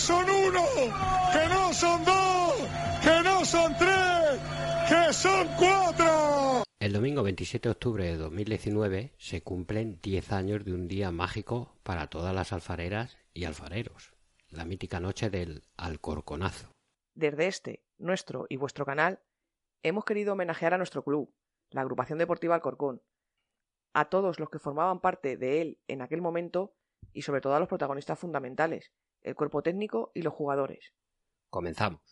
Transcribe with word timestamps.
son 0.00 0.24
uno, 0.30 0.64
que 1.30 1.48
no 1.50 1.72
son 1.74 2.04
dos, 2.06 2.54
que 3.02 3.22
no 3.22 3.44
son 3.44 3.76
tres, 3.76 4.40
que 4.88 5.12
son 5.12 5.46
cuatro. 5.58 6.62
El 6.80 6.94
domingo 6.94 7.22
27 7.22 7.68
de 7.68 7.72
octubre 7.72 8.04
de 8.04 8.16
2019 8.16 9.12
se 9.18 9.42
cumplen 9.42 10.00
10 10.00 10.32
años 10.32 10.64
de 10.64 10.72
un 10.72 10.88
día 10.88 11.10
mágico 11.10 11.76
para 11.82 12.06
todas 12.06 12.34
las 12.34 12.54
alfareras 12.54 13.18
y 13.34 13.44
alfareros, 13.44 14.14
la 14.48 14.64
mítica 14.64 15.00
noche 15.00 15.28
del 15.28 15.64
Alcorconazo. 15.76 16.72
Desde 17.14 17.46
este, 17.46 17.84
nuestro 17.98 18.46
y 18.48 18.56
vuestro 18.56 18.86
canal, 18.86 19.20
hemos 19.82 20.06
querido 20.06 20.32
homenajear 20.32 20.72
a 20.72 20.78
nuestro 20.78 21.04
club, 21.04 21.30
la 21.68 21.82
agrupación 21.82 22.18
deportiva 22.18 22.54
Alcorcón, 22.54 23.02
a 23.92 24.06
todos 24.06 24.40
los 24.40 24.48
que 24.48 24.58
formaban 24.58 25.00
parte 25.00 25.36
de 25.36 25.60
él 25.60 25.78
en 25.88 26.00
aquel 26.00 26.22
momento 26.22 26.74
y 27.12 27.20
sobre 27.20 27.42
todo 27.42 27.54
a 27.54 27.60
los 27.60 27.68
protagonistas 27.68 28.18
fundamentales, 28.18 28.92
el 29.22 29.34
cuerpo 29.34 29.62
técnico 29.62 30.10
y 30.14 30.22
los 30.22 30.34
jugadores. 30.34 30.92
Comenzamos. 31.50 32.09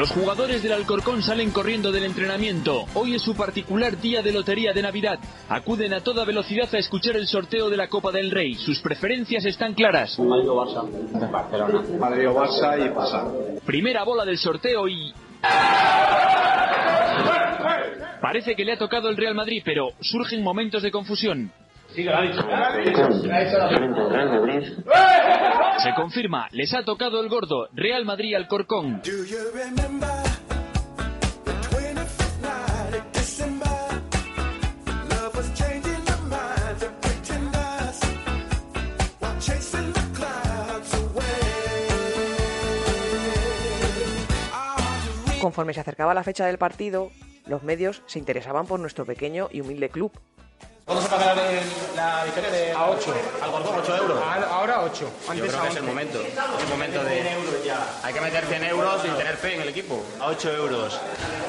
Los 0.00 0.12
jugadores 0.12 0.62
del 0.62 0.72
Alcorcón 0.72 1.20
salen 1.20 1.50
corriendo 1.50 1.92
del 1.92 2.04
entrenamiento. 2.04 2.86
Hoy 2.94 3.16
es 3.16 3.20
su 3.20 3.36
particular 3.36 4.00
día 4.00 4.22
de 4.22 4.32
lotería 4.32 4.72
de 4.72 4.80
Navidad. 4.80 5.18
Acuden 5.46 5.92
a 5.92 6.00
toda 6.00 6.24
velocidad 6.24 6.74
a 6.74 6.78
escuchar 6.78 7.16
el 7.16 7.26
sorteo 7.26 7.68
de 7.68 7.76
la 7.76 7.86
Copa 7.86 8.10
del 8.10 8.30
Rey. 8.30 8.54
Sus 8.54 8.80
preferencias 8.80 9.44
están 9.44 9.74
claras. 9.74 10.18
Madrid 10.18 10.48
o 10.48 10.56
Barça. 10.56 11.30
Barcelona. 11.30 11.82
Madrid 11.98 12.30
o 12.30 12.34
Barça 12.34 12.82
y 12.82 12.94
pasar. 12.94 13.26
Primera 13.66 14.02
bola 14.02 14.24
del 14.24 14.38
sorteo 14.38 14.88
y... 14.88 15.12
Parece 18.22 18.56
que 18.56 18.64
le 18.64 18.72
ha 18.72 18.78
tocado 18.78 19.10
el 19.10 19.18
Real 19.18 19.34
Madrid, 19.34 19.60
pero 19.62 19.90
surgen 20.00 20.42
momentos 20.42 20.82
de 20.82 20.90
confusión. 20.90 21.52
Se 25.82 25.94
confirma, 25.96 26.48
les 26.52 26.72
ha 26.72 26.84
tocado 26.84 27.20
el 27.20 27.28
gordo. 27.28 27.68
Real 27.72 28.04
Madrid 28.04 28.34
Alcorcón. 28.36 29.00
Do 29.02 29.24
you 29.24 29.50
remember 29.52 30.08
the 31.44 31.52
25th 31.52 32.40
night 32.42 32.94
of 32.94 33.12
December? 33.12 33.66
Love 35.08 35.34
was 35.34 35.52
changing 35.54 36.04
the 36.04 36.16
minds 36.28 36.82
of 36.84 36.92
pretenders 37.00 38.00
while 39.18 39.38
chasing 39.40 39.92
the 39.92 40.00
clouds 40.14 40.94
away. 40.94 41.40
Conforme 45.40 45.74
se 45.74 45.80
acercaba 45.80 46.14
la 46.14 46.22
fecha 46.22 46.46
del 46.46 46.58
partido, 46.58 47.10
los 47.46 47.64
medios 47.64 48.02
se 48.06 48.20
interesaban 48.20 48.66
por 48.66 48.78
nuestro 48.78 49.04
pequeño 49.04 49.48
y 49.50 49.60
humilde 49.60 49.88
club. 49.88 50.12
¿Cuándo 50.84 51.04
se 51.04 51.08
pagará 51.10 51.34
la 51.94 52.24
victoria 52.24 52.50
de 52.50 52.72
A 52.72 52.86
8. 52.90 53.14
al 53.42 53.50
Gordón? 53.50 53.74
8 53.80 53.96
euros. 53.96 54.18
Ahora 54.50 54.82
8. 54.82 54.98
Yo 55.00 55.30
Antes 55.30 55.48
creo 55.48 55.60
a 55.60 55.62
que 55.62 55.68
es 55.68 55.76
el 55.76 55.82
11. 55.82 55.82
momento. 55.82 56.20
Es 56.20 56.62
el 56.62 56.68
momento 56.68 57.04
de. 57.04 57.22
Hay 58.02 58.12
que 58.14 58.20
meter 58.20 58.44
100 58.46 58.64
euros 58.64 59.00
y 59.04 59.08
tener 59.10 59.36
fe 59.36 59.54
en 59.54 59.62
el 59.62 59.68
equipo. 59.68 60.02
A 60.20 60.26
8 60.26 60.52
euros. 60.52 61.00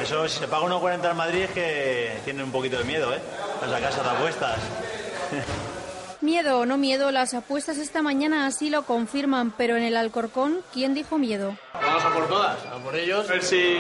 Eso, 0.02 0.28
si 0.28 0.40
se 0.40 0.48
paga 0.48 0.66
1,40 0.68 1.06
al 1.06 1.16
Madrid, 1.16 1.44
es 1.44 1.52
que 1.52 2.20
tienen 2.24 2.44
un 2.46 2.52
poquito 2.52 2.78
de 2.78 2.84
miedo, 2.84 3.12
¿eh? 3.14 3.20
Las 3.68 3.82
casas 3.82 4.04
de 4.04 4.10
apuestas. 4.10 4.60
Miedo 6.22 6.60
o 6.60 6.66
no 6.68 6.78
miedo, 6.78 7.10
las 7.12 7.34
apuestas 7.34 7.78
esta 7.80 8.04
mañana 8.04 8.46
así 8.46 8.70
lo 8.70 8.84
confirman, 8.84 9.52
pero 9.58 9.76
en 9.76 9.82
el 9.84 9.98
Alcorcón, 9.98 10.60
¿quién 10.72 10.94
dijo 10.94 11.18
miedo? 11.18 11.58
Vamos 11.74 12.06
a 12.06 12.14
por 12.14 12.28
todas, 12.28 12.64
a 12.68 12.78
por 12.78 12.96
ellos. 12.96 13.28
A 13.28 13.34
ver 13.34 13.44
si, 13.44 13.78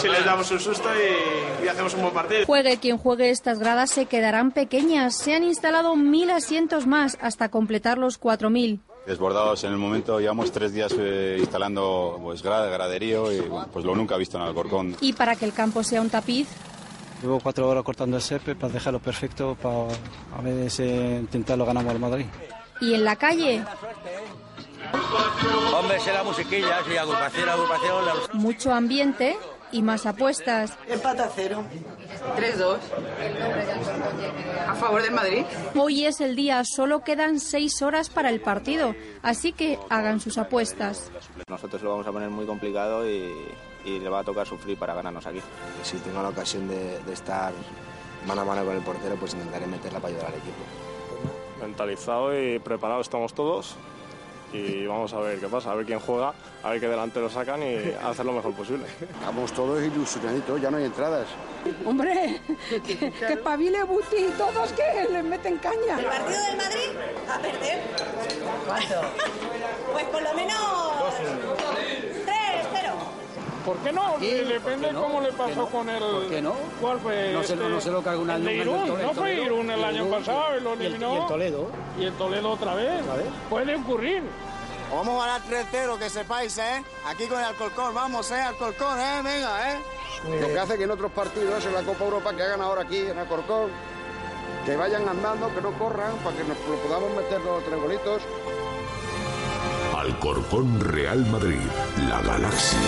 si 0.00 0.08
les 0.08 0.24
damos 0.24 0.50
un 0.50 0.60
susto 0.60 0.88
y, 0.94 1.64
y 1.64 1.68
hacemos 1.68 1.92
un 1.94 2.00
buen 2.02 2.14
partido. 2.14 2.46
Juegue 2.46 2.78
quien 2.78 2.96
juegue, 2.96 3.28
estas 3.28 3.58
gradas 3.58 3.90
se 3.90 4.06
quedarán 4.06 4.50
pequeñas. 4.50 5.18
Se 5.18 5.34
han 5.34 5.44
instalado 5.44 5.94
mil 5.94 6.30
asientos 6.30 6.86
más 6.86 7.18
hasta 7.20 7.50
completar 7.50 7.98
los 7.98 8.18
4.000. 8.18 8.80
Desbordados 9.06 9.62
en 9.64 9.72
el 9.72 9.76
momento, 9.76 10.18
llevamos 10.18 10.50
tres 10.52 10.72
días 10.72 10.94
eh, 10.98 11.36
instalando 11.38 12.18
pues 12.22 12.42
gra- 12.42 12.70
graderío 12.70 13.30
y 13.30 13.40
bueno, 13.40 13.68
pues 13.70 13.84
lo 13.84 13.94
nunca 13.94 14.16
visto 14.16 14.38
en 14.38 14.44
Alcorcón. 14.44 14.96
Y 15.02 15.12
para 15.12 15.36
que 15.36 15.44
el 15.44 15.52
campo 15.52 15.82
sea 15.84 16.00
un 16.00 16.08
tapiz, 16.08 16.48
Llevo 17.24 17.40
cuatro 17.40 17.66
horas 17.66 17.82
cortando 17.82 18.18
el 18.18 18.22
césped 18.22 18.54
para 18.54 18.70
dejarlo 18.70 18.98
perfecto, 19.00 19.54
para 19.54 19.86
a 20.36 20.42
ver 20.42 20.70
si 20.70 20.82
intentarlo 20.82 21.64
ganamos 21.64 21.90
al 21.92 21.98
Madrid. 21.98 22.26
y 22.82 22.92
en 22.92 23.02
la 23.02 23.16
calle, 23.16 23.64
Hombre, 25.74 25.98
será 26.00 26.22
musiquilla, 26.22 26.82
sí, 26.86 26.94
agrupación, 26.98 27.48
agrupación. 27.48 28.04
mucho 28.34 28.74
ambiente 28.74 29.38
y 29.72 29.80
más 29.80 30.04
apuestas. 30.04 30.76
Empate 30.86 31.22
a 31.22 31.30
cero. 31.34 31.64
3-2. 32.36 32.76
A 34.68 34.74
favor 34.74 35.00
del 35.02 35.12
Madrid. 35.12 35.44
Hoy 35.74 36.04
es 36.04 36.20
el 36.20 36.36
día, 36.36 36.62
solo 36.64 37.04
quedan 37.04 37.40
seis 37.40 37.80
horas 37.80 38.10
para 38.10 38.28
el 38.28 38.42
partido, 38.42 38.94
así 39.22 39.52
que 39.52 39.78
hagan 39.88 40.20
sus 40.20 40.36
apuestas. 40.36 41.10
Nosotros 41.48 41.80
lo 41.82 41.88
vamos 41.92 42.06
a 42.06 42.12
poner 42.12 42.28
muy 42.28 42.44
complicado 42.44 43.08
y, 43.08 43.32
y 43.84 43.98
le 43.98 44.08
va 44.08 44.20
a 44.20 44.24
tocar 44.24 44.46
sufrir 44.46 44.78
para 44.78 44.94
ganarnos 44.94 45.26
aquí. 45.26 45.40
Si 45.82 45.98
tengo 45.98 46.22
la 46.22 46.30
ocasión 46.30 46.68
de, 46.68 46.98
de 47.00 47.12
estar 47.12 47.52
mano 48.26 48.40
a 48.40 48.44
mano 48.44 48.64
con 48.64 48.76
el 48.76 48.82
portero, 48.82 49.16
pues 49.16 49.34
intentaré 49.34 49.66
meterla 49.66 50.00
para 50.00 50.14
ayudar 50.14 50.28
al 50.28 50.38
equipo. 50.38 50.62
Mentalizado 51.60 52.38
y 52.38 52.58
preparado 52.58 53.00
estamos 53.00 53.34
todos. 53.34 53.76
Y 54.52 54.86
vamos 54.86 55.12
a 55.12 55.18
ver 55.18 55.40
qué 55.40 55.48
pasa, 55.48 55.72
a 55.72 55.74
ver 55.74 55.84
quién 55.84 55.98
juega, 55.98 56.32
a 56.62 56.70
ver 56.70 56.78
qué 56.78 56.86
delantero 56.86 57.28
sacan 57.28 57.60
y 57.60 57.74
hacer 58.04 58.24
lo 58.24 58.32
mejor 58.32 58.54
posible. 58.54 58.86
Estamos 59.00 59.52
todos 59.52 59.82
ilusionaditos, 59.82 60.60
ya 60.60 60.70
no 60.70 60.76
hay 60.76 60.84
entradas. 60.84 61.26
Hombre, 61.84 62.40
que, 62.68 63.10
que 63.10 63.36
pavile 63.38 63.82
Buti, 63.82 64.28
todos 64.38 64.72
que 64.74 65.08
le 65.10 65.24
meten 65.24 65.58
caña. 65.58 65.98
¿El 65.98 66.04
partido 66.04 66.40
del 66.40 66.56
Madrid? 66.56 66.90
A 67.28 67.38
perder. 67.40 67.82
¿Cuánto? 68.64 69.00
Pues 69.92 70.04
por 70.04 70.22
lo 70.22 70.34
menos 70.34 70.56
3-0. 70.56 71.63
¿Por 73.64 73.76
qué 73.78 73.92
no? 73.92 74.16
Depende 74.18 74.92
cómo 74.92 75.20
le 75.20 75.32
pasó 75.32 75.66
con 75.66 75.88
el... 75.88 75.98
¿Por 75.98 76.28
qué 76.28 76.42
no? 76.42 76.52
¿Cuál 76.80 77.00
fue? 77.00 77.32
No 77.32 77.42
se 77.42 77.56
lo- 77.56 77.68
no 77.68 77.80
se 77.80 77.90
lo 77.90 78.02
carga 78.02 78.20
un 78.20 78.28
el 78.30 78.36
año 78.36 78.44
de 78.44 78.52
el 78.54 78.60
Irún, 78.60 78.86
Toledo, 78.86 79.06
no 79.06 79.14
fue 79.14 79.34
Irún 79.34 79.70
el 79.70 79.80
y 79.80 79.84
año 79.84 79.96
Irún, 79.96 80.10
pasado 80.10 80.56
y 80.56 80.60
lo 80.60 80.70
y 80.70 80.72
el- 80.74 80.82
eliminó. 80.82 81.14
y 81.14 81.16
el 81.18 81.26
Toledo. 81.26 81.70
Y 81.98 82.04
el 82.04 82.12
Toledo 82.14 82.50
otra 82.50 82.74
vez. 82.74 83.02
Puede 83.48 83.74
ocurrir. 83.76 84.22
Vamos 84.92 85.22
a 85.22 85.26
ganar 85.26 85.42
3-0, 85.48 85.98
que 85.98 86.10
sepáis, 86.10 86.58
¿eh? 86.58 86.84
Aquí 87.08 87.24
con 87.26 87.38
el 87.38 87.44
Alcorcón, 87.46 87.94
vamos, 87.94 88.30
¿eh? 88.30 88.34
Alcorcón, 88.40 89.00
¿eh? 89.00 89.20
Venga, 89.24 89.72
¿eh? 89.72 89.78
Lo 90.40 90.46
que 90.48 90.58
hace 90.58 90.76
que 90.78 90.84
en 90.84 90.90
otros 90.90 91.10
partidos, 91.12 91.64
en 91.64 91.72
la 91.72 91.82
Copa 91.82 92.04
Europa 92.04 92.34
que 92.36 92.42
hagan 92.42 92.60
ahora 92.60 92.82
aquí, 92.82 92.98
en 92.98 93.18
Alcorcón, 93.18 93.70
que 94.66 94.76
vayan 94.76 95.08
andando, 95.08 95.52
que 95.54 95.60
no 95.62 95.72
corran, 95.78 96.12
para 96.18 96.36
que 96.36 96.44
nos 96.44 96.58
lo 96.68 96.76
podamos 96.86 97.10
meter 97.16 97.40
los 97.40 97.64
tres 97.64 97.80
golitos. 97.80 98.22
Alcorcón 99.96 100.80
Real 100.80 101.24
Madrid, 101.26 101.60
la 102.08 102.20
galaxia 102.20 102.78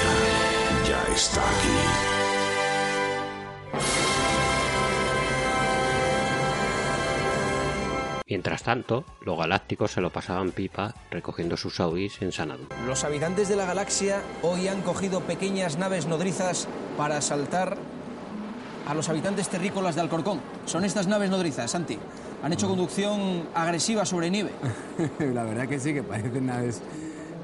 ya 0.89 1.03
está 1.15 1.41
aquí. 1.41 2.17
Mientras 8.29 8.65
tanto, 8.65 9.05
los 9.21 9.39
galácticos 9.39 9.93
se 9.93 10.01
lo 10.01 10.11
pasaban 10.11 10.51
pipa 10.51 10.95
recogiendo 11.13 11.57
sus 11.57 11.79
Audis 11.79 12.21
en 12.23 12.33
Sanadú. 12.33 12.67
Los 12.85 13.05
habitantes 13.05 13.49
de 13.49 13.55
la 13.55 13.67
galaxia 13.67 14.21
hoy 14.43 14.67
han 14.67 14.83
cogido 14.83 15.21
pequeñas 15.21 15.79
naves 15.79 16.07
nodrizas 16.07 16.67
para 16.97 17.19
asaltar 17.19 17.79
a 18.87 18.95
los 18.95 19.09
habitantes 19.09 19.49
terrícolas 19.49 19.95
de 19.95 20.01
Alcorcón. 20.01 20.41
Son 20.65 20.85
estas 20.85 21.07
naves 21.07 21.31
nodrizas, 21.31 21.71
Santi. 21.71 21.99
Han 22.43 22.53
hecho 22.53 22.69
conducción 22.69 23.49
agresiva 23.55 24.05
sobre 24.05 24.29
nieve. 24.29 24.51
La 25.19 25.45
verdad 25.45 25.69
que 25.69 25.79
sí, 25.79 25.95
que 25.95 26.03
parecen 26.03 26.47
naves, 26.47 26.83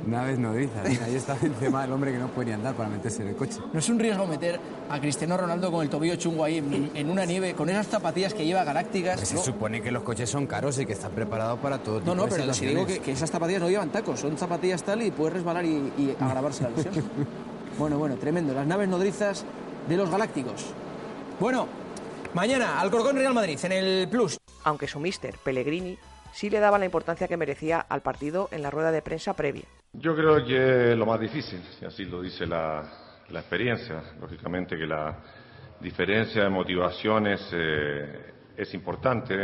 naves 0.06 0.38
nodrizas. 0.38 0.86
Ahí 0.86 1.14
está 1.14 1.36
encima 1.42 1.84
el 1.84 1.92
hombre 1.92 2.12
que 2.12 2.18
no 2.18 2.28
puede 2.28 2.48
ni 2.48 2.52
andar 2.54 2.74
para 2.74 2.88
meterse 2.88 3.22
en 3.22 3.28
el 3.28 3.36
coche. 3.36 3.58
No 3.72 3.78
es 3.78 3.88
un 3.88 3.98
riesgo 3.98 4.26
meter 4.26 4.58
a 4.90 5.00
Cristiano 5.00 5.36
Ronaldo 5.36 5.70
con 5.70 5.82
el 5.82 5.88
tobillo 5.90 6.16
chungo 6.16 6.44
ahí 6.44 6.58
en, 6.58 6.90
en 6.94 7.10
una 7.10 7.24
nieve, 7.24 7.54
con 7.54 7.68
esas 7.68 7.86
zapatillas 7.86 8.34
que 8.34 8.44
lleva 8.44 8.64
galácticas. 8.64 9.16
Pues 9.16 9.28
se 9.28 9.34
No, 9.34 9.42
supone 9.42 9.80
que 9.82 9.90
los 9.90 10.02
coches 10.02 10.28
son 10.28 10.46
caros 10.46 10.78
y 10.78 10.86
que 10.86 10.92
están 10.94 11.12
preparados 11.12 11.58
para 11.60 11.78
todo 11.78 12.00
tipo 12.00 12.14
no, 12.14 12.22
no, 12.22 12.26
de 12.26 12.40
pero 12.40 12.54
si 12.54 12.66
digo 12.66 12.86
que 12.86 13.12
esas 13.12 13.30
zapatillas 13.30 13.62
no 13.62 13.68
llevan 13.70 13.90
tacos, 13.90 14.20
son 14.20 14.36
zapatillas 14.36 14.82
tal 14.82 15.02
y 15.02 15.10
puedes 15.10 15.34
resbalar 15.34 15.64
y, 15.64 15.92
y 15.96 16.16
agravarse 16.20 16.64
la 16.64 16.70
lesión. 16.70 16.94
bueno, 17.78 17.98
bueno, 17.98 18.16
tremendo. 18.16 18.52
Las 18.54 18.66
naves 18.66 18.88
nodrizas 18.88 19.44
de 19.88 19.96
los 19.96 20.10
galácticos. 20.10 20.66
Bueno, 21.40 21.66
mañana 22.34 22.80
Alcorcón 22.80 23.16
Real 23.16 23.34
Madrid 23.34 23.58
en 23.64 23.72
el 23.72 24.08
Plus. 24.08 24.38
Aunque 24.64 24.86
su 24.86 25.00
mister, 25.00 25.36
Pellegrini, 25.42 25.98
sí 26.32 26.50
le 26.50 26.60
daba 26.60 26.78
la 26.78 26.84
importancia 26.84 27.26
que 27.28 27.36
merecía 27.36 27.80
al 27.80 28.00
partido 28.02 28.48
en 28.52 28.62
la 28.62 28.70
rueda 28.70 28.92
de 28.92 29.02
prensa 29.02 29.34
previa. 29.34 29.64
Yo 29.94 30.16
creo 30.16 30.42
que 30.42 30.92
es 30.92 30.96
lo 30.96 31.04
más 31.04 31.20
difícil, 31.20 31.60
si 31.78 31.84
así 31.84 32.06
lo 32.06 32.22
dice 32.22 32.46
la, 32.46 32.82
la 33.28 33.40
experiencia. 33.40 34.02
Lógicamente 34.18 34.74
que 34.74 34.86
la 34.86 35.18
diferencia 35.80 36.44
de 36.44 36.48
motivaciones 36.48 37.46
eh, 37.52 38.32
es 38.56 38.72
importante. 38.72 39.34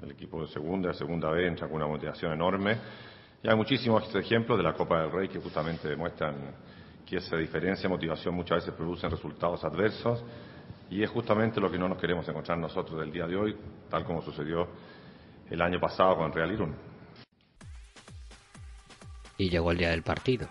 El 0.00 0.12
equipo 0.12 0.42
de 0.42 0.46
segunda, 0.52 0.94
segunda 0.94 1.28
B 1.30 1.48
entra 1.48 1.66
con 1.66 1.78
una 1.78 1.88
motivación 1.88 2.32
enorme. 2.32 2.78
Y 3.42 3.48
hay 3.48 3.56
muchísimos 3.56 4.14
ejemplos 4.14 4.58
de 4.58 4.62
la 4.62 4.74
Copa 4.74 5.00
del 5.00 5.10
Rey 5.10 5.28
que 5.28 5.40
justamente 5.40 5.88
demuestran 5.88 6.36
que 7.04 7.16
esa 7.16 7.36
diferencia 7.36 7.82
de 7.82 7.88
motivación 7.88 8.32
muchas 8.32 8.58
veces 8.58 8.74
produce 8.74 9.08
resultados 9.08 9.64
adversos. 9.64 10.24
Y 10.88 11.02
es 11.02 11.10
justamente 11.10 11.60
lo 11.60 11.68
que 11.68 11.78
no 11.78 11.88
nos 11.88 11.98
queremos 11.98 12.28
encontrar 12.28 12.58
nosotros 12.58 13.00
del 13.00 13.10
día 13.10 13.26
de 13.26 13.34
hoy, 13.34 13.56
tal 13.90 14.04
como 14.04 14.22
sucedió 14.22 14.68
el 15.50 15.60
año 15.60 15.80
pasado 15.80 16.16
con 16.16 16.32
Real 16.32 16.52
Irún. 16.52 16.93
Y 19.36 19.50
llegó 19.50 19.72
el 19.72 19.78
día 19.78 19.90
del 19.90 20.02
partido, 20.02 20.48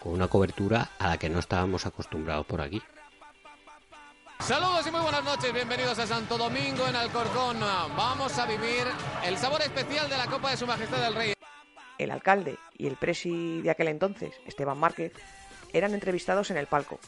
con 0.00 0.12
una 0.12 0.28
cobertura 0.28 0.90
a 0.98 1.08
la 1.08 1.18
que 1.18 1.28
no 1.28 1.38
estábamos 1.38 1.86
acostumbrados 1.86 2.46
por 2.46 2.60
aquí. 2.60 2.82
Saludos 4.40 4.86
y 4.86 4.90
muy 4.90 5.00
buenas 5.00 5.24
noches, 5.24 5.52
bienvenidos 5.52 5.98
a 5.98 6.06
Santo 6.06 6.36
Domingo 6.36 6.86
en 6.86 6.96
Alcorcón. 6.96 7.60
Vamos 7.96 8.38
a 8.38 8.46
vivir 8.46 8.84
el 9.24 9.38
sabor 9.38 9.62
especial 9.62 10.08
de 10.08 10.18
la 10.18 10.26
Copa 10.26 10.50
de 10.50 10.56
Su 10.56 10.66
Majestad 10.66 11.06
el 11.06 11.14
Rey. 11.14 11.32
El 11.98 12.10
alcalde 12.10 12.58
y 12.76 12.86
el 12.86 12.96
presi 12.96 13.62
de 13.62 13.70
aquel 13.70 13.88
entonces, 13.88 14.34
Esteban 14.44 14.78
Márquez, 14.78 15.12
eran 15.72 15.94
entrevistados 15.94 16.50
en 16.50 16.56
el 16.56 16.66
palco. 16.66 17.00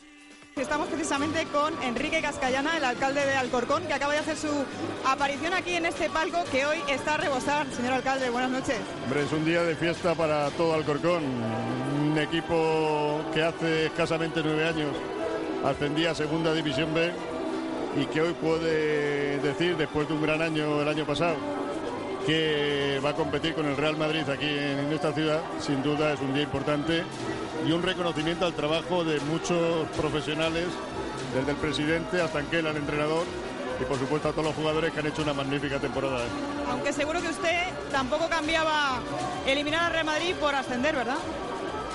Estamos 0.59 0.89
precisamente 0.89 1.45
con 1.53 1.75
Enrique 1.83 2.23
Cascallana, 2.23 2.79
el 2.79 2.85
alcalde 2.85 3.27
de 3.27 3.37
Alcorcón, 3.37 3.83
que 3.87 3.93
acaba 3.93 4.15
de 4.15 4.21
hacer 4.21 4.39
su 4.39 4.49
aparición 5.05 5.53
aquí 5.53 5.75
en 5.75 5.85
este 5.85 6.09
palco 6.09 6.39
que 6.51 6.65
hoy 6.65 6.79
está 6.89 7.13
a 7.13 7.17
rebosar. 7.19 7.67
Señor 7.73 7.93
alcalde, 7.93 8.31
buenas 8.31 8.51
noches. 8.51 8.79
Hombre, 9.05 9.25
es 9.25 9.33
un 9.33 9.45
día 9.45 9.63
de 9.63 9.77
fiesta 9.77 10.15
para 10.15 10.49
todo 10.53 10.73
Alcorcón. 10.73 11.25
Un 12.01 12.17
equipo 12.17 13.21
que 13.35 13.43
hace 13.43 13.85
escasamente 13.85 14.41
nueve 14.43 14.67
años 14.67 14.97
ascendía 15.63 16.13
a 16.13 16.15
Segunda 16.15 16.55
División 16.55 16.95
B 16.95 17.13
y 18.01 18.07
que 18.07 18.23
hoy 18.23 18.33
puede 18.33 19.39
decir, 19.41 19.77
después 19.77 20.09
de 20.09 20.15
un 20.15 20.23
gran 20.23 20.41
año 20.41 20.81
el 20.81 20.89
año 20.89 21.05
pasado, 21.05 21.37
que 22.27 23.01
va 23.05 23.11
a 23.11 23.15
competir 23.15 23.55
con 23.55 23.67
el 23.67 23.77
Real 23.77 23.97
Madrid 23.97 24.29
aquí 24.29 24.49
en 24.49 24.93
esta 24.93 25.13
ciudad, 25.13 25.41
sin 25.61 25.81
duda 25.83 26.13
es 26.13 26.21
un 26.21 26.35
día 26.35 26.43
importante 26.43 27.05
y 27.65 27.71
un 27.71 27.83
reconocimiento 27.83 28.45
al 28.45 28.53
trabajo 28.53 29.05
de 29.05 29.21
muchos 29.21 29.89
profesionales, 29.97 30.65
desde 31.35 31.53
el 31.53 31.57
presidente 31.57 32.21
hasta 32.21 32.41
Anquela, 32.41 32.71
el 32.71 32.79
entrenador, 32.79 33.25
y 33.81 33.85
por 33.85 33.99
supuesto 33.99 34.29
a 34.29 34.33
todos 34.33 34.47
los 34.47 34.55
jugadores 34.55 34.93
que 34.93 35.01
han 35.01 35.07
hecho 35.07 35.23
una 35.23 35.35
magnífica 35.35 35.79
temporada. 35.79 36.25
Aunque 36.69 36.93
seguro 36.93 37.23
que 37.23 37.29
usted 37.29 37.63
tampoco 37.93 38.29
cambiaba 38.29 38.99
eliminar 39.47 39.85
al 39.85 39.93
Real 39.93 40.07
Madrid 40.07 40.35
por 40.41 40.55
ascender, 40.55 40.97
¿verdad? 40.97 41.19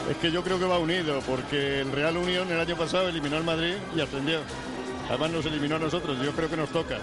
Es 0.09 0.17
que 0.17 0.31
yo 0.31 0.43
creo 0.43 0.57
que 0.57 0.65
va 0.65 0.79
unido, 0.79 1.19
porque 1.27 1.81
el 1.81 1.91
Real 1.91 2.15
Unión 2.15 2.49
el 2.49 2.59
año 2.59 2.77
pasado 2.77 3.09
eliminó 3.09 3.35
al 3.35 3.43
Madrid 3.43 3.75
y 3.95 3.99
ascendió. 3.99 4.39
Además 5.09 5.31
nos 5.31 5.45
eliminó 5.45 5.75
a 5.75 5.79
nosotros, 5.79 6.17
yo 6.23 6.31
creo 6.31 6.49
que 6.49 6.57
nos 6.57 6.69
toca. 6.69 6.97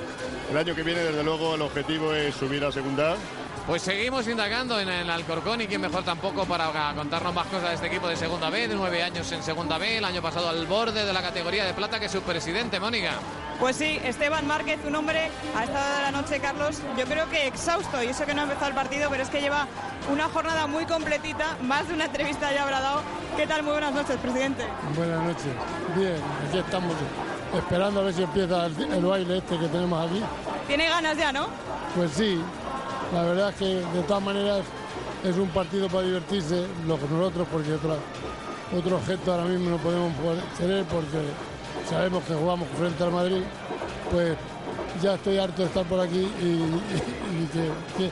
El 0.50 0.56
año 0.56 0.74
que 0.74 0.82
viene, 0.82 1.00
desde 1.00 1.22
luego, 1.22 1.54
el 1.54 1.62
objetivo 1.62 2.14
es 2.14 2.34
subir 2.34 2.64
a 2.64 2.72
segunda. 2.72 3.16
Pues 3.66 3.82
seguimos 3.82 4.26
indagando 4.26 4.80
en 4.80 4.88
el 4.88 5.10
Alcorcón 5.10 5.60
y 5.60 5.66
quién 5.66 5.82
mejor 5.82 6.02
tampoco 6.02 6.46
para 6.46 6.94
contarnos 6.94 7.34
más 7.34 7.46
cosas 7.48 7.68
de 7.68 7.74
este 7.74 7.86
equipo 7.88 8.08
de 8.08 8.16
Segunda 8.16 8.48
B, 8.48 8.66
de 8.66 8.74
nueve 8.74 9.02
años 9.02 9.30
en 9.30 9.42
Segunda 9.42 9.76
B, 9.76 9.98
el 9.98 10.04
año 10.06 10.22
pasado 10.22 10.48
al 10.48 10.66
borde 10.66 11.04
de 11.04 11.12
la 11.12 11.20
categoría 11.20 11.66
de 11.66 11.74
plata 11.74 12.00
que 12.00 12.08
su 12.08 12.22
presidente, 12.22 12.80
Mónica. 12.80 13.12
Pues 13.60 13.76
sí, 13.76 14.00
Esteban 14.02 14.46
Márquez, 14.46 14.78
un 14.86 14.94
hombre 14.94 15.28
a 15.54 15.64
esta 15.64 15.78
hora 15.78 15.96
de 15.96 16.02
la 16.02 16.10
noche, 16.12 16.40
Carlos, 16.40 16.78
yo 16.96 17.04
creo 17.04 17.28
que 17.28 17.46
exhausto, 17.46 18.02
y 18.02 18.06
eso 18.06 18.24
que 18.24 18.32
no 18.32 18.40
ha 18.40 18.44
empezado 18.44 18.68
el 18.68 18.74
partido, 18.74 19.10
pero 19.10 19.22
es 19.22 19.28
que 19.28 19.42
lleva 19.42 19.66
una 20.10 20.28
jornada 20.30 20.66
muy 20.66 20.86
completita, 20.86 21.58
más 21.60 21.86
de 21.88 21.94
una 21.94 22.06
entrevista 22.06 22.50
ya 22.50 22.62
habrá 22.62 22.80
dado. 22.80 23.02
¿Qué 23.36 23.46
tal? 23.46 23.64
Muy 23.64 23.72
buenas 23.72 23.92
noches, 23.92 24.16
presidente. 24.16 24.64
Buenas 24.96 25.22
noches. 25.22 25.52
Bien, 25.94 26.16
aquí 26.48 26.58
estamos 26.58 26.94
esperando 27.56 28.00
a 28.00 28.04
ver 28.04 28.14
si 28.14 28.22
empieza 28.22 28.66
el, 28.66 28.92
el 28.92 29.04
baile 29.04 29.38
este 29.38 29.58
que 29.58 29.66
tenemos 29.68 30.06
aquí. 30.10 30.20
Tiene 30.66 30.88
ganas 30.88 31.16
ya, 31.16 31.32
¿no? 31.32 31.46
Pues 31.96 32.10
sí, 32.12 32.38
la 33.12 33.22
verdad 33.22 33.48
es 33.50 33.54
que 33.56 33.64
de 33.66 34.02
todas 34.06 34.22
maneras 34.22 34.60
es 35.24 35.36
un 35.36 35.48
partido 35.48 35.88
para 35.88 36.02
divertirse, 36.02 36.66
lo 36.86 36.98
que 36.98 37.06
nosotros, 37.08 37.48
porque 37.50 37.72
otra, 37.74 37.94
otro 38.76 38.96
objeto 38.96 39.32
ahora 39.32 39.44
mismo 39.44 39.70
no 39.70 39.76
podemos 39.78 40.12
tener 40.58 40.84
porque 40.84 41.18
sabemos 41.88 42.22
que 42.24 42.34
jugamos 42.34 42.68
frente 42.78 43.02
al 43.02 43.10
Madrid, 43.12 43.42
pues 44.12 44.36
ya 45.02 45.14
estoy 45.14 45.38
harto 45.38 45.62
de 45.62 45.68
estar 45.68 45.84
por 45.86 46.00
aquí 46.00 46.28
y, 46.40 46.44
y- 46.44 47.42
y 47.42 47.46
que, 47.52 47.70
que 47.96 48.10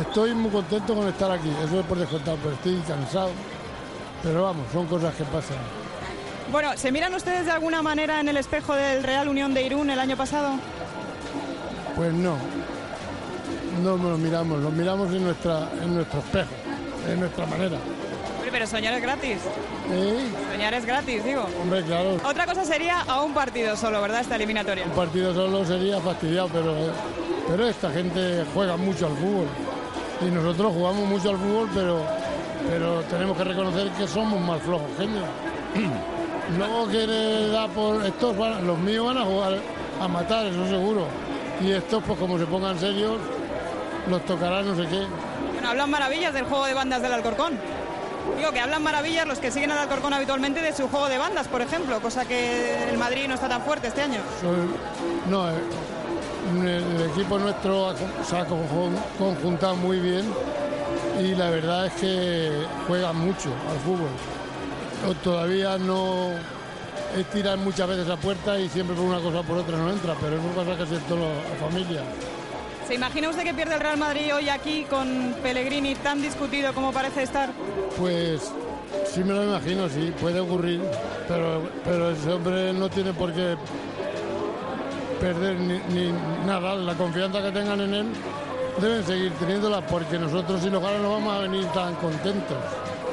estoy 0.00 0.34
muy 0.34 0.50
contento 0.50 0.94
con 0.94 1.08
estar 1.08 1.30
aquí, 1.30 1.50
eso 1.64 1.80
es 1.80 1.86
por 1.86 1.98
descontado, 1.98 2.36
pero 2.42 2.54
estoy 2.54 2.76
cansado. 2.86 3.30
Pero 4.22 4.42
vamos, 4.44 4.64
son 4.72 4.86
cosas 4.86 5.14
que 5.14 5.24
pasan. 5.24 5.56
Bueno, 6.50 6.70
¿se 6.76 6.92
miran 6.92 7.12
ustedes 7.14 7.44
de 7.44 7.50
alguna 7.50 7.82
manera 7.82 8.20
en 8.20 8.28
el 8.28 8.36
espejo 8.36 8.74
del 8.74 9.02
Real 9.02 9.28
Unión 9.28 9.52
de 9.52 9.62
Irún 9.62 9.90
el 9.90 9.98
año 9.98 10.16
pasado? 10.16 10.52
Pues 11.96 12.12
no, 12.12 12.36
no 13.82 13.96
nos 13.96 14.18
miramos, 14.18 14.60
nos 14.60 14.72
miramos 14.72 15.12
en, 15.12 15.24
nuestra, 15.24 15.68
en 15.82 15.94
nuestro 15.94 16.20
espejo, 16.20 16.50
en 17.10 17.20
nuestra 17.20 17.46
manera. 17.46 17.76
Hombre, 18.36 18.50
Pero 18.52 18.66
soñar 18.66 18.94
es 18.94 19.02
gratis. 19.02 19.38
¿Eh? 19.90 20.28
Soñar 20.52 20.74
es 20.74 20.86
gratis, 20.86 21.24
digo. 21.24 21.46
Hombre, 21.60 21.82
claro, 21.82 22.16
Otra 22.24 22.46
cosa 22.46 22.64
sería 22.64 23.00
a 23.00 23.22
un 23.22 23.34
partido 23.34 23.76
solo, 23.76 24.00
¿verdad? 24.00 24.20
Esta 24.20 24.36
eliminatoria. 24.36 24.84
un 24.84 24.92
partido 24.92 25.34
solo 25.34 25.64
sería 25.64 26.00
fastidiado, 26.00 26.48
pero, 26.52 26.74
pero 27.48 27.68
esta 27.68 27.90
gente 27.90 28.44
juega 28.54 28.76
mucho 28.76 29.06
al 29.06 29.16
fútbol. 29.16 29.48
Y 30.20 30.26
nosotros 30.26 30.72
jugamos 30.72 31.08
mucho 31.08 31.30
al 31.30 31.38
fútbol, 31.38 31.68
pero, 31.74 32.02
pero 32.70 33.00
tenemos 33.02 33.36
que 33.36 33.44
reconocer 33.44 33.88
que 33.90 34.06
somos 34.06 34.40
más 34.40 34.62
flojos 34.62 34.88
ellos. 35.00 35.24
Luego 36.56 36.88
que 36.88 37.06
le 37.06 37.48
da 37.48 37.66
por 37.68 38.04
estos, 38.04 38.36
van- 38.36 38.66
los 38.66 38.78
míos 38.78 39.06
van 39.06 39.18
a 39.18 39.24
jugar 39.24 39.58
a 40.00 40.08
matar, 40.08 40.46
eso 40.46 40.66
seguro. 40.68 41.06
Y 41.60 41.72
estos, 41.72 42.02
pues 42.04 42.18
como 42.18 42.38
se 42.38 42.46
pongan 42.46 42.78
serios, 42.78 43.16
los 44.08 44.24
tocará 44.24 44.62
no 44.62 44.76
sé 44.76 44.82
qué. 44.88 45.06
Bueno, 45.52 45.68
hablan 45.70 45.90
maravillas 45.90 46.32
del 46.34 46.44
juego 46.44 46.66
de 46.66 46.74
bandas 46.74 47.02
del 47.02 47.12
Alcorcón. 47.12 47.58
Digo 48.38 48.50
que 48.52 48.60
hablan 48.60 48.82
maravillas 48.82 49.26
los 49.26 49.38
que 49.38 49.50
siguen 49.50 49.70
al 49.72 49.78
Alcorcón 49.78 50.12
habitualmente 50.12 50.60
de 50.60 50.72
su 50.74 50.88
juego 50.88 51.08
de 51.08 51.16
bandas, 51.18 51.48
por 51.48 51.62
ejemplo, 51.62 52.00
cosa 52.00 52.24
que 52.24 52.88
el 52.90 52.98
Madrid 52.98 53.26
no 53.28 53.34
está 53.34 53.48
tan 53.48 53.62
fuerte 53.62 53.88
este 53.88 54.02
año. 54.02 54.18
No, 55.30 55.48
eh, 55.50 55.54
el, 56.64 57.10
equipo 57.10 57.38
nuestro 57.38 57.94
se 58.24 58.36
ha 58.36 58.46
conjun- 58.46 58.96
conjuntado 59.18 59.76
muy 59.76 59.98
bien 60.00 60.24
y 61.20 61.34
la 61.34 61.50
verdad 61.50 61.86
es 61.86 61.92
que 61.94 62.52
juega 62.86 63.12
mucho 63.12 63.48
al 63.70 63.78
fútbol. 63.84 64.08
Todavía 65.22 65.78
no 65.78 66.30
es 67.16 67.26
tirar 67.30 67.58
muchas 67.58 67.88
veces 67.88 68.08
a 68.08 68.16
puerta 68.16 68.58
y 68.58 68.68
siempre 68.68 68.96
por 68.96 69.04
una 69.04 69.20
cosa 69.20 69.40
o 69.40 69.42
por 69.42 69.58
otra 69.58 69.76
no 69.76 69.90
entra, 69.90 70.14
pero 70.20 70.36
es 70.36 70.42
una 70.42 70.54
cosa 70.54 70.76
que 70.76 70.82
hace 70.82 70.98
toda 71.08 71.20
la 71.20 71.66
familia. 71.66 72.02
¿Se 72.86 72.94
imagina 72.94 73.30
usted 73.30 73.42
que 73.42 73.54
pierde 73.54 73.74
el 73.74 73.80
Real 73.80 73.98
Madrid 73.98 74.34
hoy 74.34 74.48
aquí 74.48 74.84
con 74.88 75.34
Pellegrini 75.42 75.94
tan 75.96 76.22
discutido 76.22 76.72
como 76.72 76.92
parece 76.92 77.22
estar? 77.22 77.50
Pues 77.98 78.52
sí 79.12 79.24
me 79.24 79.34
lo 79.34 79.44
imagino, 79.44 79.88
sí, 79.88 80.12
puede 80.20 80.40
ocurrir, 80.40 80.80
pero, 81.26 81.62
pero 81.84 82.10
ese 82.10 82.32
hombre 82.32 82.72
no 82.72 82.88
tiene 82.88 83.12
por 83.12 83.32
qué 83.32 83.56
perder 85.20 85.56
ni, 85.58 85.78
ni 85.94 86.12
nada, 86.46 86.74
la 86.74 86.94
confianza 86.94 87.42
que 87.42 87.50
tengan 87.50 87.80
en 87.80 87.94
él 87.94 88.06
deben 88.80 89.04
seguir 89.04 89.32
teniéndola 89.32 89.80
porque 89.86 90.18
nosotros 90.18 90.60
si 90.60 90.70
nos 90.70 90.82
ganan 90.82 91.02
no 91.02 91.12
vamos 91.12 91.34
a 91.34 91.38
venir 91.40 91.64
tan 91.66 91.94
contentos. 91.96 92.56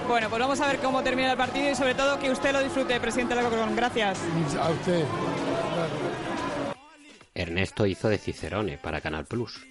Bueno, 0.07 0.29
pues 0.29 0.39
vamos 0.39 0.59
a 0.61 0.67
ver 0.67 0.79
cómo 0.79 1.01
termina 1.01 1.31
el 1.31 1.37
partido 1.37 1.69
y 1.71 1.75
sobre 1.75 1.95
todo 1.95 2.19
que 2.19 2.29
usted 2.29 2.51
lo 2.51 2.61
disfrute, 2.61 2.99
presidente 2.99 3.35
del 3.35 3.45
Alcorcón. 3.45 3.75
Gracias. 3.75 4.19
A 4.59 4.69
usted. 4.69 5.05
Ernesto 7.33 7.85
hizo 7.85 8.09
de 8.09 8.17
Cicerone 8.17 8.77
para 8.77 9.01
Canal 9.01 9.25
Plus. 9.25 9.65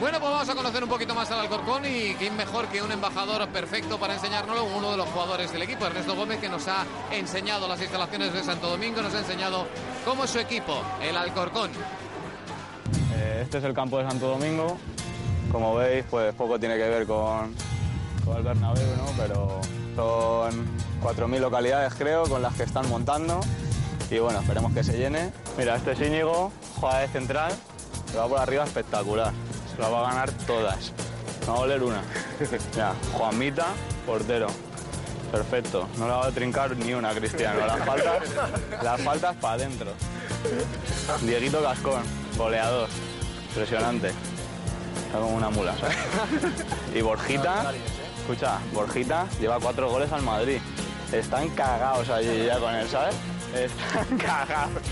Bueno, 0.00 0.18
pues 0.20 0.30
vamos 0.32 0.48
a 0.48 0.54
conocer 0.54 0.82
un 0.82 0.88
poquito 0.88 1.14
más 1.14 1.30
al 1.30 1.40
Alcorcón 1.40 1.84
y 1.84 2.14
quién 2.14 2.34
mejor 2.36 2.68
que 2.68 2.80
un 2.80 2.92
embajador 2.92 3.46
perfecto 3.48 3.98
para 3.98 4.14
enseñárnoslo, 4.14 4.64
uno 4.64 4.92
de 4.92 4.96
los 4.96 5.08
jugadores 5.08 5.52
del 5.52 5.62
equipo, 5.62 5.86
Ernesto 5.86 6.14
Gómez, 6.14 6.38
que 6.38 6.48
nos 6.48 6.66
ha 6.68 6.86
enseñado 7.10 7.68
las 7.68 7.80
instalaciones 7.80 8.32
de 8.32 8.42
Santo 8.42 8.70
Domingo, 8.70 9.02
nos 9.02 9.14
ha 9.14 9.18
enseñado 9.18 9.66
cómo 10.04 10.24
es 10.24 10.30
su 10.30 10.38
equipo, 10.38 10.80
el 11.02 11.16
Alcorcón. 11.16 11.70
Eh, 13.16 13.40
este 13.42 13.58
es 13.58 13.64
el 13.64 13.74
campo 13.74 13.98
de 13.98 14.08
Santo 14.08 14.28
Domingo. 14.28 14.78
Como 15.52 15.74
veis, 15.74 16.04
pues 16.08 16.34
poco 16.34 16.58
tiene 16.58 16.76
que 16.76 16.88
ver 16.88 17.06
con, 17.06 17.54
con 18.28 18.36
el 18.36 18.42
Bernabéu, 18.42 18.96
¿no? 18.96 19.06
Pero 19.16 19.60
son 19.96 20.66
4.000 21.02 21.38
localidades, 21.40 21.94
creo, 21.94 22.24
con 22.24 22.42
las 22.42 22.54
que 22.54 22.62
están 22.62 22.88
montando. 22.88 23.40
Y 24.10 24.18
bueno, 24.18 24.40
esperemos 24.40 24.72
que 24.72 24.84
se 24.84 24.96
llene. 24.96 25.32
Mira, 25.56 25.76
este 25.76 25.92
es 25.92 26.00
Íñigo, 26.00 26.52
juega 26.80 27.00
de 27.00 27.08
central, 27.08 27.52
se 28.10 28.16
va 28.16 28.28
por 28.28 28.38
arriba 28.38 28.64
espectacular. 28.64 29.32
Se 29.74 29.82
la 29.82 29.88
va 29.88 30.00
a 30.00 30.12
ganar 30.12 30.30
todas. 30.46 30.92
No 31.46 31.54
va 31.54 31.58
a 31.58 31.62
oler 31.62 31.82
una. 31.82 32.02
Mira, 32.74 32.94
Juanmita, 33.12 33.66
portero. 34.06 34.48
Perfecto, 35.32 35.86
no 35.98 36.06
le 36.06 36.12
va 36.12 36.26
a 36.26 36.30
trincar 36.30 36.74
ni 36.76 36.94
una, 36.94 37.12
Cristiano. 37.12 37.66
Las 37.66 37.84
faltas, 37.84 38.22
las 38.82 39.00
faltas 39.02 39.36
para 39.36 39.54
adentro. 39.54 39.92
Dieguito 41.20 41.62
Cascón, 41.62 42.02
goleador. 42.36 42.88
Impresionante. 43.48 44.08
Está 44.08 45.18
como 45.18 45.36
una 45.36 45.50
mula, 45.50 45.74
¿sabes? 45.78 45.96
Y 46.94 47.02
Borjita, 47.02 47.72
escucha, 48.28 48.58
Borjita 48.74 49.26
lleva 49.40 49.58
cuatro 49.58 49.88
goles 49.88 50.12
al 50.12 50.22
Madrid. 50.22 50.58
Están 51.12 51.48
cagados 51.50 52.10
allí 52.10 52.44
ya 52.44 52.58
con 52.58 52.74
él, 52.74 52.86
¿sabes? 52.86 53.14
Están 53.54 54.18
cagados. 54.18 54.82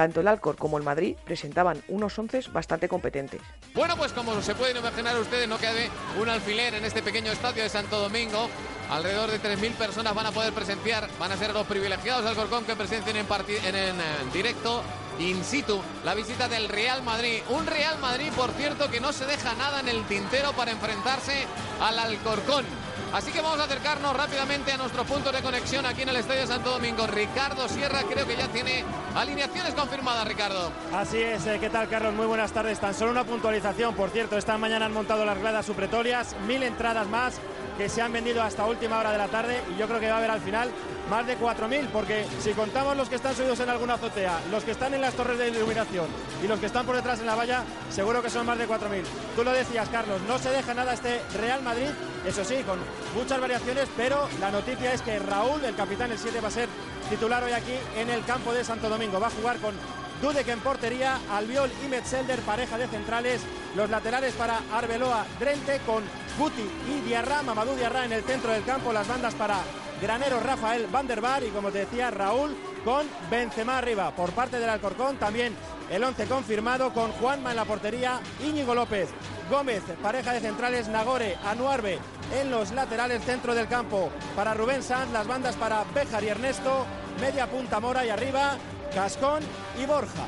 Tanto 0.00 0.22
el 0.22 0.28
Alcor 0.28 0.56
como 0.56 0.78
el 0.78 0.82
Madrid 0.82 1.14
presentaban 1.26 1.82
unos 1.88 2.18
once 2.18 2.40
bastante 2.54 2.88
competentes. 2.88 3.42
Bueno, 3.74 3.98
pues 3.98 4.14
como 4.14 4.40
se 4.40 4.54
pueden 4.54 4.78
imaginar 4.78 5.14
ustedes, 5.18 5.46
no 5.46 5.58
cabe 5.58 5.90
un 6.18 6.26
alfiler 6.26 6.72
en 6.72 6.86
este 6.86 7.02
pequeño 7.02 7.30
estadio 7.30 7.64
de 7.64 7.68
Santo 7.68 8.00
Domingo. 8.00 8.48
Alrededor 8.88 9.30
de 9.30 9.38
3.000 9.38 9.72
personas 9.74 10.14
van 10.14 10.24
a 10.24 10.32
poder 10.32 10.54
presenciar, 10.54 11.06
van 11.18 11.32
a 11.32 11.36
ser 11.36 11.52
los 11.52 11.66
privilegiados 11.66 12.24
Alcorcón 12.24 12.64
que 12.64 12.76
presencien 12.76 13.14
en, 13.14 13.26
eh, 13.26 13.92
directo, 14.32 14.82
in 15.18 15.44
situ, 15.44 15.82
la 16.02 16.14
visita 16.14 16.48
del 16.48 16.70
Real 16.70 17.02
Madrid. 17.02 17.42
Un 17.50 17.66
Real 17.66 17.98
Madrid, 17.98 18.32
por 18.34 18.52
cierto, 18.52 18.90
que 18.90 19.00
no 19.00 19.12
se 19.12 19.26
deja 19.26 19.52
nada 19.56 19.80
en 19.80 19.90
el 19.90 20.02
tintero 20.04 20.54
para 20.54 20.70
enfrentarse 20.70 21.44
al 21.78 21.98
Alcorcón. 21.98 22.64
Así 23.12 23.32
que 23.32 23.40
vamos 23.40 23.58
a 23.58 23.64
acercarnos 23.64 24.16
rápidamente 24.16 24.70
a 24.72 24.76
nuestros 24.76 25.04
puntos 25.04 25.32
de 25.32 25.42
conexión 25.42 25.84
aquí 25.84 26.02
en 26.02 26.10
el 26.10 26.16
Estadio 26.16 26.46
Santo 26.46 26.70
Domingo. 26.70 27.08
Ricardo 27.08 27.68
Sierra 27.68 28.02
creo 28.08 28.24
que 28.24 28.36
ya 28.36 28.46
tiene 28.48 28.84
alineaciones 29.16 29.74
confirmadas, 29.74 30.28
Ricardo. 30.28 30.70
Así 30.94 31.18
es, 31.18 31.44
eh, 31.46 31.58
¿qué 31.60 31.70
tal 31.70 31.88
Carlos? 31.88 32.14
Muy 32.14 32.26
buenas 32.26 32.52
tardes. 32.52 32.78
Tan 32.78 32.94
solo 32.94 33.10
una 33.10 33.24
puntualización, 33.24 33.94
por 33.96 34.10
cierto, 34.10 34.38
esta 34.38 34.56
mañana 34.58 34.86
han 34.86 34.92
montado 34.92 35.24
las 35.24 35.38
gradas 35.38 35.66
supletorias, 35.66 36.36
mil 36.46 36.62
entradas 36.62 37.08
más 37.08 37.40
que 37.80 37.88
se 37.88 38.02
han 38.02 38.12
vendido 38.12 38.42
hasta 38.42 38.66
última 38.66 38.98
hora 38.98 39.10
de 39.10 39.16
la 39.16 39.28
tarde 39.28 39.58
y 39.74 39.78
yo 39.78 39.88
creo 39.88 39.98
que 39.98 40.08
va 40.10 40.16
a 40.16 40.18
haber 40.18 40.30
al 40.30 40.42
final 40.42 40.70
más 41.08 41.26
de 41.26 41.38
4.000 41.38 41.88
porque 41.88 42.26
si 42.38 42.50
contamos 42.52 42.94
los 42.94 43.08
que 43.08 43.14
están 43.14 43.34
subidos 43.34 43.58
en 43.60 43.70
alguna 43.70 43.94
azotea, 43.94 44.38
los 44.50 44.64
que 44.64 44.72
están 44.72 44.92
en 44.92 45.00
las 45.00 45.14
torres 45.14 45.38
de 45.38 45.48
iluminación 45.48 46.06
y 46.44 46.46
los 46.46 46.60
que 46.60 46.66
están 46.66 46.84
por 46.84 46.94
detrás 46.94 47.20
en 47.20 47.26
la 47.26 47.34
valla, 47.34 47.64
seguro 47.88 48.22
que 48.22 48.28
son 48.28 48.44
más 48.44 48.58
de 48.58 48.68
4.000. 48.68 49.02
Tú 49.34 49.44
lo 49.44 49.52
decías, 49.52 49.88
Carlos, 49.88 50.20
no 50.28 50.38
se 50.38 50.50
deja 50.50 50.74
nada 50.74 50.92
este 50.92 51.22
Real 51.38 51.62
Madrid, 51.62 51.88
eso 52.26 52.44
sí, 52.44 52.56
con 52.66 52.78
muchas 53.14 53.40
variaciones, 53.40 53.88
pero 53.96 54.28
la 54.40 54.50
noticia 54.50 54.92
es 54.92 55.00
que 55.00 55.18
Raúl, 55.18 55.64
el 55.64 55.74
capitán, 55.74 56.12
el 56.12 56.18
7, 56.18 56.38
va 56.38 56.48
a 56.48 56.50
ser 56.50 56.68
titular 57.08 57.42
hoy 57.42 57.52
aquí 57.52 57.72
en 57.96 58.10
el 58.10 58.22
campo 58.26 58.52
de 58.52 58.62
Santo 58.62 58.90
Domingo. 58.90 59.18
Va 59.18 59.28
a 59.28 59.30
jugar 59.30 59.56
con 59.56 59.72
Dudek 60.20 60.48
en 60.48 60.60
portería, 60.60 61.18
Albiol 61.30 61.70
y 61.84 61.88
Metzelder, 61.88 62.40
pareja 62.40 62.76
de 62.76 62.88
centrales. 62.88 63.40
Los 63.74 63.88
laterales 63.88 64.34
para 64.34 64.60
Arbeloa, 64.72 65.24
Drente 65.38 65.80
con 65.86 66.04
Guti 66.38 66.68
y 66.88 67.00
Diarra, 67.08 67.42
Mamadou 67.42 67.74
Diarra 67.74 68.04
en 68.04 68.12
el 68.12 68.22
centro 68.24 68.52
del 68.52 68.64
campo. 68.64 68.92
Las 68.92 69.08
bandas 69.08 69.34
para 69.34 69.60
Granero, 70.02 70.40
Rafael 70.40 70.86
Van 70.88 71.06
der 71.06 71.20
Bar 71.22 71.42
y 71.42 71.48
como 71.48 71.70
te 71.70 71.78
decía 71.78 72.10
Raúl 72.10 72.54
con 72.84 73.06
Benzema 73.30 73.78
arriba. 73.78 74.10
Por 74.14 74.32
parte 74.32 74.58
del 74.58 74.68
Alcorcón 74.68 75.16
también 75.16 75.54
el 75.90 76.04
11 76.04 76.26
confirmado 76.26 76.92
con 76.92 77.12
Juanma 77.12 77.50
en 77.50 77.56
la 77.56 77.64
portería, 77.64 78.20
Íñigo 78.46 78.74
López, 78.74 79.08
Gómez, 79.50 79.82
pareja 80.02 80.32
de 80.32 80.40
centrales, 80.40 80.88
Nagore, 80.88 81.36
Anuarbe 81.46 81.98
en 82.38 82.50
los 82.50 82.72
laterales 82.72 83.24
centro 83.24 83.54
del 83.54 83.68
campo. 83.68 84.10
Para 84.36 84.54
Rubén 84.54 84.82
Sanz, 84.82 85.12
las 85.12 85.26
bandas 85.26 85.56
para 85.56 85.84
Béjar 85.94 86.24
y 86.24 86.28
Ernesto, 86.28 86.84
media 87.20 87.46
punta 87.46 87.80
Mora 87.80 88.04
y 88.04 88.10
arriba 88.10 88.56
Cascón 88.94 89.42
y 89.80 89.86
Borja. 89.86 90.24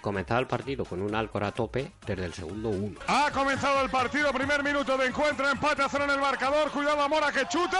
Comenzaba 0.00 0.40
el 0.40 0.46
partido 0.46 0.84
con 0.86 1.02
un 1.02 1.14
Alcor 1.14 1.44
a 1.44 1.52
tope 1.52 1.92
desde 2.06 2.24
el 2.24 2.32
segundo 2.32 2.70
uno. 2.70 2.98
Ha 3.06 3.30
comenzado 3.30 3.82
el 3.82 3.90
partido, 3.90 4.32
primer 4.32 4.62
minuto 4.62 4.96
de 4.96 5.06
encuentro, 5.06 5.46
empate 5.48 5.82
a 5.82 5.88
cero 5.90 6.04
en 6.04 6.10
el 6.10 6.20
marcador. 6.20 6.70
Cuidado 6.70 7.02
a 7.02 7.08
Mora 7.08 7.30
que 7.30 7.46
chuta. 7.46 7.78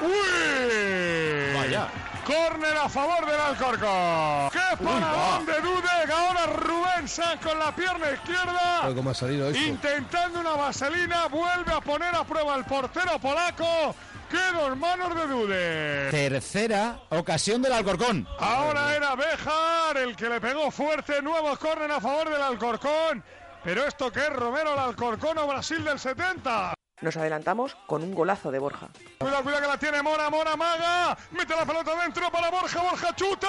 ¡Uy! 0.00 1.54
Vaya. 1.56 1.88
Córner 2.24 2.76
a 2.76 2.88
favor 2.88 3.26
del 3.26 3.40
Alcorcón. 3.40 4.50
¡Qué 4.52 4.84
paradón 4.84 5.46
de 5.46 5.60
Dudek! 5.60 6.10
Ahora 6.10 6.46
Rubén 6.46 7.08
Sanz 7.08 7.40
con 7.40 7.58
la 7.58 7.74
pierna 7.74 8.12
izquierda. 8.12 8.92
¿Cómo 8.94 9.10
ha 9.10 9.14
salido 9.14 9.48
esto? 9.48 9.60
Intentando 9.60 10.38
una 10.38 10.52
vaselina, 10.52 11.26
vuelve 11.26 11.72
a 11.72 11.80
poner 11.80 12.14
a 12.14 12.22
prueba 12.22 12.54
el 12.54 12.64
portero 12.64 13.18
polaco. 13.18 13.96
¡Qué 14.30 14.52
dos 14.56 14.76
manos 14.76 15.14
de 15.14 15.26
Dudek! 15.26 16.10
Tercera 16.10 17.00
ocasión 17.10 17.60
del 17.62 17.72
Alcorcón. 17.72 18.26
Ahora 18.38 18.94
era 18.94 19.14
Bejar 19.16 19.96
el 19.96 20.14
que 20.16 20.28
le 20.28 20.40
pegó 20.40 20.70
fuerte. 20.70 21.20
Nuevo 21.20 21.56
córner 21.56 21.90
a 21.90 22.00
favor 22.00 22.30
del 22.30 22.40
Alcorcón. 22.40 23.24
Pero 23.64 23.84
esto 23.84 24.10
que 24.12 24.20
es 24.20 24.30
Romero, 24.30 24.72
el 24.72 24.78
Alcorcón 24.78 25.36
o 25.38 25.46
Brasil 25.46 25.84
del 25.84 25.98
70. 25.98 26.74
Nos 27.02 27.16
adelantamos 27.16 27.76
con 27.86 28.02
un 28.02 28.14
golazo 28.14 28.50
de 28.50 28.58
Borja. 28.58 28.88
Cuidado, 29.18 29.42
cuidado 29.42 29.62
que 29.62 29.68
la 29.68 29.78
tiene 29.78 30.02
Mora, 30.02 30.28
Mora 30.30 30.54
Maga. 30.56 31.16
Mete 31.30 31.56
la 31.56 31.64
pelota 31.64 31.96
dentro 31.96 32.30
para 32.30 32.50
Borja, 32.50 32.80
Borja 32.82 33.16
chuta. 33.16 33.48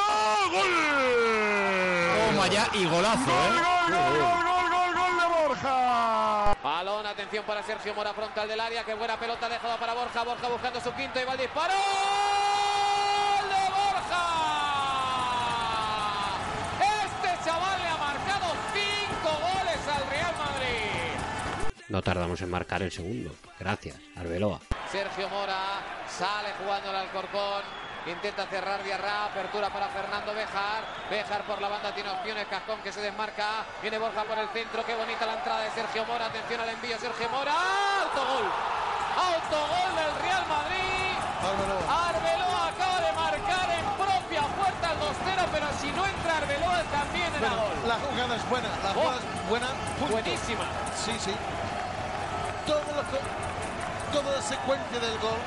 ¡Gol! 0.52 2.30
Toma 2.30 2.48
ya 2.48 2.68
y 2.74 2.86
golazo, 2.86 3.26
Gol, 3.26 3.58
¿eh? 3.58 3.62
gol, 3.62 3.94
gol, 3.98 4.44
gol, 4.46 4.61
Borja. 5.62 6.58
Balón, 6.64 7.06
atención 7.06 7.46
para 7.46 7.62
Sergio 7.64 7.94
Mora, 7.94 8.14
frontal 8.14 8.48
del 8.48 8.60
área. 8.60 8.84
Qué 8.84 8.94
buena 8.94 9.18
pelota 9.18 9.48
dejada 9.48 9.78
para 9.78 9.94
Borja. 9.94 10.24
Borja 10.24 10.48
buscando 10.48 10.82
su 10.82 10.92
quinto 10.94 11.20
y 11.20 11.26
va 11.26 11.34
el 11.34 11.40
disparo. 11.40 11.74
No 21.92 22.02
tardamos 22.02 22.40
en 22.42 22.50
marcar 22.50 22.82
el 22.82 22.90
segundo. 22.90 23.36
Gracias, 23.60 23.98
Arbeloa. 24.16 24.62
Sergio 24.90 25.28
Mora 25.28 25.84
sale 26.08 26.56
jugando 26.64 26.90
el 26.90 26.96
Alcorcón. 26.96 27.64
Intenta 28.08 28.48
cerrar 28.48 28.82
Diarra, 28.82 29.26
apertura 29.26 29.70
para 29.70 29.90
Fernando 29.90 30.34
Bejar. 30.34 30.88
Bejar 31.10 31.44
por 31.44 31.60
la 31.62 31.68
banda 31.68 31.94
tiene 31.94 32.10
opciones, 32.10 32.48
Cascón 32.48 32.80
que 32.82 32.94
se 32.94 33.02
desmarca. 33.02 33.66
Viene 33.82 33.98
Borja 34.00 34.24
por 34.24 34.38
el 34.40 34.48
centro, 34.56 34.86
qué 34.86 34.96
bonita 34.96 35.26
la 35.26 35.34
entrada 35.34 35.62
de 35.64 35.72
Sergio 35.72 36.06
Mora. 36.06 36.28
Atención 36.28 36.62
al 36.62 36.70
envío, 36.70 36.98
Sergio 36.98 37.28
Mora. 37.30 37.52
¡Autogol! 38.08 38.48
¡Autogol 39.12 39.92
del 40.00 40.12
Real 40.24 40.46
Madrid! 40.48 41.12
Arbeloa 41.92 42.68
acaba 42.72 43.02
de 43.04 43.12
marcar 43.12 43.68
en 43.68 43.86
propia 44.00 44.42
puerta 44.56 44.92
el 44.96 44.98
2-0, 44.98 45.46
pero 45.52 45.68
si 45.82 45.92
no 45.92 46.06
entra 46.08 46.38
Arbeloa 46.38 46.84
también 46.88 47.28
era 47.36 47.50
Bueno, 47.52 47.64
gol. 47.68 47.88
la 47.90 47.96
jugada 48.00 48.36
es 48.38 48.50
buena, 48.50 48.70
la 48.82 48.92
Oh, 48.92 48.94
jugada 48.94 49.18
es 49.20 49.50
buena. 49.50 49.68
punto. 50.00 50.14
buenísima. 50.14 50.64
Sí, 50.96 51.12
sí. 51.20 51.36
Todo 52.72 52.80
lo 52.80 53.04
toda 54.14 54.36
la 54.38 54.42
secuencia 54.42 55.00
del 55.02 55.20
gol 55.20 55.42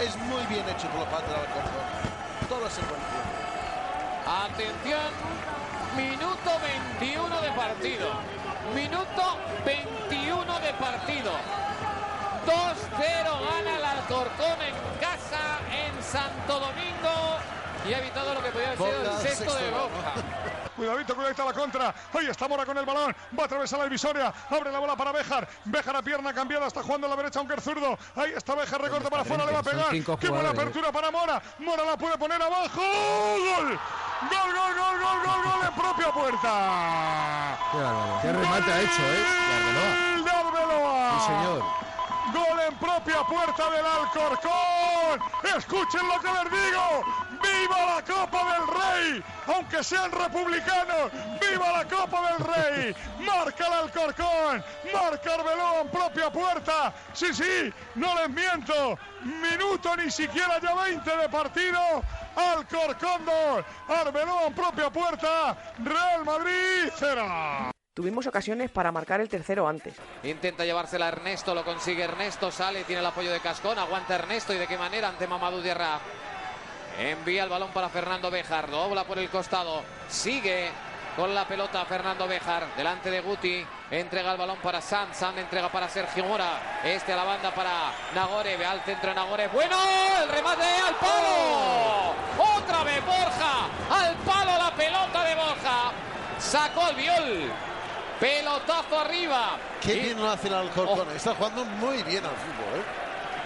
es 0.00 0.16
muy 0.18 0.46
bien 0.46 0.62
hecho 0.68 0.86
por 0.90 1.00
la 1.00 1.10
parte 1.10 1.26
del 1.26 1.40
Alcorcón. 1.40 1.82
Toda 2.48 2.60
la 2.60 2.70
secuencia. 2.70 3.18
Atención, 4.24 5.10
minuto 5.96 6.50
21 7.00 7.40
de 7.40 7.50
partido. 7.50 8.06
Minuto 8.72 9.36
21 9.66 10.60
de 10.60 10.72
partido. 10.74 11.32
2-0 12.46 13.00
gana 13.00 13.76
el 13.76 13.84
Alcorcón 13.84 14.62
en 14.62 14.74
casa 15.00 15.58
en 15.74 16.02
Santo 16.04 16.60
Domingo 16.60 17.38
y 17.88 17.94
ha 17.94 17.98
evitado 17.98 18.32
lo 18.32 18.42
que 18.44 18.50
podía 18.50 18.68
haber 18.68 18.78
sido 18.78 19.10
el 19.10 19.22
sexto 19.22 19.54
de 19.54 19.60
sexto. 19.60 19.90
Cuidadito, 20.76 21.14
cuidadito 21.14 21.42
a 21.42 21.46
la 21.46 21.52
contra. 21.52 21.94
Ahí 22.12 22.26
está 22.26 22.48
Mora 22.48 22.66
con 22.66 22.76
el 22.76 22.84
balón. 22.84 23.14
Va 23.38 23.42
a 23.44 23.46
atravesar 23.46 23.78
la 23.78 23.84
divisoria. 23.84 24.32
Abre 24.50 24.72
la 24.72 24.78
bola 24.78 24.96
para 24.96 25.12
Bejar. 25.12 25.48
Bejar 25.64 25.96
a 25.96 26.02
pierna 26.02 26.32
cambiada. 26.32 26.66
Está 26.66 26.82
jugando 26.82 27.06
a 27.06 27.10
la 27.10 27.16
derecha, 27.16 27.38
aunque 27.38 27.54
es 27.54 27.64
zurdo. 27.64 27.98
Ahí 28.16 28.32
está 28.36 28.54
Bejar. 28.54 28.80
Recorta 28.82 29.08
para 29.08 29.22
afuera. 29.22 29.46
Le 29.46 29.52
va 29.52 29.58
a 29.58 29.62
pegar. 29.62 29.90
Qué 29.90 30.00
buena 30.00 30.18
jugadores, 30.18 30.60
apertura 30.60 30.92
para 30.92 31.10
Mora. 31.10 31.42
Mora 31.58 31.84
la 31.84 31.96
puede 31.96 32.18
poner 32.18 32.42
abajo. 32.42 32.80
¡Gol! 32.80 33.78
Gol, 34.30 34.54
gol, 34.54 34.74
gol, 34.74 34.98
gol, 35.00 35.18
gol, 35.26 35.42
gol 35.44 35.66
en 35.68 35.74
propia 35.74 36.12
puerta. 36.12 37.58
Qué, 38.22 38.32
remate 38.32 38.72
ha 38.72 38.80
hecho, 38.80 39.02
¿eh? 39.02 40.22
De 40.24 40.30
Arbeloa. 40.30 41.20
Sí, 41.20 41.26
señor. 41.26 41.62
Gol 42.32 42.60
en 42.68 42.74
propia 42.76 43.22
puerta 43.24 43.70
del 43.70 43.84
Alcorcón. 43.84 45.20
Escuchen 45.56 46.08
lo 46.08 46.20
que 46.20 46.28
les 46.28 46.50
digo. 46.50 47.04
¡Viva 47.42 47.86
la 47.86 48.02
Copa 48.02 48.52
del 48.52 48.66
Rey! 48.68 49.24
Aunque 49.46 49.84
sean 49.84 50.10
republicanos, 50.10 51.10
¡viva 51.40 51.72
la 51.72 51.84
Copa 51.84 52.30
del 52.30 52.46
Rey! 52.46 52.96
Marca 53.20 53.66
el 53.66 53.72
Alcorcón, 53.72 54.64
marca 54.92 55.34
Arbeloa 55.34 55.80
en 55.82 55.88
propia 55.90 56.30
puerta. 56.30 56.94
Sí, 57.12 57.34
sí, 57.34 57.72
no 57.96 58.14
les 58.14 58.30
miento. 58.30 58.98
Minuto 59.22 59.94
ni 59.96 60.10
siquiera 60.10 60.58
ya 60.60 60.74
20 60.74 61.16
de 61.16 61.28
partido. 61.28 62.02
Alcorcón 62.34 63.24
2, 63.26 63.64
Arbeloa 63.88 64.46
en 64.46 64.54
propia 64.54 64.90
puerta. 64.90 65.56
Real 65.78 66.24
Madrid 66.24 66.90
0. 66.96 67.73
Tuvimos 67.94 68.26
ocasiones 68.26 68.72
para 68.72 68.90
marcar 68.90 69.20
el 69.20 69.28
tercero 69.28 69.68
antes. 69.68 69.94
Intenta 70.24 70.64
llevársela 70.64 71.06
Ernesto, 71.06 71.54
lo 71.54 71.64
consigue 71.64 72.02
Ernesto, 72.02 72.50
sale, 72.50 72.82
tiene 72.82 72.98
el 72.98 73.06
apoyo 73.06 73.30
de 73.30 73.38
Cascón, 73.38 73.78
aguanta 73.78 74.16
Ernesto 74.16 74.52
y 74.52 74.58
de 74.58 74.66
qué 74.66 74.76
manera 74.76 75.06
ante 75.06 75.28
Mamadou 75.28 75.60
Diarra. 75.60 76.00
Envía 76.98 77.44
el 77.44 77.50
balón 77.50 77.70
para 77.70 77.88
Fernando 77.88 78.32
Bejar, 78.32 78.68
dobla 78.68 79.04
por 79.04 79.20
el 79.20 79.30
costado, 79.30 79.84
sigue 80.08 80.70
con 81.14 81.36
la 81.36 81.46
pelota 81.46 81.84
Fernando 81.84 82.26
Bejar, 82.26 82.74
delante 82.76 83.12
de 83.12 83.20
Guti, 83.20 83.64
entrega 83.92 84.32
el 84.32 84.38
balón 84.38 84.58
para 84.60 84.80
San, 84.80 85.14
San 85.14 85.38
entrega 85.38 85.68
para 85.70 85.88
Sergio 85.88 86.24
Mora, 86.24 86.80
este 86.82 87.12
a 87.12 87.16
la 87.16 87.22
banda 87.22 87.54
para 87.54 87.92
Nagore, 88.12 88.56
ve 88.56 88.64
al 88.64 88.80
centro 88.80 89.10
de 89.10 89.14
Nagore, 89.14 89.46
bueno, 89.48 89.76
el 90.20 90.28
remate 90.30 90.64
al 90.64 90.96
palo, 90.96 92.56
otra 92.56 92.82
vez 92.82 93.06
Borja, 93.06 93.68
al 93.88 94.16
palo 94.16 94.58
la 94.58 94.74
pelota 94.74 95.24
de 95.24 95.34
Borja, 95.36 95.92
sacó 96.40 96.88
el 96.88 96.96
viol, 96.96 97.52
pelotazo 98.20 98.98
arriba. 99.00 99.56
Qué 99.80 99.94
Y- 99.94 100.00
bien 100.00 100.20
lo 100.20 100.30
hace 100.30 100.48
el 100.48 100.54
Alcorcón. 100.54 101.10
Está 101.10 101.34
jugando 101.34 101.64
muy 101.64 102.02
bien 102.02 102.24
al 102.24 102.32
fútbol. 102.36 102.84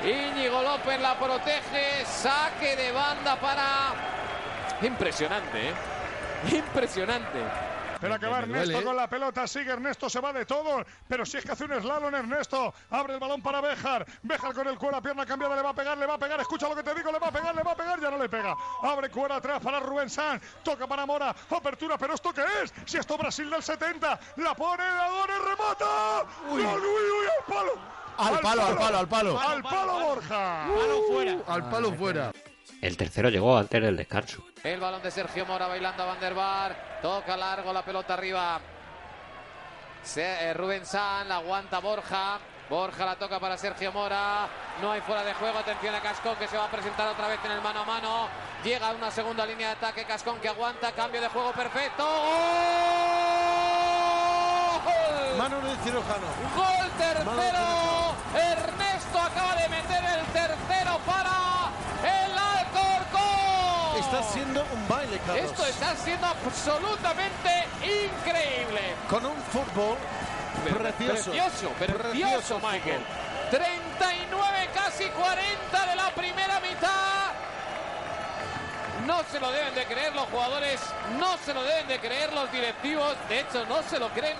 ¿eh? 0.04 0.30
Íñigo 0.36 0.62
López 0.62 1.00
la 1.00 1.18
protege, 1.18 2.04
saque 2.06 2.76
de 2.76 2.92
banda 2.92 3.36
para... 3.36 3.66
Impresionante, 4.82 5.70
¿eh? 5.70 5.74
Impresionante. 6.52 7.38
Espera 7.98 8.16
que 8.16 8.26
va 8.26 8.42
Me 8.42 8.46
duele, 8.46 8.60
Ernesto 8.62 8.78
¿eh? 8.78 8.84
con 8.84 8.96
la 8.96 9.08
pelota, 9.08 9.46
sigue 9.48 9.72
Ernesto, 9.72 10.08
se 10.08 10.20
va 10.20 10.32
de 10.32 10.46
todo, 10.46 10.84
pero 11.08 11.26
si 11.26 11.38
es 11.38 11.44
que 11.44 11.50
hace 11.50 11.64
un 11.64 11.82
slalom 11.82 12.14
Ernesto, 12.14 12.72
abre 12.90 13.14
el 13.14 13.18
balón 13.18 13.42
para 13.42 13.60
Béjar, 13.60 14.06
Béjar 14.22 14.54
con 14.54 14.68
el 14.68 14.78
cuero, 14.78 15.02
pierna 15.02 15.26
cambiada, 15.26 15.56
le 15.56 15.62
va 15.62 15.70
a 15.70 15.74
pegar, 15.74 15.98
le 15.98 16.06
va 16.06 16.14
a 16.14 16.18
pegar, 16.18 16.40
escucha 16.40 16.68
lo 16.68 16.76
que 16.76 16.84
te 16.84 16.94
digo, 16.94 17.10
le 17.10 17.18
va 17.18 17.26
a 17.26 17.32
pegar, 17.32 17.52
le 17.56 17.62
va 17.64 17.72
a 17.72 17.74
pegar, 17.74 18.00
ya 18.00 18.08
no 18.08 18.18
le 18.18 18.28
pega, 18.28 18.54
abre 18.84 19.10
cuero 19.10 19.34
atrás 19.34 19.60
para 19.60 19.80
Rubén 19.80 20.08
San, 20.08 20.40
toca 20.62 20.86
para 20.86 21.06
Mora, 21.06 21.34
apertura, 21.50 21.98
pero 21.98 22.14
¿esto 22.14 22.32
qué 22.32 22.44
es? 22.62 22.72
Si 22.86 22.98
esto 22.98 23.18
Brasil 23.18 23.50
del 23.50 23.64
70, 23.64 24.20
la 24.36 24.54
pone 24.54 24.84
ahora 24.84 25.34
y 25.34 25.48
remata, 25.48 26.24
uy, 26.50 26.60
uy, 26.62 26.66
uy, 26.66 27.26
al 27.36 27.52
palo, 27.52 27.72
Al 28.16 28.40
palo, 28.40 28.62
al 28.64 28.76
palo, 28.76 28.98
al 28.98 29.08
palo. 29.08 29.40
al 29.40 29.62
palo 29.64 30.00
Borja, 30.06 30.66
Al 31.48 31.68
palo 31.68 31.92
fuera. 31.94 32.30
El 32.80 32.96
tercero 32.96 33.28
llegó 33.28 33.56
antes 33.58 33.82
del 33.82 33.96
descanso. 33.96 34.42
El 34.62 34.78
balón 34.80 35.02
de 35.02 35.10
Sergio 35.10 35.44
Mora 35.46 35.66
bailando 35.66 36.02
a 36.02 36.06
Van 36.06 36.20
der 36.20 36.34
Bar. 36.34 36.98
Toca 37.02 37.36
largo 37.36 37.72
la 37.72 37.84
pelota 37.84 38.14
arriba. 38.14 38.60
Se- 40.02 40.48
eh, 40.50 40.54
Rubén 40.54 40.86
San, 40.86 41.28
la 41.28 41.36
aguanta 41.36 41.80
Borja. 41.80 42.38
Borja 42.70 43.04
la 43.04 43.16
toca 43.16 43.40
para 43.40 43.56
Sergio 43.56 43.90
Mora. 43.92 44.46
No 44.80 44.92
hay 44.92 45.00
fuera 45.00 45.24
de 45.24 45.34
juego. 45.34 45.58
Atención 45.58 45.94
a 45.94 46.00
Cascón 46.00 46.36
que 46.36 46.46
se 46.46 46.56
va 46.56 46.66
a 46.66 46.70
presentar 46.70 47.08
otra 47.08 47.26
vez 47.26 47.40
en 47.44 47.50
el 47.52 47.60
mano 47.62 47.80
a 47.80 47.84
mano. 47.84 48.28
Llega 48.62 48.88
a 48.90 48.92
una 48.92 49.10
segunda 49.10 49.44
línea 49.44 49.68
de 49.68 49.74
ataque. 49.74 50.04
Cascón 50.04 50.38
que 50.38 50.48
aguanta. 50.48 50.92
Cambio 50.92 51.20
de 51.20 51.28
juego 51.28 51.50
perfecto. 51.52 52.04
¡Gol! 54.84 55.36
Mano 55.38 55.60
de 55.62 55.76
cirujano. 55.78 56.26
Gol 56.54 56.90
tercero. 56.98 58.14
Ernesto 58.34 59.18
acaba 59.18 59.54
de 59.56 59.68
meter 59.68 60.04
el 60.04 60.24
tercero 60.26 60.98
para. 61.06 61.47
Está 64.10 64.22
siendo 64.22 64.62
un 64.72 64.88
baile, 64.88 65.18
Carlos. 65.26 65.50
Esto 65.50 65.66
está 65.66 65.94
siendo 65.96 66.26
absolutamente 66.26 67.66
increíble. 67.82 68.94
Con 69.06 69.26
un 69.26 69.36
fútbol 69.52 69.98
precioso. 70.64 71.30
Precioso, 71.30 71.68
precioso, 71.78 72.58
Michael. 72.58 73.02
39, 73.50 74.68
casi 74.72 75.04
40 75.08 75.86
de 75.90 75.96
la 75.96 76.10
primera 76.14 76.58
mitad. 76.60 77.32
No 79.06 79.22
se 79.30 79.38
lo 79.38 79.52
deben 79.52 79.74
de 79.74 79.84
creer 79.84 80.14
los 80.14 80.24
jugadores, 80.28 80.80
no 81.18 81.36
se 81.44 81.52
lo 81.52 81.62
deben 81.62 81.88
de 81.88 82.00
creer 82.00 82.32
los 82.32 82.50
directivos. 82.50 83.14
De 83.28 83.40
hecho, 83.40 83.66
no 83.66 83.82
se 83.82 83.98
lo 83.98 84.08
creen, 84.08 84.38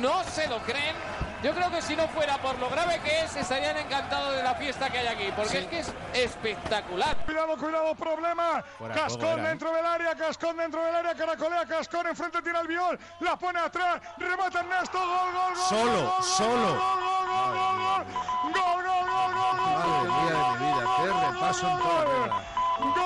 no 0.00 0.22
se 0.22 0.46
lo 0.46 0.58
creen. 0.60 0.94
Yo 1.42 1.52
creo 1.52 1.70
que 1.70 1.82
si 1.82 1.94
no 1.94 2.08
fuera 2.08 2.38
por 2.38 2.58
lo 2.58 2.68
grave 2.70 2.98
que 3.00 3.20
es, 3.20 3.36
estarían 3.36 3.76
encantados 3.76 4.34
de 4.36 4.42
la 4.42 4.54
fiesta 4.54 4.90
que 4.90 4.98
hay 4.98 5.06
aquí, 5.06 5.32
porque 5.36 5.58
es 5.58 5.66
que 5.66 5.78
es 5.80 5.92
espectacular. 6.14 7.16
Cuidado, 7.24 7.56
cuidado, 7.56 7.94
problema. 7.94 8.64
Cascón 8.94 9.42
dentro 9.44 9.72
del 9.72 9.84
área, 9.84 10.14
Cascón 10.14 10.56
dentro 10.56 10.82
del 10.84 10.94
área, 10.94 11.14
caracolea, 11.14 11.66
Cascón 11.66 12.06
enfrente 12.06 12.40
tira 12.42 12.60
el 12.60 12.66
viol, 12.68 12.98
la 13.20 13.36
pone 13.36 13.60
atrás, 13.60 14.00
remata 14.16 14.60
Ernesto, 14.60 14.98
gol, 14.98 15.32
gol, 15.32 15.54
gol. 15.54 15.56
Solo, 15.56 16.02
gol, 16.02 16.24
solo. 16.24 16.68
Gol, 16.68 17.00
gol, 17.00 17.26
gol, 17.26 17.76
gol, 17.82 18.04
gol, 18.52 18.84
gol, 18.84 19.04
gol, 19.04 19.56
gol, 19.56 19.76
Madre 19.76 20.08
mía 20.08 20.32
de 20.32 20.58
mi 20.58 20.66
vida, 20.66 20.82
qué 20.96 21.06
repaso 21.32 21.68
¡Gol! 21.68 22.96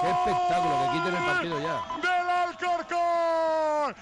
¡Qué 0.00 0.08
espectáculo! 0.10 0.74
Que 0.82 0.86
quiten 0.92 1.14
el 1.16 1.24
partido 1.24 1.56
ya. 1.60 1.76
¡Del 2.02 2.30
Alcorcón! 2.30 3.94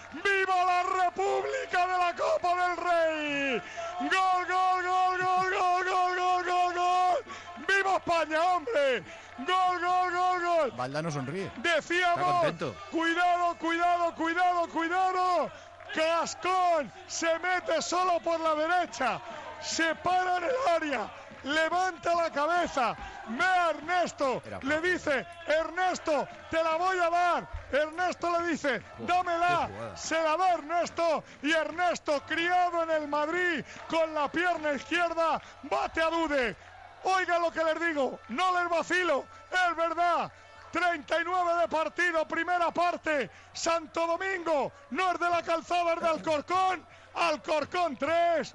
¡Gol, 4.01 4.47
gol, 4.47 4.83
gol, 4.85 5.19
gol, 5.19 5.51
gol, 5.51 5.85
gol, 5.85 6.16
gol, 6.16 6.45
gol, 6.45 6.75
gol! 6.75 7.25
¡Viva 7.69 7.97
España, 7.97 8.42
hombre! 8.42 9.03
¡Gol, 9.38 9.81
gol, 9.81 10.12
gol, 10.12 10.45
gol! 10.45 10.73
Valdano 10.77 11.11
sonríe. 11.11 11.51
Decíamos, 11.57 12.47
cuidado, 12.90 13.57
cuidado, 13.59 14.14
cuidado, 14.14 14.69
cuidado. 14.69 15.51
Cascón 15.95 16.92
se 17.07 17.38
mete 17.38 17.81
solo 17.81 18.21
por 18.21 18.38
la 18.40 18.55
derecha, 18.55 19.21
se 19.62 19.95
para 19.97 20.38
en 20.38 20.45
el 20.45 20.51
área, 20.75 21.11
levanta 21.44 22.14
la 22.14 22.31
cabeza, 22.31 22.96
ve 23.29 23.44
a 23.44 23.70
Ernesto, 23.70 24.42
le 24.62 24.81
dice, 24.81 25.27
Ernesto, 25.46 26.29
te 26.51 26.62
la 26.62 26.77
voy 26.77 26.99
a 26.99 27.11
dar. 27.11 27.49
Ernesto 27.72 28.38
le 28.38 28.49
dice, 28.49 28.83
dámela, 28.99 29.68
se 29.96 30.20
la 30.22 30.37
da 30.37 30.55
Ernesto 30.55 31.25
y 31.42 31.53
Ernesto, 31.53 32.22
criado 32.27 32.83
en 32.83 32.90
el 32.90 33.09
Madrid, 33.09 33.64
con 33.88 34.14
la 34.14 34.31
pierna 34.31 34.72
izquierda, 34.72 35.40
bate 35.62 36.03
a 36.03 36.11
Dude. 36.11 36.57
Oiga 37.05 37.38
lo 37.38 37.53
que 37.53 37.62
les 37.62 37.81
digo, 37.81 38.18
no 38.29 38.59
les 38.59 38.68
vacilo, 38.68 39.25
es 39.51 39.77
verdad. 39.77 40.33
39 40.72 41.61
de 41.61 41.68
partido, 41.68 42.27
primera 42.27 42.70
parte. 42.70 43.31
Santo 43.53 44.07
Domingo, 44.07 44.72
no 44.90 45.12
es 45.12 45.18
de 45.18 45.31
la 45.31 45.42
calzada, 45.42 45.94
es 45.94 46.01
de 46.01 46.09
Alcorcón. 46.09 46.85
Alcorcón 47.14 47.96
3, 47.96 48.53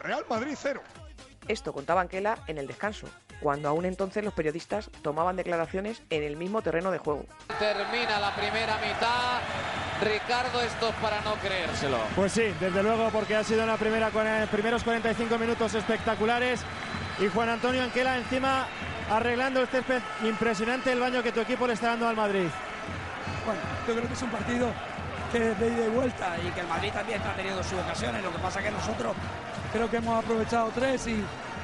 Real 0.00 0.26
Madrid 0.28 0.56
0. 0.60 0.82
Esto 1.48 1.72
contaba 1.72 2.00
Anquela 2.00 2.38
en 2.46 2.58
el 2.58 2.66
descanso, 2.66 3.06
cuando 3.40 3.68
aún 3.68 3.84
entonces 3.84 4.24
los 4.24 4.32
periodistas 4.34 4.90
tomaban 5.02 5.36
declaraciones 5.36 6.02
en 6.10 6.22
el 6.22 6.36
mismo 6.36 6.62
terreno 6.62 6.90
de 6.90 6.98
juego. 6.98 7.26
Termina 7.58 8.18
la 8.18 8.34
primera 8.34 8.76
mitad. 8.78 9.40
Ricardo, 10.02 10.60
esto 10.60 10.88
es 10.88 10.94
para 10.96 11.20
no 11.20 11.34
creérselo. 11.36 11.98
Pues 12.16 12.32
sí, 12.32 12.52
desde 12.60 12.82
luego, 12.82 13.10
porque 13.10 13.36
ha 13.36 13.44
sido 13.44 13.62
una 13.64 13.76
primera, 13.76 14.10
primeros 14.50 14.82
45 14.82 15.38
minutos 15.38 15.74
espectaculares. 15.74 16.60
Y 17.20 17.28
Juan 17.28 17.48
Antonio 17.48 17.82
Anquela 17.82 18.16
encima 18.16 18.66
arreglando 19.10 19.62
este 19.62 19.82
espe- 19.82 20.02
impresionante 20.24 20.90
el 20.90 20.98
baño 20.98 21.22
que 21.22 21.30
tu 21.30 21.40
equipo 21.40 21.66
le 21.66 21.74
está 21.74 21.88
dando 21.88 22.08
al 22.08 22.16
Madrid. 22.16 22.48
Bueno, 23.46 23.60
yo 23.86 23.94
creo 23.94 24.08
que 24.08 24.14
es 24.14 24.22
un 24.22 24.30
partido 24.30 24.68
que 25.30 25.50
es 25.52 25.60
de 25.60 25.68
ida 25.68 25.84
y 25.86 25.88
vuelta 25.90 26.36
y 26.44 26.50
que 26.50 26.60
el 26.60 26.66
Madrid 26.66 26.90
también 26.92 27.18
está 27.20 27.34
teniendo 27.34 27.62
sus 27.62 27.74
ocasiones. 27.78 28.22
Lo 28.22 28.32
que 28.32 28.38
pasa 28.38 28.62
que 28.62 28.70
nosotros 28.70 29.14
creo 29.72 29.90
que 29.90 29.96
hemos 29.98 30.22
aprovechado 30.22 30.70
tres 30.74 31.06
y, 31.06 31.12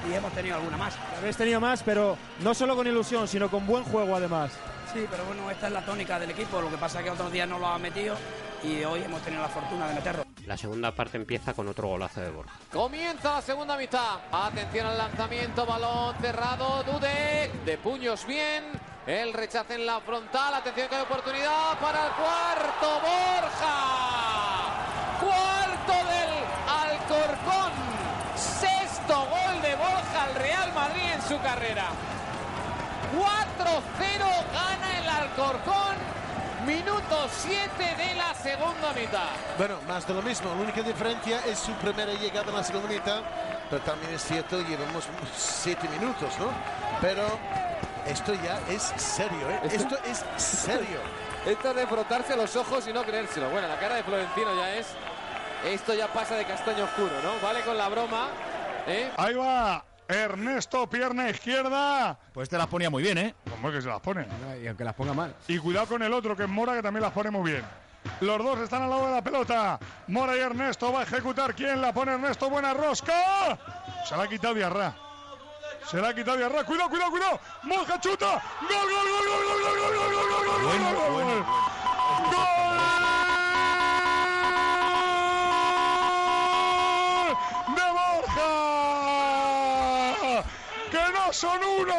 y 0.08 0.14
hemos 0.14 0.32
tenido 0.32 0.56
alguna 0.56 0.76
más. 0.76 0.94
Habéis 1.18 1.36
tenido 1.36 1.60
más, 1.60 1.82
pero 1.82 2.16
no 2.40 2.54
solo 2.54 2.76
con 2.76 2.86
ilusión, 2.86 3.28
sino 3.28 3.50
con 3.50 3.66
buen 3.66 3.84
juego 3.84 4.16
además. 4.16 4.52
Sí, 4.92 5.06
pero 5.08 5.24
bueno, 5.24 5.48
esta 5.50 5.68
es 5.68 5.72
la 5.72 5.84
tónica 5.84 6.18
del 6.18 6.30
equipo. 6.30 6.60
Lo 6.60 6.68
que 6.70 6.76
pasa 6.76 6.98
es 6.98 7.04
que 7.04 7.10
otros 7.10 7.30
días 7.30 7.48
no 7.48 7.58
lo 7.58 7.68
han 7.68 7.80
metido 7.80 8.16
y 8.64 8.82
hoy 8.84 9.02
hemos 9.02 9.22
tenido 9.22 9.42
la 9.42 9.48
fortuna 9.48 9.86
de 9.88 9.94
meterlo. 9.94 10.24
La 10.46 10.56
segunda 10.56 10.92
parte 10.92 11.16
empieza 11.16 11.54
con 11.54 11.68
otro 11.68 11.86
golazo 11.88 12.20
de 12.20 12.30
Borja. 12.30 12.52
Comienza 12.72 13.34
la 13.34 13.42
segunda 13.42 13.76
mitad. 13.76 14.18
Atención 14.32 14.86
al 14.86 14.98
lanzamiento, 14.98 15.64
balón 15.64 16.16
cerrado, 16.20 16.82
Dudek, 16.82 17.52
de 17.64 17.78
puños 17.78 18.26
bien. 18.26 18.64
El 19.06 19.32
rechace 19.32 19.74
en 19.74 19.86
la 19.86 20.00
frontal, 20.00 20.54
atención 20.54 20.88
que 20.88 20.96
hay 20.96 21.02
oportunidad 21.02 21.78
para 21.80 22.06
el 22.06 22.12
cuarto, 22.12 23.00
Borja. 23.00 23.76
Cuarto 25.20 25.92
del 25.92 26.30
Alcorcón. 26.90 27.72
Sexto 28.36 29.20
gol 29.20 29.62
de 29.62 29.74
Borja 29.76 30.24
al 30.24 30.34
Real 30.34 30.72
Madrid 30.74 31.12
en 31.14 31.19
su 31.30 31.40
carrera. 31.42 31.86
4-0 33.14 33.22
gana 34.52 34.98
el 34.98 35.08
Alcorcón. 35.08 35.94
Minuto 36.66 37.28
7 37.30 37.70
de 37.78 38.14
la 38.16 38.34
segunda 38.34 38.92
mitad. 38.92 39.30
Bueno, 39.56 39.76
más 39.86 40.04
de 40.08 40.14
lo 40.14 40.22
mismo. 40.22 40.50
La 40.50 40.60
única 40.60 40.82
diferencia 40.82 41.40
es 41.46 41.60
su 41.60 41.72
primera 41.74 42.12
llegada 42.14 42.50
en 42.50 42.56
la 42.56 42.64
segunda 42.64 42.88
mitad 42.88 43.22
pero 43.70 43.80
también 43.82 44.12
es 44.12 44.22
cierto 44.24 44.60
llevamos 44.62 45.04
siete 45.36 45.88
minutos, 45.88 46.36
¿no? 46.40 46.48
Pero 47.00 47.22
esto 48.04 48.34
ya 48.34 48.58
es 48.68 48.82
serio, 48.96 49.48
¿eh? 49.48 49.60
Esto 49.70 49.96
es 50.04 50.24
serio. 50.36 50.98
Esto 51.46 51.72
de 51.72 51.86
frotarse 51.86 52.36
los 52.36 52.56
ojos 52.56 52.88
y 52.88 52.92
no 52.92 53.04
creérselo. 53.04 53.48
Bueno, 53.50 53.68
la 53.68 53.78
cara 53.78 53.94
de 53.94 54.02
Florentino 54.02 54.56
ya 54.56 54.74
es. 54.74 54.88
Esto 55.64 55.94
ya 55.94 56.08
pasa 56.08 56.34
de 56.34 56.44
castaño 56.44 56.84
oscuro, 56.84 57.12
¿no? 57.22 57.38
Vale 57.40 57.60
con 57.60 57.78
la 57.78 57.88
broma. 57.88 58.28
¿eh? 58.88 59.12
Ahí 59.16 59.34
va 59.34 59.84
Ernesto, 60.14 60.88
pierna 60.88 61.30
izquierda. 61.30 62.18
Pues 62.32 62.48
te 62.48 62.58
las 62.58 62.66
ponía 62.66 62.90
muy 62.90 63.02
bien, 63.02 63.18
¿eh? 63.18 63.34
¿Cómo 63.50 63.68
es 63.68 63.74
que 63.76 63.82
se 63.82 63.88
las 63.88 64.00
pone? 64.00 64.26
Y 64.62 64.66
aunque 64.66 64.84
las 64.84 64.94
ponga 64.94 65.12
mal. 65.14 65.34
Y 65.48 65.58
cuidado 65.58 65.86
con 65.86 66.02
el 66.02 66.12
otro, 66.12 66.36
que 66.36 66.42
es 66.44 66.48
Mora, 66.48 66.74
que 66.74 66.82
también 66.82 67.02
las 67.02 67.12
pone 67.12 67.30
muy 67.30 67.52
bien. 67.52 67.64
Los 68.20 68.38
dos 68.38 68.58
están 68.60 68.82
al 68.82 68.90
lado 68.90 69.06
de 69.06 69.12
la 69.12 69.22
pelota. 69.22 69.78
Mora 70.08 70.36
y 70.36 70.40
Ernesto 70.40 70.92
va 70.92 71.00
a 71.00 71.02
ejecutar. 71.02 71.54
¿Quién 71.54 71.80
la 71.80 71.92
pone 71.92 72.12
Ernesto? 72.12 72.48
Buena 72.48 72.72
rosca. 72.74 73.58
Se 74.08 74.16
la 74.16 74.22
ha 74.24 74.28
quitado 74.28 74.54
Diarra. 74.54 74.94
Se 75.86 75.98
la 76.00 76.08
ha 76.08 76.14
quitado 76.14 76.38
Diarra. 76.38 76.64
Cuidado, 76.64 76.88
cuidado, 76.88 77.10
cuidado. 77.10 77.40
Moja 77.62 78.00
chuta. 78.00 78.42
Gol, 78.62 78.70
gol, 78.70 78.90
gol, 78.90 79.26
gol, 79.28 79.44
gol, 79.46 79.60
gol, 79.60 79.74
gol, 79.76 79.92
gol, 79.92 80.10
gol, 80.10 80.28
gol, 80.28 80.62
gol, 80.62 80.82
gol, 80.82 80.94
gol, 80.94 81.24
gol. 81.24 81.44
¡Gol! 82.30 82.56
¡De 87.76 87.86
Borja! 87.92 88.50
¡Que 90.90 91.02
no 91.30 91.34
son 91.34 91.60
uno! 91.62 91.94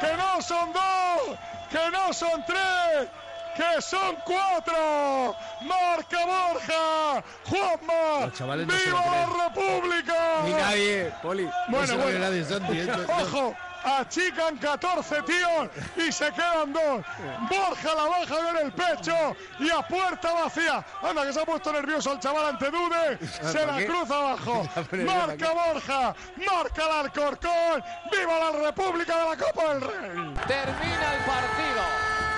¡Que 0.00 0.16
no 0.16 0.40
son 0.40 0.72
dos! 0.72 1.38
¡Que 1.70 1.90
no 1.90 2.14
son 2.14 2.42
tres! 2.46 3.10
¡Que 3.54 3.82
son 3.82 4.16
cuatro! 4.24 5.36
¡Marca 5.60 6.24
Borja! 6.24 7.22
¡Juanma! 7.44 8.30
No 8.30 8.64
¡Viva 8.64 9.04
la. 9.04 9.26
República! 9.44 10.14
Ni 10.44 10.52
nadie, 10.52 11.12
Poli. 11.22 11.46
Bueno, 11.68 11.94
no 11.94 12.02
bueno. 12.04 12.18
nadie, 12.20 12.42
¡Ojo! 13.22 13.54
Achican 13.84 14.56
14 14.56 15.22
tíos 15.22 15.68
y 15.96 16.10
se 16.10 16.32
quedan 16.32 16.72
dos. 16.72 17.04
Borja 17.50 17.94
la 17.94 18.04
baja 18.04 18.50
en 18.50 18.66
el 18.66 18.72
pecho 18.72 19.36
y 19.58 19.70
a 19.70 19.82
puerta 19.86 20.32
vacía. 20.32 20.84
Anda, 21.02 21.26
que 21.26 21.32
se 21.32 21.40
ha 21.40 21.44
puesto 21.44 21.72
nervioso 21.72 22.12
el 22.12 22.18
chaval 22.20 22.46
ante 22.46 22.70
Dude. 22.70 23.18
Se 23.28 23.58
¿Para 23.58 23.78
la 23.78 23.86
cruza 23.86 24.14
abajo. 24.18 24.68
Marca 24.92 25.50
Borja. 25.52 26.14
Marca 26.36 26.82
el 26.86 26.92
Alcorcón. 27.04 27.84
¡Viva 28.10 28.38
la 28.38 28.50
República 28.66 29.16
de 29.18 29.30
la 29.30 29.36
Copa 29.36 29.74
del 29.74 29.80
Rey! 29.82 30.34
Termina 30.46 31.14
el 31.14 31.24
partido. 31.24 31.82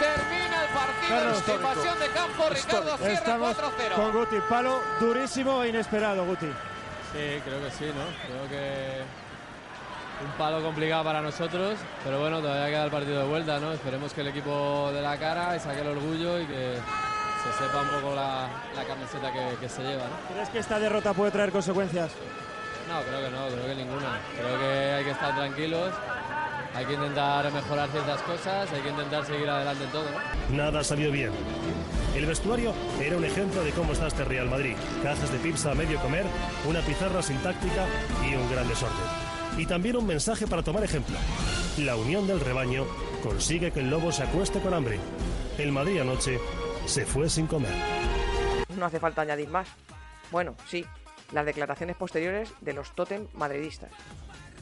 Termina 0.01 0.63
el 0.63 0.69
partido. 0.75 1.35
Situación 1.37 1.99
de 2.01 2.07
campo. 2.09 2.49
Ricardo 2.51 2.97
cierra 2.99 3.13
Estamos 3.13 3.57
4-0. 3.57 3.95
con 3.95 4.13
Guti. 4.13 4.37
Palo 4.49 4.81
durísimo 5.01 5.63
e 5.63 5.69
inesperado, 5.69 6.25
Guti. 6.25 6.47
Sí, 7.13 7.41
creo 7.45 7.63
que 7.63 7.71
sí, 7.71 7.85
¿no? 7.95 8.05
Creo 8.27 8.49
que 8.51 9.03
un 10.25 10.31
palo 10.39 10.63
complicado 10.63 11.05
para 11.05 11.21
nosotros, 11.21 11.77
pero 12.05 12.21
bueno, 12.21 12.41
todavía 12.41 12.67
queda 12.69 12.85
el 12.85 12.91
partido 12.91 13.21
de 13.23 13.29
vuelta, 13.29 13.59
¿no? 13.59 13.73
Esperemos 13.73 14.13
que 14.13 14.23
el 14.23 14.29
equipo 14.29 14.91
de 14.93 15.03
la 15.03 15.17
cara 15.19 15.59
saque 15.59 15.81
el 15.81 15.89
orgullo 15.89 16.41
y 16.41 16.47
que 16.47 16.75
se 16.75 17.65
sepa 17.65 17.83
un 17.83 17.89
poco 18.01 18.15
la, 18.15 18.49
la 18.75 18.85
camiseta 18.85 19.33
que, 19.33 19.57
que 19.61 19.69
se 19.69 19.83
lleva, 19.83 20.05
¿no? 20.05 20.35
¿Crees 20.35 20.49
que 20.49 20.59
esta 20.59 20.79
derrota 20.79 21.13
puede 21.13 21.31
traer 21.31 21.53
consecuencias? 21.53 22.13
No, 22.89 23.01
creo 23.03 23.21
que 23.21 23.31
no, 23.31 23.47
creo 23.49 23.67
que 23.67 23.75
ninguna. 23.75 24.21
Creo 24.37 24.59
que 24.59 24.93
hay 24.95 25.05
que 25.05 25.11
estar 25.11 25.35
tranquilos, 25.35 25.93
hay 26.75 26.85
que 26.85 26.95
intentar 26.95 27.53
mejorar 27.53 27.89
ciertas 27.91 28.23
cosas, 28.23 28.73
hay 28.73 28.81
que 28.81 28.89
intentar 28.89 29.27
seguir 29.27 29.51
adelante 29.51 29.85
en 29.85 29.91
todo, 29.91 30.05
¿no? 30.05 30.57
Nada 30.57 30.83
salió 30.85 31.11
bien. 31.11 31.33
El 32.15 32.25
vestuario 32.25 32.73
era 33.01 33.17
un 33.17 33.25
ejemplo 33.25 33.63
de 33.63 33.73
cómo 33.73 33.93
está 33.93 34.07
este 34.07 34.25
Real 34.25 34.49
Madrid. 34.49 34.77
Cajas 35.03 35.31
de 35.31 35.39
pizza 35.39 35.73
a 35.73 35.75
medio 35.75 36.01
comer, 36.01 36.25
una 36.65 36.81
pizarra 36.81 37.21
sin 37.23 37.37
táctica 37.43 37.85
y 38.27 38.35
un 38.35 38.51
gran 38.51 38.67
desorden. 38.67 39.36
Y 39.57 39.67
también 39.67 39.97
un 39.97 40.07
mensaje 40.07 40.47
para 40.47 40.63
tomar 40.63 40.85
ejemplo. 40.85 41.17
La 41.79 41.97
unión 41.97 42.27
del 42.27 42.41
rebaño 42.41 42.85
consigue 43.23 43.71
que 43.71 43.81
el 43.81 43.91
lobo 43.91 44.13
se 44.13 44.23
acueste 44.23 44.61
con 44.61 44.75
hambre. 44.75 44.99
El 45.59 45.73
Madrid 45.73 46.01
anoche 46.01 46.39
se 46.87 47.07
fue 47.07 47.29
sin 47.31 47.47
comer. 47.47 47.73
No 48.79 48.87
hace 48.87 49.01
falta 49.01 49.23
añadir 49.23 49.49
más. 49.49 49.69
Bueno, 50.31 50.55
sí, 50.69 50.85
las 51.33 51.47
declaraciones 51.47 51.97
posteriores 51.97 52.53
de 52.61 52.73
los 52.75 52.95
tótem 52.95 53.27
madridistas. 53.35 53.91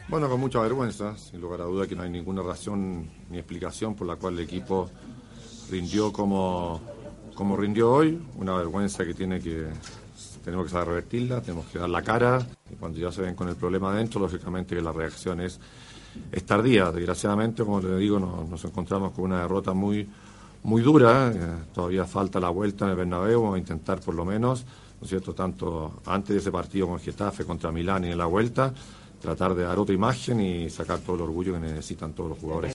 Bueno, 0.08 0.28
con 0.28 0.38
mucha 0.38 0.60
vergüenza, 0.60 1.16
sin 1.16 1.40
lugar 1.40 1.62
a 1.62 1.64
duda 1.64 1.86
que 1.86 1.96
no 1.96 2.02
hay 2.02 2.10
ninguna 2.10 2.42
razón 2.42 3.10
ni 3.30 3.38
explicación 3.38 3.94
por 3.94 4.06
la 4.06 4.16
cual 4.16 4.34
el 4.34 4.44
equipo 4.44 4.90
rindió 5.70 6.12
como, 6.12 6.80
como 7.34 7.56
rindió 7.56 7.90
hoy. 7.90 8.22
Una 8.36 8.54
vergüenza 8.54 9.04
que 9.04 9.14
tiene 9.14 9.40
que 9.40 9.66
tenemos 10.44 10.66
que 10.66 10.72
saber 10.72 10.88
revertirla, 10.88 11.40
tenemos 11.40 11.66
que 11.66 11.78
dar 11.78 11.88
la 11.88 12.02
cara. 12.02 12.46
Y 12.70 12.74
cuando 12.74 12.98
ya 12.98 13.10
se 13.10 13.22
ven 13.22 13.34
con 13.34 13.48
el 13.48 13.56
problema 13.56 13.92
adentro, 13.92 14.20
lógicamente 14.20 14.74
que 14.76 14.82
la 14.82 14.92
reacción 14.92 15.40
es, 15.40 15.58
tardía. 16.46 16.90
Desgraciadamente, 16.92 17.64
como 17.64 17.80
le 17.80 17.96
digo, 17.96 18.18
nos, 18.20 18.64
encontramos 18.64 19.12
con 19.12 19.24
una 19.24 19.40
derrota 19.42 19.72
muy, 19.72 20.06
muy 20.62 20.82
dura. 20.82 21.32
Eh, 21.34 21.38
todavía 21.74 22.04
falta 22.04 22.38
la 22.40 22.50
vuelta 22.50 22.84
en 22.84 22.90
el 22.92 22.96
Bernabéu, 22.96 23.40
vamos 23.42 23.56
a 23.56 23.58
intentar 23.58 24.00
por 24.00 24.14
lo 24.14 24.24
menos, 24.24 24.64
¿no 25.00 25.04
es 25.04 25.08
cierto?, 25.08 25.34
tanto 25.34 26.00
antes 26.06 26.34
de 26.34 26.40
ese 26.40 26.52
partido 26.52 26.86
con 26.88 26.98
Getafe 27.00 27.44
contra 27.44 27.72
Milán 27.72 28.04
y 28.04 28.10
en 28.12 28.18
la 28.18 28.26
vuelta, 28.26 28.72
tratar 29.20 29.54
de 29.54 29.62
dar 29.64 29.78
otra 29.78 29.94
imagen 29.94 30.40
y 30.40 30.68
sacar 30.70 30.98
todo 31.00 31.16
el 31.16 31.22
orgullo 31.22 31.54
que 31.54 31.60
necesitan 31.60 32.12
todos 32.12 32.30
los 32.30 32.38
jugadores. 32.38 32.74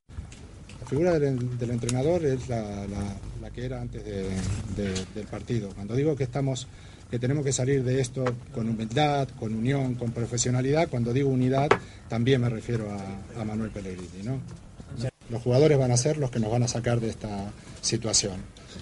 La 0.81 0.87
figura 0.87 1.19
del, 1.19 1.55
entrenador 1.69 2.25
es 2.25 2.49
la, 2.49 2.87
la- 2.87 3.51
que 3.51 3.65
era 3.65 3.81
antes 3.81 4.03
de- 4.05 4.29
de- 4.75 5.05
del 5.15 5.25
partido. 5.27 5.69
Cuando 5.73 5.95
digo 5.95 6.15
que 6.15 6.23
estamos, 6.23 6.67
que 7.09 7.19
tenemos 7.19 7.43
que 7.43 7.51
salir 7.51 7.83
de 7.83 7.99
esto 8.01 8.23
con 8.53 8.69
humildad, 8.69 9.27
con 9.39 9.53
unión, 9.55 9.95
con 9.95 10.11
profesionalidad, 10.11 10.87
cuando 10.89 11.11
digo 11.13 11.29
unidad 11.29 11.69
también 12.07 12.41
me 12.41 12.49
refiero 12.49 12.87
a, 12.91 13.41
a 13.41 13.43
Manuel 13.45 13.71
Pellegrini. 13.71 14.23
¿no? 14.23 14.39
Los 15.29 15.41
jugadores 15.43 15.77
van 15.77 15.91
a 15.91 15.97
ser 15.97 16.17
los 16.17 16.31
que 16.31 16.39
nos 16.39 16.51
van 16.51 16.63
a 16.63 16.67
sacar 16.67 16.99
de 16.99 17.09
esta 17.09 17.51
situación. 17.81 18.37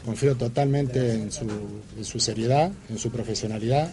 Confío 0.06 0.36
totalmente 0.36 1.14
en 1.14 1.32
su, 1.32 1.46
en 1.98 2.06
su 2.06 2.20
seriedad, 2.20 2.72
en 2.90 2.98
su 2.98 3.10
profesionalidad 3.12 3.92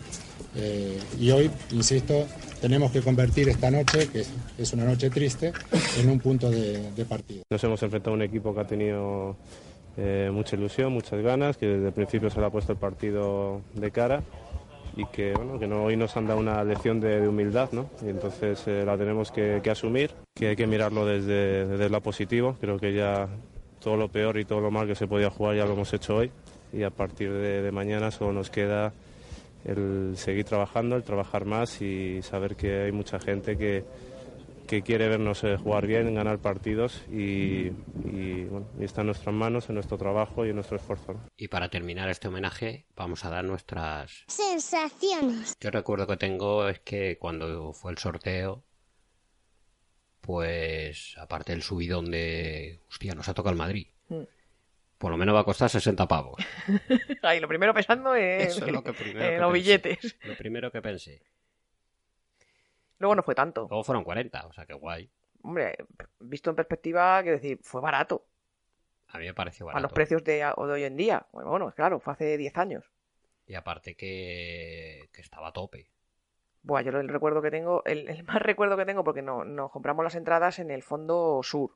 eh, 0.56 0.98
y 1.18 1.30
hoy, 1.32 1.50
insisto, 1.72 2.26
tenemos 2.60 2.92
que 2.92 3.00
convertir 3.02 3.48
esta 3.48 3.70
noche, 3.72 4.08
que 4.08 4.24
es, 4.58 4.72
una 4.72 4.84
noche 4.84 5.10
triste, 5.10 5.52
en 5.98 6.08
un 6.08 6.20
punto 6.20 6.48
de- 6.50 6.92
de 6.92 7.04
partido. 7.04 7.42
Nos 7.50 7.62
hemos 7.64 7.82
enfrentado 7.82 8.12
a 8.12 8.14
un 8.16 8.22
equipo 8.22 8.54
que 8.54 8.60
ha 8.60 8.66
tenido 8.66 9.36
eh, 9.96 10.30
mucha 10.32 10.56
ilusión, 10.56 10.92
muchas 10.92 11.20
ganas, 11.22 11.56
que 11.56 11.66
desde 11.66 11.88
el 11.88 11.92
principio 11.92 12.30
se 12.30 12.40
le 12.40 12.46
ha 12.46 12.50
puesto 12.50 12.72
el 12.72 12.78
partido 12.78 13.60
de 13.74 13.90
cara 13.90 14.22
y 14.96 15.06
que, 15.06 15.34
bueno, 15.34 15.58
que 15.58 15.66
hoy 15.66 15.96
nos 15.96 16.16
han 16.16 16.26
dado 16.26 16.40
una 16.40 16.62
lección 16.62 17.00
de, 17.00 17.26
humildad, 17.26 17.70
¿no? 17.72 17.90
Y 18.02 18.08
entonces 18.10 18.62
eh, 18.66 18.84
la 18.84 18.96
tenemos 18.96 19.30
que, 19.30 19.60
asumir, 19.70 20.12
que 20.34 20.48
hay 20.48 20.56
que 20.56 20.66
mirarlo 20.66 21.04
desde, 21.04 21.66
desde 21.66 21.88
lo 21.88 22.00
positivo. 22.00 22.56
Creo 22.60 22.78
que 22.78 22.92
ya 22.92 23.28
todo 23.82 23.96
lo 23.96 24.08
peor 24.08 24.38
y 24.38 24.44
todo 24.44 24.60
lo 24.60 24.70
mal 24.70 24.86
que 24.86 24.94
se 24.94 25.06
podía 25.06 25.30
jugar 25.30 25.56
ya 25.56 25.66
lo 25.66 25.72
hemos 25.72 25.92
hecho 25.92 26.16
hoy 26.16 26.30
y 26.72 26.82
a 26.82 26.90
partir 26.90 27.32
de 27.32 27.70
mañana 27.70 28.10
solo 28.10 28.32
nos 28.32 28.50
queda 28.50 28.92
el 29.64 30.14
seguir 30.16 30.44
trabajando, 30.44 30.96
el 30.96 31.02
trabajar 31.02 31.44
más 31.44 31.80
y 31.80 32.20
saber 32.22 32.56
que 32.56 32.82
hay 32.82 32.92
mucha 32.92 33.18
gente 33.18 33.56
que, 33.56 33.84
que 34.66 34.82
quiere 34.82 35.08
vernos 35.08 35.44
eh, 35.44 35.56
jugar 35.56 35.86
bien, 35.86 36.14
ganar 36.14 36.38
partidos 36.38 37.02
y, 37.10 37.72
y, 38.04 38.44
bueno, 38.44 38.68
y 38.78 38.84
está 38.84 39.02
en 39.02 39.08
nuestras 39.08 39.34
manos, 39.34 39.68
en 39.68 39.74
nuestro 39.74 39.98
trabajo 39.98 40.46
y 40.46 40.50
en 40.50 40.54
nuestro 40.54 40.76
esfuerzo. 40.76 41.14
¿no? 41.14 41.28
Y 41.36 41.48
para 41.48 41.68
terminar 41.68 42.08
este 42.08 42.28
homenaje, 42.28 42.86
vamos 42.96 43.24
a 43.24 43.30
dar 43.30 43.44
nuestras. 43.44 44.24
Sensaciones. 44.26 45.54
Yo 45.60 45.70
recuerdo 45.70 46.06
que 46.06 46.16
tengo 46.16 46.68
es 46.68 46.80
que 46.80 47.18
cuando 47.18 47.72
fue 47.72 47.92
el 47.92 47.98
sorteo, 47.98 48.64
pues 50.20 51.16
aparte 51.18 51.52
del 51.52 51.62
subidón 51.62 52.10
de. 52.10 52.80
Hostia, 52.88 53.14
nos 53.14 53.28
ha 53.28 53.34
tocado 53.34 53.52
el 53.52 53.58
Madrid. 53.58 53.88
Mm. 54.08 54.22
Por 54.98 55.10
lo 55.10 55.18
menos 55.18 55.34
va 55.34 55.40
a 55.40 55.44
costar 55.44 55.68
60 55.68 56.08
pavos. 56.08 56.40
Ahí, 57.22 57.40
lo 57.40 57.48
primero 57.48 57.74
pensando 57.74 58.16
en, 58.16 58.40
Eso 58.40 58.64
es 58.64 58.72
lo 58.72 58.82
que 58.82 58.94
primero 58.94 59.24
en 59.24 59.30
que 59.34 59.38
los 59.38 59.52
pensé. 59.52 59.62
billetes. 59.62 60.16
Lo 60.22 60.34
primero 60.36 60.70
que 60.72 60.80
pensé. 60.80 61.22
Luego 63.04 63.16
no 63.16 63.22
fue 63.22 63.34
tanto. 63.34 63.66
Luego 63.68 63.84
fueron 63.84 64.02
40, 64.02 64.46
o 64.46 64.52
sea 64.54 64.64
que 64.64 64.72
guay. 64.72 65.10
Hombre, 65.42 65.76
visto 66.20 66.48
en 66.48 66.56
perspectiva, 66.56 67.20
quiero 67.20 67.36
decir, 67.36 67.58
fue 67.62 67.82
barato. 67.82 68.24
A 69.08 69.18
mí 69.18 69.26
me 69.26 69.34
pareció 69.34 69.66
A 69.66 69.72
los 69.72 69.74
barato. 69.74 69.94
precios 69.94 70.24
de, 70.24 70.36
de 70.36 70.54
hoy 70.56 70.84
en 70.84 70.96
día. 70.96 71.26
Bueno, 71.30 71.50
bueno, 71.50 71.70
claro, 71.76 72.00
fue 72.00 72.14
hace 72.14 72.38
10 72.38 72.56
años. 72.56 72.90
Y 73.46 73.56
aparte 73.56 73.94
que, 73.94 75.10
que 75.12 75.20
estaba 75.20 75.48
a 75.48 75.52
tope. 75.52 75.90
Buah, 76.62 76.80
yo 76.80 76.98
el 76.98 77.10
recuerdo 77.10 77.42
que 77.42 77.50
tengo, 77.50 77.82
el, 77.84 78.08
el 78.08 78.24
más 78.24 78.40
recuerdo 78.40 78.78
que 78.78 78.86
tengo, 78.86 79.04
porque 79.04 79.20
no, 79.20 79.44
nos 79.44 79.70
compramos 79.70 80.02
las 80.02 80.14
entradas 80.14 80.58
en 80.58 80.70
el 80.70 80.82
fondo 80.82 81.40
sur. 81.42 81.72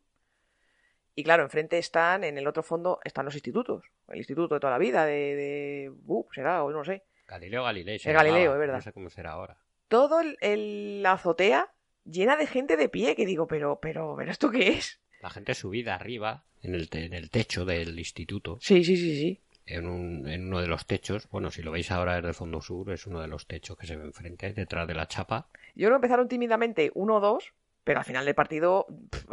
Y 1.14 1.24
claro, 1.24 1.42
enfrente 1.42 1.76
están, 1.76 2.24
en 2.24 2.38
el 2.38 2.46
otro 2.46 2.62
fondo 2.62 3.00
están 3.04 3.26
los 3.26 3.34
institutos. 3.34 3.84
El 4.08 4.16
instituto 4.16 4.54
de 4.54 4.60
toda 4.60 4.70
la 4.70 4.78
vida, 4.78 5.04
de. 5.04 5.36
de 5.36 5.92
uh, 6.06 6.26
será, 6.32 6.64
o 6.64 6.70
no 6.70 6.86
sé. 6.86 7.04
Galileo 7.26 7.64
Galilei. 7.64 8.00
El 8.02 8.14
Galileo, 8.14 8.54
es 8.54 8.58
verdad. 8.58 8.76
No 8.76 8.80
sé 8.80 8.94
cómo 8.94 9.10
será 9.10 9.32
ahora. 9.32 9.58
Todo 9.88 10.20
el, 10.20 10.36
el- 10.40 11.02
la 11.02 11.12
azotea 11.12 11.72
llena 12.04 12.36
de 12.36 12.46
gente 12.46 12.76
de 12.76 12.88
pie, 12.88 13.16
que 13.16 13.26
digo, 13.26 13.46
pero, 13.46 13.78
pero, 13.80 14.14
pero 14.16 14.30
¿esto 14.30 14.50
qué 14.50 14.68
es? 14.68 15.00
La 15.20 15.30
gente 15.30 15.54
subida 15.54 15.94
arriba, 15.94 16.44
en 16.62 16.74
el, 16.74 16.88
te- 16.88 17.04
en 17.06 17.12
el 17.14 17.30
techo 17.30 17.64
del 17.64 17.98
instituto. 17.98 18.58
Sí, 18.60 18.84
sí, 18.84 18.96
sí, 18.96 19.18
sí. 19.18 19.40
En, 19.66 19.86
un, 19.86 20.26
en 20.28 20.46
uno 20.46 20.60
de 20.60 20.66
los 20.66 20.86
techos. 20.86 21.28
Bueno, 21.30 21.50
si 21.50 21.62
lo 21.62 21.70
veis 21.72 21.90
ahora 21.90 22.14
desde 22.16 22.28
el 22.28 22.34
fondo 22.34 22.60
sur, 22.62 22.90
es 22.90 23.06
uno 23.06 23.20
de 23.20 23.28
los 23.28 23.46
techos 23.46 23.76
que 23.76 23.86
se 23.86 23.96
ve 23.96 24.04
enfrente, 24.04 24.52
detrás 24.54 24.86
de 24.88 24.94
la 24.94 25.06
chapa. 25.08 25.48
Yo 25.74 25.88
creo 25.88 25.90
que 25.90 26.06
empezaron 26.06 26.28
tímidamente 26.28 26.90
1-2, 26.94 27.52
pero 27.84 27.98
al 27.98 28.04
final 28.06 28.24
del 28.24 28.34
partido 28.34 28.86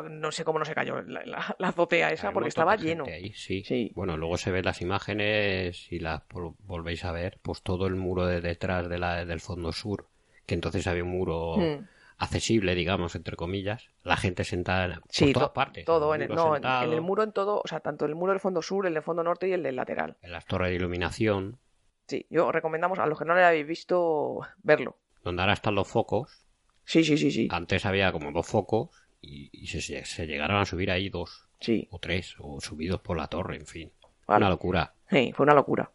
no 0.10 0.32
sé 0.32 0.44
cómo 0.44 0.60
no 0.60 0.66
se 0.66 0.76
cayó 0.76 1.02
la, 1.04 1.26
la- 1.26 1.56
la 1.58 1.68
azotea 1.70 2.12
esa 2.12 2.28
Hay 2.30 2.34
porque 2.34 2.50
estaba 2.50 2.76
lleno. 2.76 3.06
ahí, 3.06 3.32
sí. 3.34 3.92
Bueno, 3.96 4.18
luego 4.18 4.38
se 4.38 4.52
ven 4.52 4.66
las 4.66 4.82
imágenes 4.82 5.92
y 5.92 6.00
las 6.00 6.28
vol- 6.30 6.56
volvéis 6.60 7.06
a 7.06 7.12
ver, 7.12 7.40
pues 7.42 7.62
todo 7.62 7.88
el 7.88 7.96
muro 7.96 8.26
de 8.26 8.42
detrás 8.42 8.90
de 8.90 8.98
la, 8.98 9.24
del 9.26 9.40
fondo 9.40 9.72
sur, 9.72 10.08
que 10.46 10.54
entonces 10.56 10.86
había 10.88 11.04
un 11.04 11.10
muro 11.10 11.58
Mm. 11.58 11.88
accesible, 12.18 12.76
digamos, 12.76 13.16
entre 13.16 13.36
comillas. 13.36 13.90
La 14.04 14.16
gente 14.18 14.44
sentada 14.44 14.96
por 15.02 15.04
Sí, 15.10 15.34
todas 15.34 15.50
to- 15.50 15.54
partes. 15.54 15.86
todo 15.86 16.14
en 16.16 16.22
el, 16.24 16.30
muro 16.30 16.60
no, 16.60 16.84
en- 16.84 16.94
el 16.94 17.02
muro 17.02 17.24
en 17.24 17.32
todo, 17.34 17.62
o 17.64 17.68
sea, 17.68 17.80
tanto 17.82 18.06
el 18.06 18.16
muro 18.16 18.32
del 18.32 18.40
fondo 18.40 18.62
sur, 18.62 18.86
el 18.88 18.94
del 18.94 19.04
fondo 19.04 19.24
norte 19.24 19.48
y 19.48 19.52
el 19.54 19.64
del 19.64 19.76
lateral. 19.76 20.18
en 20.22 20.32
las 20.32 20.46
torres 20.46 20.70
de 20.70 20.76
iluminación, 20.76 21.60
Sí, 22.08 22.26
yo 22.30 22.52
recomendamos 22.52 23.00
a 23.00 23.08
los 23.08 23.18
que 23.18 23.26
no 23.26 23.34
lo 23.34 23.44
habéis 23.44 23.66
visto 23.66 24.40
verlo. 24.62 24.98
donde 25.24 25.42
ahora 25.42 25.54
están 25.54 25.74
los 25.74 25.88
focos. 25.88 26.46
Sí, 26.84 27.04
sí, 27.04 27.18
sí, 27.18 27.32
sí. 27.32 27.48
Antes 27.50 27.84
había 27.88 28.12
como 28.12 28.32
dos 28.32 28.46
focos 28.46 28.92
y, 29.22 29.50
y 29.52 29.66
se, 29.66 30.06
se 30.06 30.28
llegaron 30.28 30.58
a 30.58 30.66
subir 30.66 30.92
ahí 30.92 31.10
dos. 31.10 31.48
Sí. 31.60 31.88
O 31.90 31.98
tres, 31.98 32.36
o 32.38 32.62
subidos 32.62 33.02
por 33.02 33.18
la 33.18 33.28
torre, 33.28 33.56
en 33.56 33.66
fin. 33.66 33.92
Vale. 34.28 34.44
Una 34.46 34.50
locura. 34.52 34.94
Sí, 35.10 35.32
fue 35.36 35.46
una 35.46 35.56
locura. 35.56 35.92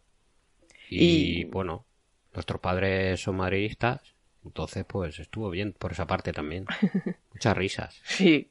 Y, 0.89 1.45
bueno, 1.45 1.85
nuestros 2.33 2.59
padres 2.59 3.21
son 3.21 3.37
madridistas, 3.37 4.10
entonces 4.45 4.85
pues 4.85 5.19
estuvo 5.19 5.49
bien 5.49 5.73
por 5.73 5.91
esa 5.91 6.05
parte 6.07 6.33
también. 6.33 6.65
Muchas 7.33 7.57
risas. 7.57 8.01
Sí. 8.03 8.49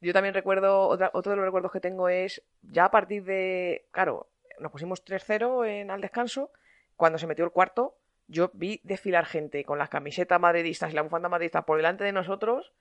Yo 0.00 0.12
también 0.12 0.34
recuerdo, 0.34 0.88
otra- 0.88 1.10
otro 1.14 1.30
de 1.30 1.36
los 1.36 1.44
recuerdos 1.44 1.70
que 1.72 1.80
tengo 1.80 2.08
es, 2.08 2.42
ya 2.62 2.86
a 2.86 2.90
partir 2.90 3.22
de, 3.24 3.84
claro, 3.92 4.28
nos 4.58 4.72
pusimos 4.72 5.04
3-0 5.04 5.66
en 5.66 5.90
al 5.90 6.00
descanso, 6.00 6.50
cuando 6.96 7.18
se 7.18 7.26
metió 7.28 7.44
el 7.44 7.52
cuarto, 7.52 7.94
yo 8.26 8.50
vi 8.54 8.80
desfilar 8.82 9.26
gente 9.26 9.64
con 9.64 9.78
las 9.78 9.88
camisetas 9.88 10.40
madridistas 10.40 10.90
y 10.90 10.94
la 10.94 11.02
bufanda 11.02 11.28
madridista 11.28 11.62
por 11.62 11.76
delante 11.76 12.02
de 12.04 12.12
nosotros, 12.12 12.72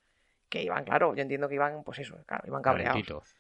que 0.50 0.64
iban, 0.64 0.84
claro, 0.84 1.14
yo 1.16 1.22
entiendo 1.22 1.48
que 1.48 1.56
iban, 1.56 1.84
pues 1.84 2.00
eso, 2.00 2.18
claro, 2.26 2.44
iban 2.48 2.62
cabreados. 2.62 2.94
Calentitos. 2.94 3.36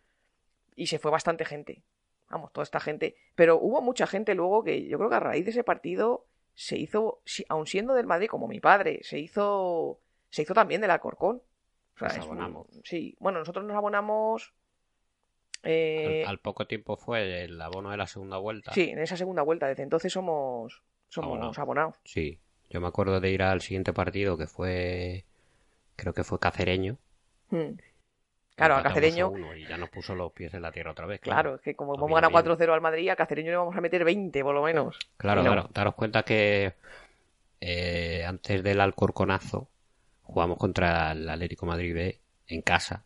Y 0.75 0.87
se 0.87 0.99
fue 0.99 1.11
bastante 1.11 1.43
gente. 1.45 1.81
Vamos, 2.29 2.53
toda 2.53 2.63
esta 2.63 2.79
gente. 2.79 3.15
Pero 3.35 3.57
hubo 3.59 3.81
mucha 3.81 4.07
gente 4.07 4.35
luego 4.35 4.63
que 4.63 4.87
yo 4.87 4.97
creo 4.97 5.09
que 5.09 5.15
a 5.15 5.19
raíz 5.19 5.43
de 5.43 5.51
ese 5.51 5.63
partido 5.63 6.25
se 6.63 6.77
hizo, 6.77 7.21
aun 7.49 7.65
siendo 7.65 7.95
del 7.95 8.05
Madrid 8.05 8.27
como 8.27 8.47
mi 8.47 8.59
padre, 8.59 8.99
se 9.03 9.17
hizo, 9.17 9.99
se 10.29 10.43
hizo 10.43 10.53
también 10.53 10.79
del 10.81 10.91
Alcorcón. 10.91 11.41
O 11.95 11.97
sea, 11.97 12.09
Nos 12.09 12.17
un- 12.17 12.23
abonamos. 12.33 12.67
sí, 12.83 13.15
bueno, 13.19 13.39
nosotros 13.39 13.65
nos 13.65 13.75
abonamos. 13.75 14.53
eh, 15.63 16.23
Al, 16.25 16.29
al 16.31 16.39
poco 16.39 16.67
tiempo 16.67 16.97
fue 16.97 17.43
el 17.45 17.59
abono 17.61 17.89
de 17.91 17.97
la 17.97 18.05
segunda 18.07 18.37
vuelta. 18.37 18.73
sí, 18.73 18.89
en 18.89 18.99
esa 18.99 19.17
segunda 19.17 19.41
vuelta. 19.41 19.67
Desde 19.67 19.83
entonces 19.83 20.11
somos, 20.13 20.83
somos 21.09 21.29
Abonados. 21.29 21.59
abonados. 21.59 21.95
Sí. 22.03 22.39
Yo 22.69 22.79
me 22.79 22.87
acuerdo 22.87 23.19
de 23.19 23.29
ir 23.31 23.41
al 23.43 23.61
siguiente 23.61 23.91
partido 23.91 24.37
que 24.37 24.47
fue, 24.47 25.25
creo 25.95 26.13
que 26.13 26.23
fue 26.23 26.39
Cacereño. 26.39 26.97
Hmm. 27.49 27.73
Claro, 28.61 28.75
a 28.75 28.83
Cacereño. 28.83 29.33
y 29.57 29.65
ya 29.65 29.77
nos 29.77 29.89
puso 29.89 30.13
los 30.13 30.31
pies 30.33 30.53
en 30.53 30.61
la 30.61 30.71
tierra 30.71 30.91
otra 30.91 31.07
vez. 31.07 31.19
Claro, 31.19 31.55
es 31.55 31.61
que 31.61 31.75
como 31.75 31.93
vino 31.95 32.07
ganado 32.13 32.31
bien. 32.31 32.57
4-0 32.57 32.73
al 32.73 32.81
Madrid, 32.81 33.09
a 33.09 33.15
Cacereño 33.15 33.49
le 33.49 33.57
vamos 33.57 33.75
a 33.75 33.81
meter 33.81 34.03
20 34.03 34.43
por 34.43 34.53
lo 34.53 34.61
menos. 34.61 34.99
Claro, 35.17 35.41
no. 35.41 35.51
claro. 35.51 35.69
Daros 35.73 35.95
cuenta 35.95 36.21
que 36.23 36.73
eh, 37.59 38.23
antes 38.23 38.61
del 38.61 38.81
Alcorconazo 38.81 39.67
jugamos 40.21 40.57
contra 40.57 41.11
el 41.13 41.27
Atlético 41.27 41.65
Madrid 41.65 41.93
B 41.93 42.19
en 42.47 42.61
casa 42.61 43.05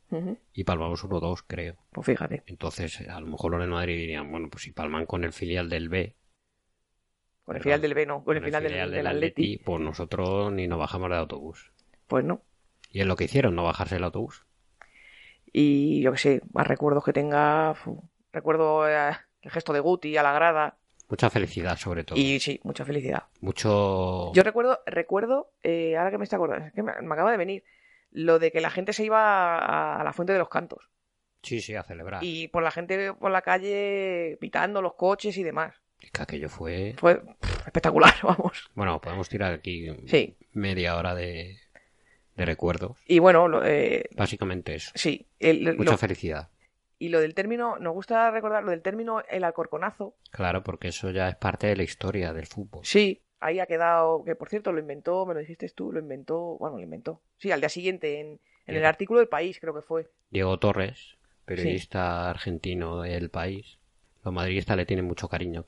y 0.54 0.64
palmamos 0.66 1.06
1-2, 1.06 1.44
creo. 1.48 1.76
Pues 1.92 2.06
fíjate. 2.06 2.44
Entonces, 2.48 3.08
a 3.08 3.20
lo 3.22 3.28
mejor 3.28 3.52
los 3.52 3.62
de 3.62 3.68
Madrid 3.68 3.98
dirían, 3.98 4.30
bueno, 4.30 4.50
pues 4.50 4.64
si 4.64 4.72
palman 4.72 5.06
con 5.06 5.24
el 5.24 5.32
filial 5.32 5.70
del 5.70 5.88
B, 5.88 6.16
Con 7.46 7.56
el 7.56 7.64
final 7.64 7.80
del 7.80 7.94
B, 7.94 8.06
no, 8.06 8.24
con 8.24 8.36
el 8.36 8.44
final 8.44 8.64
del, 8.64 8.72
filial 8.72 8.92
del 8.92 9.08
Atleti. 9.08 9.58
pues 9.58 9.80
nosotros 9.80 10.52
ni 10.52 10.68
nos 10.68 10.80
bajamos 10.80 11.10
del 11.10 11.20
autobús. 11.20 11.72
Pues 12.08 12.26
no. 12.26 12.42
Y 12.92 13.02
es 13.02 13.08
lo 13.08 13.16
que 13.16 13.26
hicieron, 13.26 13.56
no 13.56 13.64
bajarse 13.64 13.96
del 13.96 14.04
autobús. 14.04 14.46
Y 15.58 16.02
yo 16.02 16.12
que 16.12 16.18
sé, 16.18 16.42
más 16.52 16.68
recuerdos 16.68 17.02
que 17.06 17.14
tenga. 17.14 17.74
fu, 17.76 18.04
Recuerdo 18.34 18.90
eh, 18.90 19.12
el 19.42 19.52
gesto 19.52 19.72
de 19.72 19.80
Guti 19.80 20.18
a 20.18 20.24
la 20.24 20.34
grada. 20.34 20.78
Mucha 21.08 21.30
felicidad, 21.30 21.78
sobre 21.78 22.04
todo. 22.04 22.20
Y 22.20 22.42
sí, 22.42 22.60
mucha 22.64 22.84
felicidad. 22.84 23.24
Mucho... 23.40 24.34
Yo 24.34 24.44
recuerdo, 24.44 24.82
recuerdo, 24.86 25.52
eh, 25.64 25.96
ahora 25.96 26.12
que 26.12 26.18
me 26.18 26.26
está 26.26 26.36
acordando, 26.36 26.66
es 26.66 26.74
que 26.74 26.84
me, 26.84 26.92
me 27.02 27.14
acaba 27.14 27.32
de 27.32 27.38
venir, 27.38 27.64
lo 28.12 28.38
de 28.38 28.52
que 28.52 28.60
la 28.60 28.70
gente 28.70 28.92
se 28.92 29.06
iba 29.06 29.58
a, 29.58 30.02
a 30.02 30.04
la 30.04 30.12
fuente 30.12 30.34
de 30.34 30.40
los 30.40 30.50
cantos. 30.50 30.90
Sí, 31.42 31.62
sí, 31.62 31.74
a 31.76 31.84
celebrar. 31.84 32.22
Y 32.22 32.50
por 32.50 32.62
la 32.62 32.72
gente 32.72 33.14
por 33.14 33.32
la 33.32 33.42
calle 33.44 34.38
pitando 34.42 34.82
los 34.82 34.96
coches 34.96 35.38
y 35.38 35.44
demás. 35.44 35.74
Es 36.02 36.12
que 36.12 36.22
aquello 36.22 36.50
fue... 36.50 36.96
Fue 36.98 37.22
pff, 37.22 37.68
espectacular, 37.68 38.14
vamos. 38.24 38.70
Bueno, 38.74 39.00
podemos 39.00 39.30
tirar 39.30 39.54
aquí 39.54 39.88
Sí. 40.08 40.36
media 40.52 40.98
hora 40.98 41.16
de, 41.16 41.60
de 42.36 42.46
recuerdos. 42.46 42.98
Y 43.08 43.20
bueno, 43.20 43.48
lo, 43.48 43.66
eh, 43.66 44.10
Básicamente 44.16 44.76
eso. 44.76 44.92
sí. 44.96 45.28
el- 45.40 45.78
Mucha 45.78 45.92
lo- 45.92 45.98
felicidad. 45.98 46.50
y 47.00 47.10
lo 47.10 47.20
del 47.20 47.34
término, 47.34 47.78
nos 47.80 47.94
gusta 47.94 48.32
recordar 48.32 48.64
lo 48.64 48.72
del 48.72 48.82
término 48.82 49.22
el 49.30 49.44
alcorconazo. 49.44 50.16
Claro, 50.32 50.64
porque 50.64 50.90
eso 50.90 51.12
ya 51.12 51.30
es 51.30 51.36
parte 51.36 51.68
de 51.68 51.76
la 51.76 51.84
historia 51.84 52.34
del 52.34 52.46
fútbol. 52.46 52.86
Sí, 52.86 53.22
ahí 53.40 53.60
ha 53.60 53.66
quedado, 53.66 54.24
que 54.24 54.36
por 54.36 54.50
cierto 54.50 54.72
lo 54.72 54.80
inventó, 54.80 55.26
me 55.26 55.34
lo 55.34 55.40
dijiste 55.42 55.70
tú, 55.70 55.92
lo 55.92 56.00
inventó, 56.00 56.58
bueno, 56.58 56.78
lo 56.78 56.84
inventó. 56.84 57.22
Sí, 57.38 57.52
al 57.52 57.60
día 57.60 57.70
siguiente 57.70 58.20
en, 58.20 58.40
en 58.66 58.76
el 58.76 58.86
artículo 58.86 59.20
del 59.20 59.28
país 59.30 59.60
creo 59.60 59.74
que 59.76 59.82
fue. 59.82 60.10
Diego 60.30 60.58
Torres, 60.60 61.18
periodista 61.46 62.30
argentino 62.30 63.02
del 63.02 63.30
país, 63.30 63.78
los 64.24 64.34
madridistas 64.34 64.76
le 64.78 64.86
tienen 64.86 65.06
mucho 65.06 65.28
cariño. 65.28 65.66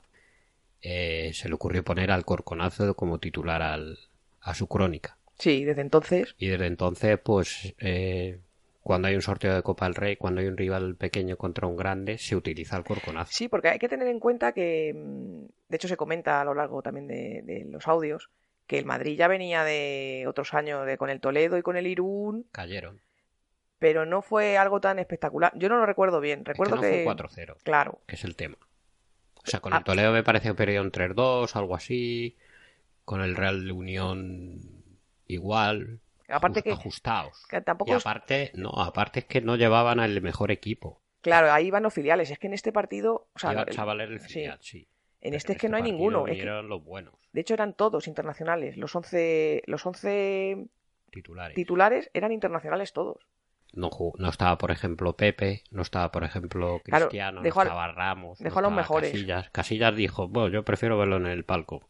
Eh, 0.80 1.32
se 1.34 1.48
le 1.48 1.54
ocurrió 1.54 1.84
poner 1.84 2.10
al 2.10 2.24
Corconazo 2.24 2.94
como 2.94 3.18
titular 3.18 3.62
al, 3.62 3.98
a 4.40 4.54
su 4.54 4.66
crónica. 4.66 5.17
Sí, 5.38 5.64
desde 5.64 5.82
entonces. 5.82 6.34
Y 6.38 6.48
desde 6.48 6.66
entonces, 6.66 7.18
pues, 7.22 7.74
eh, 7.78 8.40
cuando 8.82 9.08
hay 9.08 9.14
un 9.14 9.22
sorteo 9.22 9.54
de 9.54 9.62
Copa 9.62 9.84
del 9.86 9.94
Rey, 9.94 10.16
cuando 10.16 10.40
hay 10.40 10.46
un 10.48 10.56
rival 10.56 10.96
pequeño 10.96 11.36
contra 11.36 11.66
un 11.66 11.76
grande, 11.76 12.18
se 12.18 12.34
utiliza 12.36 12.76
el 12.76 12.84
Corconazo. 12.84 13.30
Sí, 13.32 13.48
porque 13.48 13.68
hay 13.68 13.78
que 13.78 13.88
tener 13.88 14.08
en 14.08 14.18
cuenta 14.20 14.52
que, 14.52 14.92
mm, 14.94 15.44
de 15.68 15.76
hecho 15.76 15.88
se 15.88 15.96
comenta 15.96 16.40
a 16.40 16.44
lo 16.44 16.54
largo 16.54 16.82
también 16.82 17.06
de, 17.06 17.42
de 17.44 17.64
los 17.70 17.86
audios, 17.86 18.30
que 18.66 18.78
el 18.78 18.84
Madrid 18.84 19.16
ya 19.16 19.28
venía 19.28 19.62
de 19.64 20.24
otros 20.28 20.52
años 20.54 20.84
de, 20.86 20.96
con 20.98 21.08
el 21.10 21.20
Toledo 21.20 21.56
y 21.56 21.62
con 21.62 21.76
el 21.76 21.86
Irún, 21.86 22.46
Cayeron. 22.52 23.00
pero 23.78 24.04
no 24.06 24.22
fue 24.22 24.58
algo 24.58 24.80
tan 24.80 24.98
espectacular. 24.98 25.52
Yo 25.56 25.68
no 25.68 25.76
lo 25.78 25.86
recuerdo 25.86 26.20
bien, 26.20 26.40
Es 26.40 26.44
que 26.46 26.50
recuerdo 26.52 26.76
no 26.76 26.82
que... 26.82 27.04
fue 27.04 27.14
4-0. 27.14 27.56
Claro. 27.62 28.00
Que 28.06 28.16
es 28.16 28.24
el 28.24 28.34
tema. 28.36 28.56
O 29.44 29.46
sea, 29.50 29.60
con 29.60 29.72
Ah. 29.72 29.78
el 29.78 29.84
Toledo 29.84 30.12
me 30.12 30.22
parece 30.24 30.48
que 30.48 30.54
perdieron 30.54 30.90
3-2, 30.90 31.54
algo 31.56 31.74
así. 31.76 32.36
Con 33.04 33.22
el 33.22 33.36
Real 33.36 33.70
Unión 33.70 34.77
igual. 35.28 36.00
Aparte 36.28 36.60
Ajus- 36.60 36.64
que- 36.64 36.72
Ajustados. 36.72 37.46
que 37.48 37.60
tampoco 37.60 37.92
Y 37.92 37.94
aparte, 37.94 38.50
no, 38.54 38.70
aparte 38.70 39.20
es 39.20 39.24
que 39.26 39.40
no 39.40 39.56
llevaban 39.56 40.00
al 40.00 40.20
mejor 40.20 40.50
equipo. 40.50 41.00
Claro, 41.22 41.52
ahí 41.52 41.70
van 41.70 41.82
los 41.84 41.94
filiales. 41.94 42.30
Es 42.30 42.38
que 42.38 42.46
en 42.48 42.54
este 42.54 42.72
partido... 42.72 43.28
O 43.34 43.38
sea, 43.38 43.52
el- 43.52 43.66
chavales 43.74 44.26
filial, 44.26 44.58
sí. 44.60 44.86
En 45.20 45.34
este 45.34 45.52
es 45.52 45.58
que 45.58 45.68
no 45.68 45.76
hay 45.76 45.82
ninguno. 45.82 46.20
es 46.20 46.24
que- 46.26 46.30
vinieron 46.32 46.68
los 46.68 46.84
buenos, 46.84 47.14
de 47.32 47.40
hecho, 47.40 47.54
eran 47.54 47.74
todos 47.74 48.06
internacionales. 48.08 48.76
Los 48.76 48.94
11, 48.94 49.62
los 49.66 49.84
11 49.84 50.66
titulares. 51.10 51.54
titulares 51.56 52.10
eran 52.14 52.32
internacionales 52.32 52.92
todos. 52.92 53.26
No, 53.72 53.90
estaba, 54.28 54.56
por 54.58 54.70
ejemplo, 54.70 55.14
Pepe, 55.14 55.62
no 55.70 55.82
estaba, 55.82 56.10
por 56.10 56.24
ejemplo, 56.24 56.80
Claro, 56.84 57.06
Cristiano, 57.06 57.42
dejó 57.42 57.60
no 57.60 57.64
estaba 57.64 57.92
Ramos, 57.92 58.38
dejó 58.38 58.60
no 58.62 58.68
a 58.68 58.70
los 58.70 58.76
mejores. 58.76 59.10
Casillas. 59.12 59.50
Casillas 59.50 59.94
dijo, 59.94 60.26
bueno, 60.28 60.48
yo 60.48 60.64
prefiero 60.64 60.96
verlo 60.98 61.16
en 61.16 61.26
el 61.26 61.44
palco. 61.44 61.88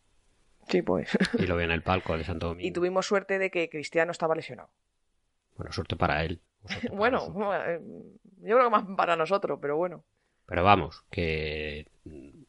Sí, 0.68 0.82
pues. 0.82 1.16
Y 1.38 1.46
lo 1.46 1.56
vi 1.56 1.64
en 1.64 1.70
el 1.70 1.82
palco 1.82 2.16
de 2.16 2.24
Santo 2.24 2.48
Domingo. 2.48 2.68
Y 2.68 2.72
tuvimos 2.72 3.06
suerte 3.06 3.38
de 3.38 3.50
que 3.50 3.68
Cristiano 3.68 4.12
estaba 4.12 4.34
lesionado. 4.34 4.70
Bueno, 5.56 5.72
suerte 5.72 5.96
para 5.96 6.24
él. 6.24 6.40
Bueno, 6.92 7.18
eh, 7.66 7.80
yo 8.40 8.56
creo 8.56 8.64
que 8.64 8.70
más 8.70 8.84
para 8.96 9.16
nosotros, 9.16 9.58
pero 9.60 9.76
bueno. 9.76 10.04
Pero 10.46 10.64
vamos, 10.64 11.04
que 11.10 11.86
mm, 12.04 12.42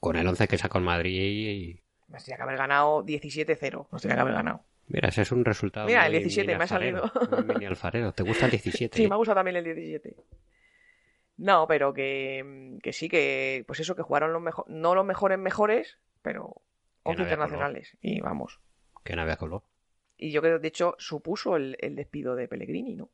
con 0.00 0.16
el 0.16 0.26
11 0.26 0.48
que 0.48 0.58
sacó 0.58 0.78
el 0.78 0.84
Madrid 0.84 1.20
y... 1.20 1.82
Nos 2.08 2.24
tenía 2.24 2.36
que 2.36 2.42
haber 2.42 2.56
ganado 2.56 3.04
17-0. 3.04 3.88
Nos 3.92 4.02
tenía 4.02 4.14
que 4.16 4.20
haber 4.22 4.34
ganado. 4.34 4.64
Mira, 4.86 5.10
ese 5.10 5.22
es 5.22 5.32
un 5.32 5.44
resultado 5.44 5.86
Mira, 5.86 6.06
el 6.06 6.12
muy 6.12 6.20
17 6.20 6.46
mini 6.46 6.58
me 6.58 6.64
ha 6.64 6.66
salido. 6.66 7.12
mini 7.46 7.64
alfarero. 7.66 8.12
¿Te 8.12 8.22
gusta 8.22 8.46
el 8.46 8.52
17? 8.52 8.96
Sí, 8.96 9.06
me 9.06 9.14
ha 9.14 9.18
gustado 9.18 9.36
también 9.36 9.56
el 9.56 9.64
17. 9.64 10.16
No, 11.36 11.66
pero 11.68 11.92
que, 11.92 12.78
que 12.82 12.92
sí, 12.92 13.08
que 13.08 13.64
pues 13.66 13.80
eso, 13.80 13.94
que 13.94 14.02
jugaron 14.02 14.32
los 14.32 14.40
mejores, 14.40 14.74
no 14.74 14.94
los 14.94 15.04
mejores 15.04 15.38
mejores, 15.38 15.98
pero 16.22 16.62
11 17.10 17.18
no 17.18 17.24
había 17.24 17.34
internacionales. 17.34 17.96
Y 18.00 18.20
vamos. 18.20 18.60
Que 19.04 19.16
no 19.16 19.22
había 19.22 19.36
color. 19.36 19.62
Y 20.16 20.32
yo 20.32 20.40
creo, 20.42 20.58
de 20.58 20.68
hecho, 20.68 20.94
supuso 20.98 21.56
el, 21.56 21.76
el 21.80 21.94
despido 21.96 22.34
de 22.34 22.48
Pellegrini, 22.48 22.96
¿no? 22.96 23.10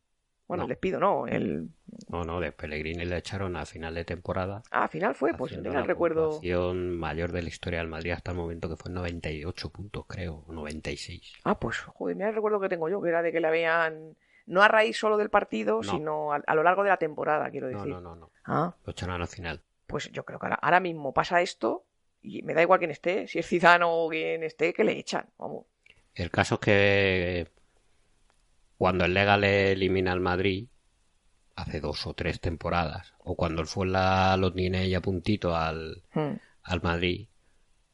Bueno, 0.47 0.63
No. 0.63 0.65
el 0.65 0.69
despido 0.71 1.01
no, 1.01 1.27
el... 1.27 1.71
No, 2.09 2.25
no, 2.25 2.39
de 2.41 2.53
Pellegrini 2.53 3.05
le 3.07 3.17
echaron 3.17 3.57
a 3.57 3.65
final 3.65 3.95
de 3.95 4.05
temporada. 4.05 4.63
Ah, 4.71 4.83
al 4.85 4.89
final 4.91 5.15
fue, 5.15 5.33
pues 5.35 5.53
tenía 5.55 5.71
el 5.71 5.77
la 5.77 5.83
recuerdo... 5.85 6.39
mayor 6.75 7.33
de 7.33 7.43
la 7.43 7.49
historia 7.49 7.79
del 7.79 7.89
Madrid 7.89 8.11
hasta 8.13 8.33
el 8.33 8.37
momento 8.37 8.69
que 8.69 8.77
fue 8.77 8.91
98 8.93 9.71
puntos, 9.71 10.05
creo, 10.07 10.45
o 10.47 10.53
96. 10.53 11.33
Ah, 11.45 11.59
pues, 11.59 11.79
joder, 11.81 12.17
mira 12.17 12.29
el 12.29 12.35
recuerdo 12.35 12.61
que 12.61 12.69
tengo 12.69 12.89
yo, 12.91 13.01
que 13.01 13.09
era 13.09 13.23
de 13.23 13.33
que 13.33 13.41
le 13.41 13.49
habían... 13.49 14.17
No 14.47 14.63
a 14.63 14.69
raíz 14.69 14.99
solo 14.99 15.17
del 15.17 15.31
partido, 15.31 15.77
No. 15.83 15.91
sino 15.91 16.33
a, 16.35 16.37
a 16.47 16.55
lo 16.55 16.63
largo 16.63 16.83
de 16.83 16.91
la 16.91 16.99
temporada, 16.99 17.51
quiero 17.51 17.69
decir. 17.69 17.87
no, 17.89 18.01
no, 18.03 18.15
no. 18.15 18.31
Ah, 18.45 18.75
Lo 18.85 18.91
echaron 18.91 19.23
al 19.23 19.29
final. 19.29 19.63
pues 19.87 20.11
yo 20.13 20.25
creo 20.27 20.39
que 20.39 20.45
ahora, 20.47 20.57
ahora 20.57 20.81
mismo 20.81 21.15
pasa 21.15 21.41
esto 21.41 21.87
y 22.25 22.43
me 22.43 22.55
da 22.55 22.63
igual 22.63 22.79
quién 22.81 22.91
esté, 22.91 23.29
si 23.29 23.39
es 23.39 23.47
Zidane 23.49 23.85
o 23.87 24.09
quien 24.09 24.43
esté, 24.43 24.73
que 24.75 24.85
le 24.85 24.99
echan, 24.99 25.27
vamos. 25.39 25.67
El 26.15 26.31
caso 26.31 26.55
es 26.57 26.61
que 26.61 27.49
cuando 28.79 29.05
el 29.05 29.15
Lega 29.15 29.37
le 29.37 29.73
elimina 29.73 30.13
al 30.13 30.21
Madrid, 30.21 30.69
hace 31.57 31.81
dos 31.81 32.07
o 32.07 32.15
tres 32.15 32.41
temporadas, 32.41 33.15
o 33.19 33.37
cuando 33.37 33.63
el 33.63 33.69
Fuenla 33.69 34.37
lo 34.37 34.53
tiene 34.53 34.89
ya 34.89 35.01
puntito 35.01 35.57
al, 35.57 36.03
Hmm. 36.15 36.35
al 36.63 36.83
Madrid, 36.83 37.29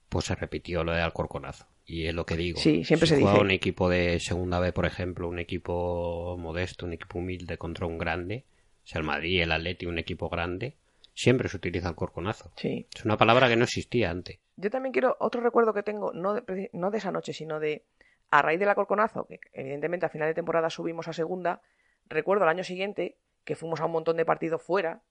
pues 0.08 0.26
se 0.26 0.34
repitió 0.34 0.84
lo 0.84 0.92
de 0.92 1.02
Alcorconazo. 1.02 1.66
Y 1.84 2.06
es 2.06 2.14
lo 2.14 2.24
que 2.26 2.36
digo. 2.36 2.60
Sí, 2.60 2.84
siempre 2.84 3.08
si 3.08 3.16
se 3.16 3.20
juega 3.20 3.34
dice. 3.34 3.44
un 3.44 3.50
equipo 3.50 3.88
de 3.88 4.20
segunda 4.20 4.60
B, 4.60 4.72
por 4.72 4.86
ejemplo, 4.86 5.28
un 5.28 5.38
equipo 5.40 6.36
modesto, 6.38 6.86
un 6.86 6.92
equipo 6.92 7.18
humilde 7.18 7.58
contra 7.58 7.86
un 7.86 7.98
grande, 7.98 8.46
o 8.84 8.86
sea, 8.86 9.00
el 9.00 9.04
Madrid, 9.06 9.42
el 9.42 9.52
Atleti, 9.52 9.86
un 9.86 9.98
equipo 9.98 10.28
grande, 10.28 10.76
siempre 11.20 11.50
se 11.50 11.58
utiliza 11.58 11.88
el 11.88 11.94
corconazo. 11.94 12.50
Sí. 12.56 12.86
Es 12.94 13.04
una 13.04 13.18
palabra 13.18 13.48
que 13.48 13.56
no 13.56 13.64
existía 13.64 14.10
antes. 14.10 14.38
Yo 14.56 14.70
también 14.70 14.92
quiero 14.92 15.16
otro 15.20 15.42
recuerdo 15.42 15.74
que 15.74 15.82
tengo, 15.82 16.12
no 16.12 16.34
de, 16.34 16.70
no 16.72 16.90
de 16.90 16.98
esa 16.98 17.12
noche, 17.12 17.34
sino 17.34 17.60
de 17.60 17.84
a 18.30 18.40
raíz 18.40 18.58
del 18.58 18.68
Alcorconazo, 18.70 19.26
que 19.26 19.40
evidentemente 19.52 20.06
a 20.06 20.08
final 20.08 20.28
de 20.28 20.34
temporada 20.34 20.70
subimos 20.70 21.08
a 21.08 21.12
segunda. 21.12 21.60
Recuerdo 22.08 22.44
el 22.44 22.50
año 22.50 22.64
siguiente 22.64 23.18
que 23.44 23.54
fuimos 23.54 23.80
a 23.80 23.86
un 23.86 23.92
montón 23.92 24.16
de 24.16 24.24
partidos 24.24 24.62
fuera, 24.62 25.02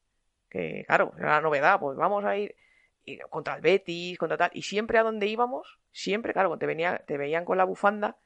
que 0.49 0.83
claro, 0.87 1.13
era 1.17 1.35
la 1.35 1.41
novedad, 1.41 1.79
pues 1.79 1.95
vamos 1.95 2.25
a 2.25 2.37
ir 2.37 2.55
y 3.05 3.19
contra 3.29 3.55
el 3.55 3.61
Betis, 3.61 4.17
contra 4.17 4.37
tal, 4.37 4.51
y 4.53 4.63
siempre 4.63 4.97
a 4.97 5.03
donde 5.03 5.27
íbamos, 5.27 5.79
siempre, 5.91 6.33
claro, 6.33 6.57
te, 6.57 6.65
venía, 6.65 7.03
te 7.05 7.17
veían 7.17 7.45
con 7.45 7.57
la 7.57 7.65
bufanda 7.65 8.17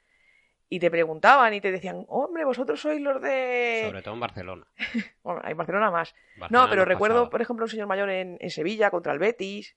y 0.70 0.80
te 0.80 0.90
preguntaban 0.90 1.54
y 1.54 1.62
te 1.62 1.72
decían, 1.72 2.06
hombre, 2.08 2.46
vosotros 2.46 2.82
sois 2.82 3.00
los 3.02 3.22
de... 3.22 3.84
Sobre 3.86 4.02
todo 4.02 4.14
en 4.16 4.20
Barcelona. 4.20 4.66
Bueno, 5.24 5.42
hay 5.44 5.54
Barcelona 5.54 5.92
más. 5.92 6.14
Barcelona 6.38 6.66
no, 6.66 6.70
pero 6.70 6.86
recuerdo, 6.86 7.30
por 7.30 7.42
ejemplo, 7.42 7.66
un 7.66 7.70
señor 7.70 7.88
mayor 7.88 8.10
en, 8.10 8.38
en 8.40 8.50
Sevilla 8.50 8.90
contra 8.92 9.14
el 9.14 9.20
Betis. 9.20 9.76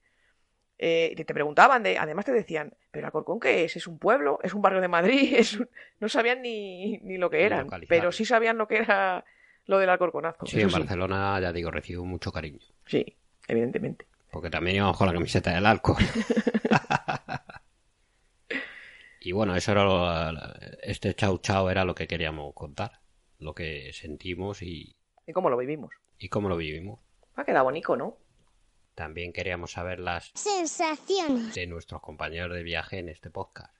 eh, 0.78 1.14
y 1.16 1.24
te 1.24 1.34
preguntaban, 1.34 1.82
de, 1.82 1.98
además 1.98 2.24
te 2.24 2.32
decían, 2.32 2.74
¿pero 2.90 3.06
Alcorcón 3.06 3.38
qué 3.40 3.64
es? 3.64 3.76
¿Es 3.76 3.86
un 3.86 3.98
pueblo? 3.98 4.38
¿Es 4.42 4.54
un 4.54 4.62
barrio 4.62 4.80
de 4.80 4.88
Madrid? 4.88 5.34
¿Es 5.38 5.54
un-?" 5.54 5.68
No 6.00 6.08
sabían 6.08 6.42
ni, 6.42 6.98
ni 6.98 7.16
lo 7.18 7.30
que 7.30 7.44
eran, 7.44 7.68
pero 7.88 8.10
sí 8.12 8.24
sabían 8.24 8.58
lo 8.58 8.66
que 8.66 8.78
era 8.78 9.24
lo 9.66 9.78
del 9.78 9.90
Alcorconazo. 9.90 10.46
Sí, 10.46 10.58
eso 10.58 10.66
en 10.68 10.72
Barcelona, 10.82 11.38
ya 11.40 11.52
digo, 11.52 11.70
recibo 11.70 12.04
mucho 12.04 12.32
cariño. 12.32 12.58
Sí, 12.86 13.16
evidentemente. 13.48 14.06
Porque 14.30 14.50
también 14.50 14.76
íbamos 14.76 14.96
con 14.96 15.06
la 15.06 15.12
camiseta 15.12 15.52
del 15.52 15.66
alcohol. 15.66 15.96
y 19.28 19.32
bueno, 19.32 19.56
eso 19.56 19.72
era 19.72 19.84
lo- 19.84 20.54
este 20.82 21.14
chau 21.14 21.38
chau 21.38 21.68
era 21.68 21.84
lo 21.84 21.94
que 21.94 22.06
queríamos 22.06 22.54
contar. 22.54 23.00
Lo 23.38 23.54
que 23.54 23.92
sentimos 23.92 24.62
y, 24.62 24.96
¿Y 25.26 25.32
cómo 25.32 25.50
lo 25.50 25.56
vivimos? 25.56 25.90
y 26.18 26.28
cómo 26.28 26.48
lo 26.48 26.56
vivimos. 26.56 27.00
Ha 27.34 27.44
quedado 27.44 27.64
bonito, 27.64 27.96
¿no? 27.96 28.16
También 28.94 29.32
queríamos 29.32 29.72
saber 29.72 29.98
las 30.00 30.30
Sensaciones. 30.34 31.54
de 31.54 31.66
nuestros 31.66 32.00
compañeros 32.00 32.54
de 32.56 32.62
viaje 32.62 32.98
en 32.98 33.08
este 33.10 33.28
podcast. 33.30 33.74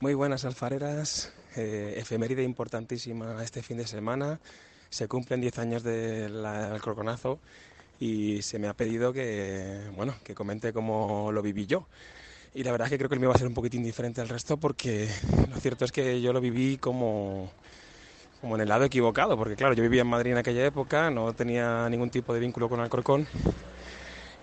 Muy 0.00 0.14
buenas 0.14 0.44
alfareras, 0.44 1.32
eh, 1.56 1.94
efeméride 1.96 2.42
importantísima 2.42 3.42
este 3.42 3.62
fin 3.62 3.78
de 3.78 3.86
semana. 3.86 4.38
Se 4.90 5.08
cumplen 5.08 5.40
10 5.40 5.58
años 5.58 5.82
del 5.82 6.42
del 6.42 6.80
croconazo 6.82 7.40
y 7.98 8.42
se 8.42 8.58
me 8.58 8.68
ha 8.68 8.74
pedido 8.74 9.12
que, 9.12 9.90
bueno, 9.96 10.14
que 10.24 10.34
comente 10.34 10.72
cómo 10.72 11.32
lo 11.32 11.42
viví 11.42 11.66
yo. 11.66 11.88
Y 12.54 12.62
la 12.62 12.70
verdad 12.70 12.86
es 12.86 12.90
que 12.90 12.98
creo 12.98 13.08
que 13.08 13.16
el 13.16 13.20
mío 13.20 13.30
va 13.30 13.34
a 13.34 13.38
ser 13.38 13.48
un 13.48 13.54
poquitín 13.54 13.82
diferente 13.82 14.20
al 14.20 14.28
resto 14.28 14.56
porque 14.56 15.08
lo 15.50 15.56
cierto 15.56 15.84
es 15.84 15.90
que 15.90 16.20
yo 16.20 16.32
lo 16.32 16.40
viví 16.40 16.78
como, 16.78 17.50
como 18.40 18.54
en 18.54 18.60
el 18.60 18.68
lado 18.68 18.84
equivocado, 18.84 19.36
porque 19.36 19.56
claro, 19.56 19.74
yo 19.74 19.82
vivía 19.82 20.02
en 20.02 20.06
Madrid 20.06 20.32
en 20.32 20.38
aquella 20.38 20.64
época, 20.64 21.10
no 21.10 21.32
tenía 21.32 21.88
ningún 21.88 22.10
tipo 22.10 22.32
de 22.32 22.38
vínculo 22.38 22.68
con 22.68 22.78
Alcorcón 22.78 23.26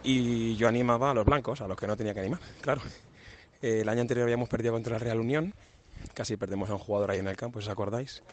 y 0.03 0.57
yo 0.57 0.67
animaba 0.67 1.11
a 1.11 1.13
los 1.13 1.25
blancos, 1.25 1.61
a 1.61 1.67
los 1.69 1.77
que 1.77 1.87
no 1.87 1.95
tenía 1.95 2.13
que 2.13 2.19
animar, 2.19 2.41
claro. 2.59 2.81
El 3.61 3.87
año 3.87 4.01
anterior 4.01 4.25
habíamos 4.25 4.49
perdido 4.49 4.73
contra 4.73 4.93
la 4.93 4.99
Real 4.99 5.19
Unión, 5.19 5.53
casi 6.13 6.35
perdemos 6.35 6.69
a 6.69 6.73
un 6.73 6.79
jugador 6.79 7.11
ahí 7.11 7.19
en 7.19 7.27
el 7.27 7.37
campo, 7.37 7.61
si 7.61 7.67
os 7.67 7.71
acordáis. 7.71 8.23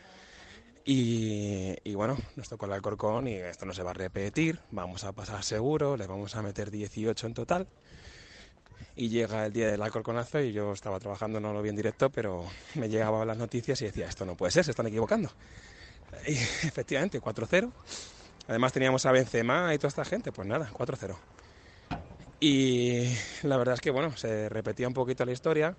Y, 0.85 1.77
y 1.85 1.95
bueno, 1.95 2.17
nos 2.35 2.49
tocó 2.49 2.67
el 2.67 2.73
Alcorcón 2.73 3.29
y 3.29 3.35
esto 3.35 3.65
no 3.67 3.75
se 3.75 3.83
va 3.83 3.91
a 3.91 3.95
repetir, 3.95 4.59
vamos 4.73 5.05
a 5.05 5.13
pasar 5.13 5.45
seguro, 5.45 5.97
les 5.97 6.09
vamos 6.09 6.35
a 6.35 6.43
meter 6.43 6.71
18 6.71 7.27
en 7.27 7.35
total. 7.35 7.67
Y 8.99 9.11
llega 9.11 9.47
el 9.47 9.53
día 9.53 9.71
del 9.71 9.81
Alcorconazo 9.81 10.41
y 10.41 10.51
yo 10.51 10.73
estaba 10.73 10.99
trabajando, 10.99 11.39
no 11.39 11.53
lo 11.53 11.63
vi 11.63 11.69
en 11.69 11.77
directo, 11.77 12.11
pero 12.11 12.45
me 12.75 12.89
llegaban 12.89 13.29
las 13.29 13.39
noticias 13.39 13.81
y 13.81 13.85
decía, 13.85 14.09
esto 14.09 14.25
no 14.25 14.35
puede 14.35 14.51
ser, 14.51 14.65
se 14.65 14.73
están 14.73 14.89
equivocando. 14.89 15.31
Y 16.27 16.33
efectivamente, 16.65 17.21
4-0. 17.21 17.71
Además 18.49 18.73
teníamos 18.73 19.07
a 19.07 19.13
Benzema 19.13 19.73
y 19.73 19.79
toda 19.79 19.87
esta 19.91 20.05
gente, 20.05 20.33
pues 20.33 20.49
nada, 20.49 20.69
4-0. 20.73 21.15
Y 22.41 23.09
la 23.45 23.57
verdad 23.57 23.75
es 23.75 23.81
que 23.81 23.93
bueno, 23.93 24.17
se 24.17 24.49
repetía 24.49 24.89
un 24.89 24.95
poquito 24.95 25.25
la 25.25 25.31
historia, 25.31 25.77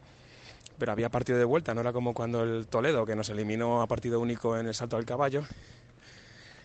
pero 0.77 0.93
había 0.93 1.09
partido 1.09 1.37
de 1.37 1.43
vuelta, 1.43 1.73
no 1.73 1.81
era 1.81 1.91
como 1.91 2.13
cuando 2.13 2.43
el 2.43 2.67
Toledo, 2.67 3.05
que 3.05 3.17
nos 3.17 3.27
eliminó 3.27 3.81
a 3.81 3.87
partido 3.87 4.21
único 4.21 4.57
en 4.57 4.65
el 4.65 4.73
salto 4.73 4.95
al 4.95 5.03
caballo. 5.03 5.43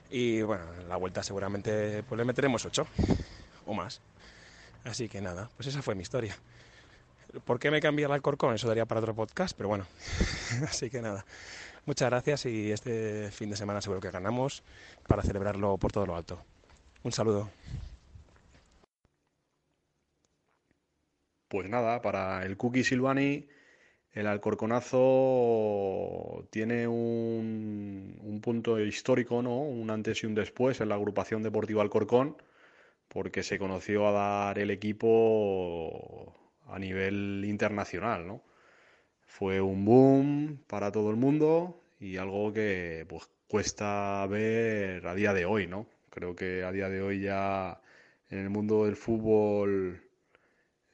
Y 0.08 0.42
bueno, 0.42 0.62
en 0.80 0.88
la 0.88 0.94
vuelta 0.98 1.24
seguramente 1.24 2.04
pues 2.04 2.16
le 2.16 2.24
meteremos 2.24 2.64
8 2.64 2.86
o 3.66 3.74
más. 3.74 4.00
Así 4.84 5.08
que 5.08 5.20
nada, 5.20 5.50
pues 5.56 5.68
esa 5.68 5.82
fue 5.82 5.94
mi 5.94 6.02
historia. 6.02 6.36
¿Por 7.44 7.58
qué 7.58 7.70
me 7.70 7.80
cambié 7.80 8.04
al 8.04 8.12
Alcorcón? 8.12 8.54
Eso 8.54 8.68
daría 8.68 8.86
para 8.86 9.00
otro 9.00 9.14
podcast, 9.14 9.56
pero 9.56 9.68
bueno. 9.68 9.86
Así 10.68 10.90
que 10.90 11.00
nada. 11.02 11.24
Muchas 11.86 12.08
gracias 12.08 12.46
y 12.46 12.70
este 12.70 13.30
fin 13.30 13.50
de 13.50 13.56
semana 13.56 13.80
seguro 13.80 14.00
que 14.00 14.10
ganamos 14.10 14.62
para 15.06 15.22
celebrarlo 15.22 15.76
por 15.76 15.92
todo 15.92 16.06
lo 16.06 16.16
alto. 16.16 16.40
Un 17.02 17.12
saludo. 17.12 17.50
Pues 21.48 21.68
nada, 21.68 22.00
para 22.00 22.44
el 22.44 22.56
Cookie 22.56 22.84
Silvani, 22.84 23.46
el 24.12 24.26
Alcorconazo 24.26 24.98
tiene 26.50 26.88
un, 26.88 28.18
un 28.22 28.40
punto 28.40 28.80
histórico, 28.80 29.42
¿no? 29.42 29.58
Un 29.60 29.90
antes 29.90 30.22
y 30.22 30.26
un 30.26 30.34
después 30.34 30.80
en 30.80 30.88
la 30.88 30.94
agrupación 30.94 31.42
deportiva 31.42 31.82
Alcorcón, 31.82 32.36
porque 33.14 33.44
se 33.44 33.60
conoció 33.60 34.08
a 34.08 34.12
dar 34.12 34.58
el 34.58 34.72
equipo 34.72 36.34
a 36.66 36.78
nivel 36.80 37.44
internacional, 37.46 38.26
¿no? 38.26 38.42
Fue 39.26 39.60
un 39.60 39.84
boom 39.84 40.58
para 40.66 40.90
todo 40.90 41.10
el 41.10 41.16
mundo 41.16 41.80
y 42.00 42.16
algo 42.16 42.52
que 42.52 43.06
pues 43.08 43.30
cuesta 43.46 44.26
ver 44.26 45.06
a 45.06 45.14
día 45.14 45.32
de 45.32 45.44
hoy, 45.44 45.68
¿no? 45.68 45.86
Creo 46.10 46.34
que 46.34 46.64
a 46.64 46.72
día 46.72 46.88
de 46.88 47.02
hoy 47.02 47.20
ya 47.20 47.80
en 48.30 48.38
el 48.40 48.50
mundo 48.50 48.84
del 48.84 48.96
fútbol 48.96 50.02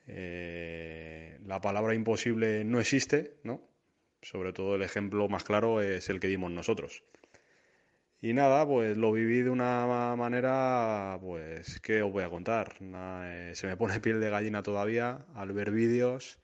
eh, 0.06 1.38
la 1.46 1.60
palabra 1.62 1.94
imposible 1.94 2.64
no 2.64 2.80
existe, 2.80 3.38
¿no? 3.44 3.62
Sobre 4.20 4.52
todo 4.52 4.76
el 4.76 4.82
ejemplo 4.82 5.26
más 5.30 5.44
claro 5.44 5.80
es 5.80 6.10
el 6.10 6.20
que 6.20 6.28
dimos 6.28 6.50
nosotros. 6.50 7.02
Y 8.22 8.34
nada, 8.34 8.66
pues 8.66 8.96
lo 8.98 9.12
viví 9.12 9.40
de 9.42 9.50
una 9.50 10.14
manera, 10.16 11.18
pues, 11.22 11.80
¿qué 11.80 12.02
os 12.02 12.12
voy 12.12 12.22
a 12.24 12.28
contar? 12.30 12.80
Nada, 12.82 13.50
eh, 13.50 13.54
se 13.54 13.66
me 13.66 13.76
pone 13.76 13.98
piel 14.00 14.20
de 14.20 14.30
gallina 14.30 14.62
todavía 14.62 15.24
al 15.34 15.52
ver 15.52 15.70
vídeos. 15.70 16.38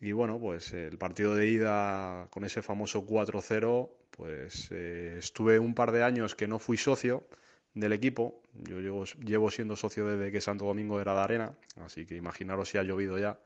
Y 0.00 0.12
bueno, 0.12 0.38
pues 0.38 0.72
el 0.72 0.98
partido 0.98 1.34
de 1.34 1.48
ida 1.48 2.28
con 2.30 2.44
ese 2.44 2.62
famoso 2.62 3.04
4-0, 3.06 3.90
pues 4.10 4.68
eh, 4.70 5.16
estuve 5.18 5.58
un 5.58 5.74
par 5.74 5.90
de 5.92 6.04
años 6.04 6.34
que 6.34 6.46
no 6.46 6.58
fui 6.58 6.76
socio 6.76 7.26
del 7.74 7.92
equipo. 7.92 8.42
Yo 8.54 8.80
llevo, 8.80 9.04
llevo 9.24 9.50
siendo 9.50 9.76
socio 9.76 10.06
desde 10.06 10.30
que 10.32 10.40
Santo 10.40 10.66
Domingo 10.66 11.00
era 11.00 11.14
de 11.14 11.20
arena, 11.20 11.58
así 11.80 12.06
que 12.06 12.16
imaginaros 12.16 12.68
si 12.68 12.78
ha 12.78 12.82
llovido 12.82 13.18
ya. 13.18 13.40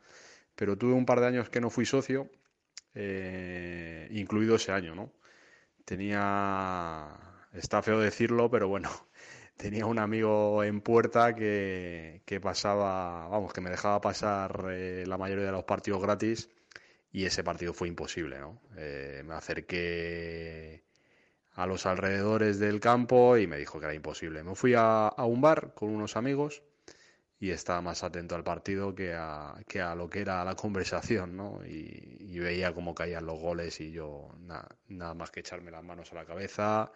Pero 0.57 0.77
tuve 0.77 0.93
un 0.95 1.07
par 1.07 1.21
de 1.21 1.29
años 1.29 1.51
que 1.51 1.61
no 1.61 1.71
fui 1.71 1.87
socio, 1.87 2.31
eh, 2.95 4.09
incluido 4.13 4.57
ese 4.57 4.73
año, 4.73 4.95
¿no? 4.95 5.13
Tenía, 5.85 7.30
está 7.53 7.83
feo 7.83 8.01
decirlo, 8.01 8.51
pero 8.51 8.69
bueno, 8.69 8.91
tenía 9.57 9.87
un 9.87 9.99
amigo 9.99 10.65
en 10.65 10.81
puerta 10.81 11.35
que, 11.35 12.23
que 12.27 12.41
pasaba, 12.41 13.29
vamos, 13.29 13.53
que 13.53 13.61
me 13.61 13.71
dejaba 13.71 14.01
pasar 14.01 14.67
eh, 14.73 15.05
la 15.07 15.19
mayoría 15.19 15.47
de 15.47 15.53
los 15.53 15.65
partidos 15.65 16.03
gratis 16.03 16.49
y 17.13 17.27
ese 17.27 17.45
partido 17.45 17.75
fue 17.75 17.89
imposible, 17.89 18.39
¿no? 18.41 18.61
Eh, 18.77 19.23
me 19.27 19.35
acerqué 19.35 20.85
a 21.55 21.67
los 21.67 21.87
alrededores 21.87 22.59
del 22.59 22.81
campo 22.81 23.37
y 23.37 23.47
me 23.47 23.59
dijo 23.59 23.79
que 23.81 23.87
era 23.87 23.95
imposible. 23.95 24.43
Me 24.43 24.55
fui 24.55 24.75
a, 24.77 25.13
un 25.19 25.41
bar 25.41 25.75
con 25.75 25.91
unos 25.91 26.17
amigos 26.17 26.63
y 27.41 27.51
estaba 27.51 27.81
más 27.83 28.05
atento 28.05 28.35
al 28.37 28.45
partido 28.45 28.95
que 28.95 29.15
a, 29.15 29.55
que 29.69 29.81
a 29.81 29.95
lo 29.95 30.09
que 30.11 30.21
era 30.21 30.45
la 30.45 30.55
conversación, 30.57 31.37
¿no? 31.37 31.61
Y, 31.67 32.39
veía 32.41 32.73
cómo 32.73 32.95
caían 32.95 33.27
los 33.27 33.39
goles 33.39 33.81
y 33.83 33.93
yo 33.93 34.35
na- 34.41 34.67
nada 34.89 35.13
más 35.15 35.31
que 35.31 35.41
echarme 35.41 35.71
las 35.71 35.85
manos 35.85 36.11
a 36.13 36.15
la 36.15 36.25
cabeza, 36.25 36.91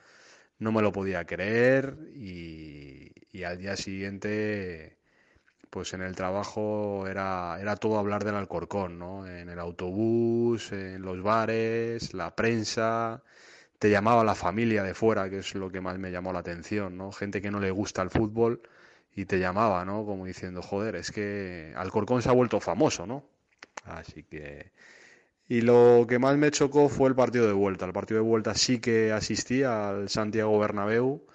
no 0.59 0.73
me 0.73 0.83
lo 0.83 0.93
podía 0.93 1.25
creer 1.27 1.97
y, 2.15 3.13
y 3.33 3.43
al 3.45 3.59
día 3.59 3.77
siguiente, 3.77 4.97
pues 5.71 5.93
en 5.95 6.03
el 6.03 6.15
trabajo 6.17 7.07
era, 7.09 7.59
era 7.61 7.77
todo 7.77 7.99
hablar 7.99 8.25
del 8.25 8.37
Alcorcón, 8.37 8.99
¿no? 8.99 9.27
En 9.27 9.49
el 9.49 9.59
autobús, 9.59 10.73
en 10.73 11.03
los 11.03 11.23
bares, 11.23 12.15
la 12.15 12.35
prensa, 12.37 13.23
te 13.79 13.91
llamaba 13.91 14.25
la 14.25 14.35
familia 14.35 14.83
de 14.83 14.95
fuera, 14.95 15.29
que 15.29 15.39
es 15.39 15.55
lo 15.55 15.71
que 15.71 15.81
más 15.81 15.99
me 15.99 16.11
llamó 16.11 16.33
la 16.33 16.41
atención, 16.41 16.97
¿no? 16.97 17.13
Gente 17.13 17.43
que 17.43 17.51
no 17.51 17.61
le 17.61 17.71
gusta 17.71 18.03
el 18.03 18.11
fútbol 18.11 18.63
y 19.15 19.27
te 19.27 19.39
llamaba, 19.39 19.85
¿no? 19.85 20.05
Como 20.07 20.27
diciendo, 20.27 20.63
joder, 20.63 20.97
es 20.97 21.11
que 21.11 21.73
Alcorcón 21.77 22.23
se 22.23 22.29
ha 22.29 22.33
vuelto 22.33 22.61
famoso, 22.61 23.07
¿no? 23.07 23.25
Así 23.85 24.25
que 24.25 24.73
Y 25.49 25.61
lo 25.63 26.07
que 26.09 26.19
más 26.19 26.37
me 26.37 26.51
chocó 26.51 26.89
fue 26.89 27.09
el 27.09 27.15
partido 27.15 27.47
de 27.47 27.53
vuelta. 27.53 27.85
El 27.87 27.93
partido 27.93 28.21
de 28.23 28.27
vuelta 28.29 28.55
sí 28.55 28.81
que 28.81 29.13
asistí 29.13 29.63
al 29.63 30.09
Santiago 30.09 30.59
Bernabéu 30.59 31.27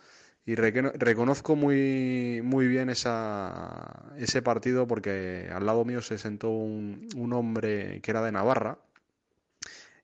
y 0.45 0.55
recono- 0.55 0.91
reconozco 0.95 1.55
muy, 1.55 2.41
muy 2.43 2.67
bien 2.67 2.89
esa, 2.89 4.11
ese 4.17 4.41
partido 4.41 4.87
porque 4.87 5.49
al 5.53 5.65
lado 5.65 5.85
mío 5.85 6.01
se 6.01 6.17
sentó 6.17 6.49
un, 6.49 7.07
un 7.15 7.33
hombre 7.33 8.01
que 8.01 8.11
era 8.11 8.23
de 8.23 8.31
Navarra, 8.31 8.79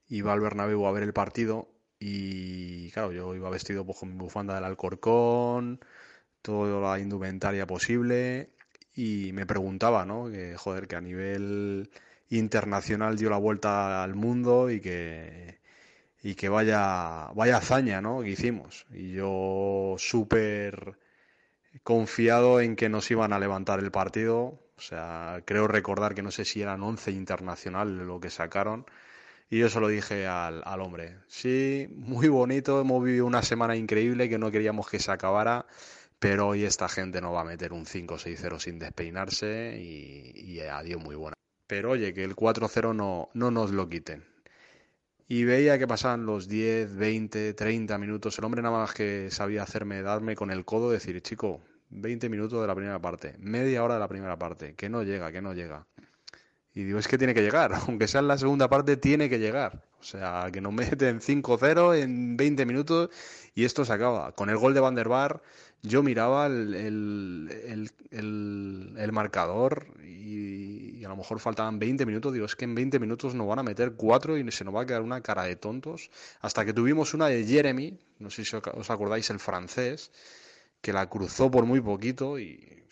iba 0.07 0.33
al 0.33 0.39
Bernabéu 0.39 0.85
a 0.87 0.91
ver 0.91 1.03
el 1.03 1.13
partido 1.13 1.69
y 1.99 2.91
claro, 2.91 3.11
yo 3.11 3.35
iba 3.35 3.49
vestido 3.49 3.85
pues, 3.85 3.97
con 3.99 4.09
mi 4.09 4.15
bufanda 4.17 4.55
del 4.55 4.63
Alcorcón, 4.65 5.79
toda 6.41 6.81
la 6.97 6.99
indumentaria 7.01 7.67
posible 7.67 8.51
y 8.95 9.31
me 9.33 9.45
preguntaba, 9.45 10.05
¿no? 10.05 10.29
Que 10.31 10.55
joder, 10.57 10.87
que 10.87 10.95
a 10.95 11.01
nivel 11.01 11.89
internacional 12.29 13.17
dio 13.17 13.29
la 13.29 13.37
vuelta 13.37 14.03
al 14.03 14.15
mundo 14.15 14.69
y 14.69 14.81
que 14.81 15.59
y 16.23 16.35
que 16.35 16.49
vaya 16.49 17.29
vaya 17.35 17.57
hazaña, 17.57 18.01
¿no? 18.01 18.21
que 18.21 18.29
hicimos. 18.31 18.85
Y 18.91 19.13
yo 19.13 19.95
súper 19.97 20.97
confiado 21.83 22.61
en 22.61 22.75
que 22.75 22.89
nos 22.89 23.09
iban 23.11 23.33
a 23.33 23.39
levantar 23.39 23.79
el 23.79 23.91
partido. 23.91 24.59
O 24.77 24.81
sea, 24.81 25.41
creo 25.45 25.67
recordar 25.67 26.15
que 26.15 26.21
no 26.23 26.31
sé 26.31 26.45
si 26.45 26.61
eran 26.61 26.83
11 26.83 27.11
internacional 27.11 28.07
lo 28.07 28.19
que 28.19 28.29
sacaron. 28.29 28.85
Y 29.49 29.59
yo 29.59 29.69
se 29.69 29.79
lo 29.79 29.87
dije 29.87 30.27
al, 30.27 30.63
al 30.65 30.81
hombre. 30.81 31.19
Sí, 31.27 31.87
muy 31.95 32.27
bonito, 32.27 32.81
hemos 32.81 33.03
vivido 33.03 33.25
una 33.25 33.43
semana 33.43 33.75
increíble 33.75 34.29
que 34.29 34.39
no 34.39 34.51
queríamos 34.51 34.89
que 34.89 34.99
se 34.99 35.11
acabara, 35.11 35.67
pero 36.19 36.47
hoy 36.49 36.65
esta 36.65 36.89
gente 36.89 37.21
no 37.21 37.31
va 37.33 37.41
a 37.41 37.45
meter 37.45 37.73
un 37.73 37.85
5-6-0 37.85 38.59
sin 38.59 38.79
despeinarse 38.79 39.77
y, 39.79 40.31
y 40.35 40.59
adiós 40.61 41.01
muy 41.03 41.15
buena. 41.15 41.35
Pero 41.67 41.91
oye, 41.91 42.13
que 42.13 42.23
el 42.23 42.35
4-0 42.35 42.95
no, 42.95 43.29
no 43.33 43.51
nos 43.51 43.71
lo 43.71 43.89
quiten. 43.89 44.25
Y 45.27 45.43
veía 45.43 45.79
que 45.79 45.87
pasaban 45.87 46.25
los 46.25 46.47
10, 46.47 46.95
20, 46.95 47.53
30 47.53 47.97
minutos. 47.97 48.37
El 48.37 48.45
hombre 48.45 48.61
nada 48.61 48.77
más 48.77 48.93
que 48.93 49.29
sabía 49.31 49.63
hacerme, 49.63 50.01
darme 50.03 50.35
con 50.35 50.51
el 50.51 50.65
codo, 50.65 50.91
decir, 50.91 51.19
chico, 51.21 51.61
20 51.89 52.29
minutos 52.29 52.61
de 52.61 52.67
la 52.67 52.75
primera 52.75 52.99
parte, 52.99 53.35
media 53.39 53.83
hora 53.83 53.95
de 53.95 53.99
la 53.99 54.07
primera 54.07 54.37
parte, 54.37 54.75
que 54.75 54.89
no 54.89 55.03
llega, 55.03 55.31
que 55.31 55.41
no 55.41 55.53
llega. 55.53 55.87
Y 56.73 56.83
digo, 56.83 56.99
es 56.99 57.07
que 57.07 57.17
tiene 57.17 57.33
que 57.33 57.41
llegar, 57.41 57.73
aunque 57.87 58.07
sea 58.07 58.21
en 58.21 58.27
la 58.27 58.37
segunda 58.37 58.69
parte, 58.69 58.97
tiene 58.97 59.29
que 59.29 59.39
llegar. 59.39 59.84
O 60.05 60.07
sea, 60.07 60.49
que 60.53 60.61
nos 60.61 60.71
meten 60.73 61.19
5-0 61.19 61.95
en 61.95 62.37
20 62.37 62.63
minutos 62.65 63.09
y 63.55 63.65
esto 63.65 63.83
se 63.85 63.93
acaba. 63.93 64.31
Con 64.33 64.49
el 64.51 64.57
gol 64.57 64.73
de 64.75 64.79
Van 64.79 64.93
der 64.95 65.09
yo 65.81 66.03
miraba 66.03 66.45
el, 66.47 66.73
el, 66.75 67.91
el, 68.11 68.93
el- 68.97 69.11
marcador 69.11 69.87
y, 70.03 71.03
a 71.05 71.09
lo 71.09 71.15
mejor 71.17 71.39
faltaban 71.39 71.79
20 71.79 72.05
minutos. 72.05 72.33
Digo, 72.33 72.45
es 72.45 72.55
que 72.55 72.65
en 72.65 72.75
20 72.75 72.99
minutos 72.99 73.33
nos 73.35 73.47
van 73.47 73.59
a 73.59 73.63
meter 73.63 73.93
4 73.93 74.37
y 74.37 74.51
se 74.51 74.63
nos 74.63 74.75
va 74.75 74.81
a 74.81 74.85
quedar 74.85 75.01
una 75.01 75.21
cara 75.21 75.43
de 75.43 75.55
tontos. 75.55 76.09
Hasta 76.41 76.65
que 76.65 76.73
tuvimos 76.73 77.13
una 77.15 77.27
de 77.27 77.43
Jeremy, 77.45 77.97
no 78.19 78.29
sé 78.29 78.45
si 78.45 78.55
os 78.55 78.89
acordáis, 78.89 79.29
el 79.31 79.39
francés, 79.39 80.11
que 80.81 80.93
la 80.93 81.09
cruzó 81.09 81.51
por 81.51 81.65
muy 81.65 81.81
poquito 81.81 82.39
y 82.39 82.83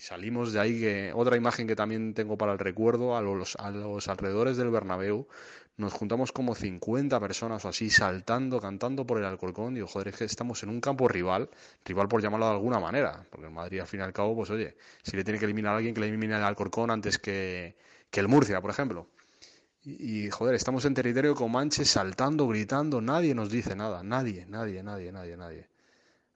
salimos 0.00 0.52
de 0.52 0.60
ahí 0.60 1.10
otra 1.14 1.36
imagen 1.36 1.66
que 1.66 1.76
también 1.76 2.14
tengo 2.14 2.36
para 2.36 2.52
el 2.52 2.58
recuerdo 2.58 3.16
a 3.16 3.22
los, 3.22 3.56
a 3.56 3.70
los 3.70 4.08
alrededores 4.08 4.56
del 4.56 4.70
Bernabéu 4.70 5.26
nos 5.76 5.92
juntamos 5.92 6.32
como 6.32 6.54
50 6.54 7.18
personas 7.20 7.64
o 7.64 7.68
así 7.68 7.90
saltando, 7.90 8.60
cantando 8.60 9.06
por 9.06 9.18
el 9.18 9.24
Alcorcón. 9.24 9.74
Digo, 9.74 9.86
joder, 9.88 10.08
es 10.08 10.16
que 10.16 10.24
estamos 10.24 10.62
en 10.62 10.70
un 10.70 10.80
campo 10.80 11.08
rival, 11.08 11.50
rival 11.84 12.08
por 12.08 12.22
llamarlo 12.22 12.46
de 12.46 12.52
alguna 12.52 12.80
manera, 12.80 13.26
porque 13.30 13.46
el 13.46 13.52
Madrid 13.52 13.80
al 13.80 13.86
fin 13.88 14.00
y 14.00 14.02
al 14.04 14.12
cabo, 14.12 14.34
pues 14.36 14.50
oye, 14.50 14.76
si 15.02 15.16
le 15.16 15.24
tiene 15.24 15.38
que 15.38 15.46
eliminar 15.46 15.74
a 15.74 15.76
alguien, 15.78 15.94
que 15.94 16.00
le 16.00 16.08
elimine 16.08 16.34
al 16.34 16.44
Alcorcón 16.44 16.90
antes 16.90 17.18
que, 17.18 17.76
que 18.10 18.20
el 18.20 18.28
Murcia, 18.28 18.60
por 18.60 18.70
ejemplo. 18.70 19.08
Y, 19.84 20.30
joder, 20.30 20.54
estamos 20.54 20.84
en 20.86 20.94
territorio 20.94 21.34
comanche 21.34 21.84
saltando, 21.84 22.48
gritando, 22.48 23.00
nadie 23.02 23.34
nos 23.34 23.50
dice 23.50 23.76
nada, 23.76 24.02
nadie, 24.02 24.46
nadie, 24.46 24.82
nadie, 24.82 25.12
nadie, 25.12 25.36
nadie. 25.36 25.68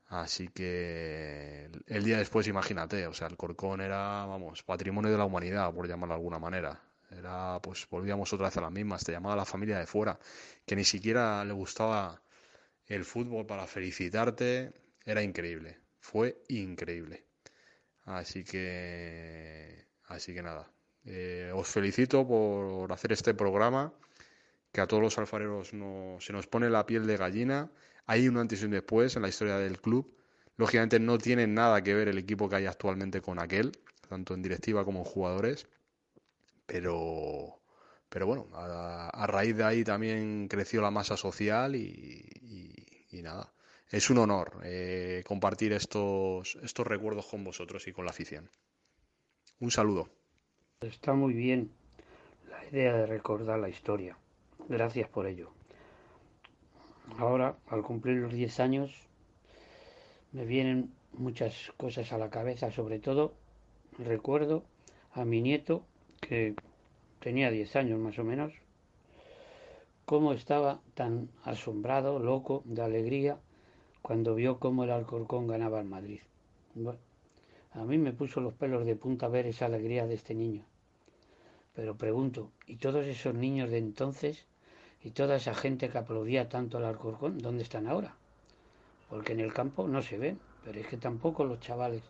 Así 0.08 0.48
que 0.48 1.66
el- 1.66 1.84
el 1.86 2.04
día 2.04 2.18
después, 2.18 2.46
imagínate, 2.48 3.06
o 3.06 3.14
sea, 3.14 3.28
el 3.28 3.36
Corcón 3.36 3.80
era, 3.80 4.26
vamos, 4.26 4.62
patrimonio 4.64 5.10
de 5.12 5.18
la 5.18 5.24
humanidad, 5.26 5.72
por 5.74 5.88
llamarlo 5.88 6.14
de 6.14 6.18
alguna 6.20 6.38
manera. 6.38 6.80
Era, 7.10 7.60
pues, 7.62 7.86
volvíamos 7.90 8.32
otra 8.32 8.46
vez 8.48 8.56
a 8.58 8.60
las 8.62 8.72
mismas, 8.72 9.04
te 9.04 9.12
llamaba 9.12 9.36
la 9.36 9.44
familia 9.44 9.78
de 9.78 9.86
fuera, 9.86 10.18
que 10.66 10.76
ni 10.76 10.84
siquiera 10.84 11.44
le 11.44 11.52
gustaba 11.52 12.22
el 12.86 13.04
fútbol 13.04 13.46
para 13.46 13.66
felicitarte, 13.66 14.72
era 15.06 15.22
increíble, 15.22 15.80
fue 16.00 16.42
increíble. 16.48 17.26
Así 18.04 18.44
que, 18.44 19.86
así 20.06 20.34
que 20.34 20.42
nada, 20.42 20.70
eh, 21.04 21.52
os 21.54 21.68
felicito 21.68 22.26
por 22.26 22.90
hacer 22.92 23.12
este 23.12 23.34
programa, 23.34 23.92
que 24.72 24.80
a 24.80 24.86
todos 24.86 25.02
los 25.02 25.18
alfareros 25.18 25.72
no- 25.74 26.18
se 26.20 26.32
nos 26.32 26.46
pone 26.46 26.70
la 26.70 26.86
piel 26.86 27.06
de 27.06 27.16
gallina. 27.16 27.70
Hay 28.06 28.28
un 28.28 28.36
antes 28.38 28.62
y 28.62 28.64
un 28.66 28.70
después 28.72 29.16
en 29.16 29.22
la 29.22 29.28
historia 29.28 29.58
del 29.58 29.80
club. 29.80 30.14
Lógicamente 30.56 30.98
no 31.00 31.18
tiene 31.18 31.46
nada 31.46 31.82
que 31.82 31.94
ver 31.94 32.08
el 32.08 32.18
equipo 32.18 32.48
que 32.48 32.56
hay 32.56 32.66
actualmente 32.66 33.20
con 33.22 33.38
aquel, 33.38 33.72
tanto 34.08 34.34
en 34.34 34.42
directiva 34.42 34.84
como 34.84 35.00
en 35.00 35.04
jugadores. 35.04 35.68
Pero, 36.68 37.60
pero 38.08 38.26
bueno, 38.26 38.46
a, 38.52 39.26
raíz 39.26 39.56
de 39.56 39.64
ahí 39.64 39.82
también 39.82 40.46
creció 40.46 40.80
la 40.80 40.92
masa 40.92 41.16
social 41.16 41.74
y 41.74 42.28
nada. 43.22 43.52
Es 43.90 44.10
un 44.10 44.18
honor 44.18 44.60
eh, 44.64 45.24
compartir 45.26 45.72
estos, 45.72 46.58
estos 46.62 46.86
recuerdos 46.86 47.26
con 47.26 47.42
vosotros 47.42 47.88
y 47.88 47.92
con 47.92 48.04
la 48.04 48.10
afición. 48.10 48.50
Un 49.60 49.70
saludo. 49.70 50.10
Está 50.82 51.14
muy 51.14 51.32
bien 51.32 51.72
la 52.50 52.64
idea 52.66 52.92
de 52.94 53.06
recordar 53.06 53.58
la 53.58 53.70
historia. 53.70 54.18
Gracias 54.68 55.08
por 55.08 55.26
ello. 55.26 55.52
Ahora, 57.16 57.56
al 57.68 57.82
cumplir 57.82 58.18
los 58.18 58.34
10 58.34 58.60
años, 58.60 59.08
me 60.32 60.44
vienen 60.44 60.92
muchas 61.12 61.72
cosas 61.78 62.12
a 62.12 62.18
la 62.18 62.28
cabeza, 62.28 62.70
sobre 62.70 62.98
todo 62.98 63.32
recuerdo 63.98 64.64
a 65.12 65.24
mi 65.24 65.40
nieto, 65.40 65.86
que 66.28 66.54
tenía 67.20 67.50
10 67.50 67.74
años 67.76 67.98
más 67.98 68.18
o 68.18 68.24
menos, 68.24 68.52
cómo 70.04 70.32
estaba 70.32 70.80
tan 70.94 71.30
asombrado, 71.44 72.18
loco, 72.18 72.62
de 72.66 72.82
alegría, 72.82 73.38
cuando 74.02 74.34
vio 74.34 74.58
cómo 74.58 74.84
el 74.84 74.90
Alcorcón 74.90 75.46
ganaba 75.46 75.80
al 75.80 75.86
Madrid. 75.86 76.20
Bueno, 76.74 76.98
a 77.72 77.84
mí 77.84 77.96
me 77.96 78.12
puso 78.12 78.40
los 78.40 78.54
pelos 78.54 78.84
de 78.84 78.94
punta 78.94 79.28
ver 79.28 79.46
esa 79.46 79.66
alegría 79.66 80.06
de 80.06 80.14
este 80.14 80.34
niño. 80.34 80.64
Pero 81.74 81.96
pregunto, 81.96 82.50
¿y 82.66 82.76
todos 82.76 83.06
esos 83.06 83.34
niños 83.34 83.70
de 83.70 83.78
entonces 83.78 84.44
y 85.02 85.10
toda 85.10 85.36
esa 85.36 85.54
gente 85.54 85.88
que 85.88 85.98
aplaudía 85.98 86.48
tanto 86.48 86.76
al 86.76 86.84
Alcorcón, 86.84 87.38
dónde 87.38 87.62
están 87.62 87.86
ahora? 87.86 88.14
Porque 89.08 89.32
en 89.32 89.40
el 89.40 89.54
campo 89.54 89.88
no 89.88 90.02
se 90.02 90.18
ven, 90.18 90.38
pero 90.64 90.78
es 90.78 90.86
que 90.86 90.96
tampoco 90.98 91.44
los 91.44 91.60
chavales 91.60 92.02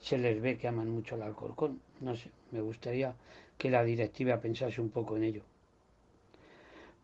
se 0.00 0.16
les 0.18 0.40
ve 0.40 0.56
que 0.56 0.68
aman 0.68 0.88
mucho 0.88 1.16
al 1.16 1.22
Alcorcón. 1.22 1.80
No 2.00 2.16
sé, 2.16 2.30
me 2.50 2.60
gustaría 2.60 3.14
que 3.58 3.70
la 3.70 3.84
directiva 3.84 4.40
pensase 4.40 4.80
un 4.80 4.90
poco 4.90 5.16
en 5.16 5.24
ello. 5.24 5.42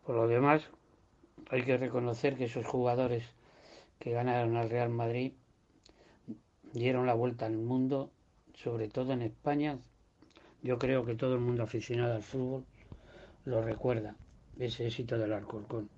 Por 0.05 0.15
lo 0.15 0.27
demás, 0.27 0.63
hay 1.49 1.63
que 1.63 1.77
reconocer 1.77 2.35
que 2.37 2.45
esos 2.45 2.65
jugadores 2.65 3.23
que 3.99 4.11
ganaron 4.11 4.55
al 4.55 4.69
Real 4.69 4.89
Madrid 4.89 5.33
dieron 6.73 7.05
la 7.05 7.13
vuelta 7.13 7.45
al 7.45 7.57
mundo, 7.57 8.11
sobre 8.53 8.87
todo 8.87 9.13
en 9.13 9.21
España. 9.21 9.79
Yo 10.61 10.79
creo 10.79 11.05
que 11.05 11.15
todo 11.15 11.35
el 11.35 11.41
mundo 11.41 11.63
aficionado 11.63 12.15
al 12.15 12.23
fútbol 12.23 12.65
lo 13.45 13.61
recuerda, 13.61 14.15
ese 14.57 14.87
éxito 14.87 15.17
del 15.17 15.33
Alcorcón. 15.33 15.89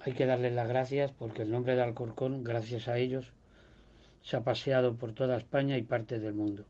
Hay 0.00 0.12
que 0.12 0.26
darles 0.26 0.52
las 0.52 0.68
gracias 0.68 1.12
porque 1.12 1.42
el 1.42 1.50
nombre 1.50 1.74
de 1.74 1.82
Alcorcón, 1.82 2.44
gracias 2.44 2.88
a 2.88 2.98
ellos, 2.98 3.32
se 4.22 4.36
ha 4.36 4.44
paseado 4.44 4.96
por 4.96 5.12
toda 5.12 5.36
España 5.36 5.76
y 5.76 5.82
parte 5.82 6.18
del 6.18 6.34
mundo. 6.34 6.64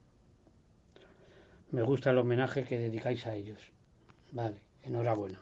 Me 1.70 1.82
gusta 1.82 2.10
el 2.10 2.18
homenaje 2.18 2.64
que 2.64 2.78
dedicáis 2.78 3.26
a 3.26 3.34
ellos. 3.34 3.58
Vale, 4.30 4.60
enhorabuena. 4.82 5.40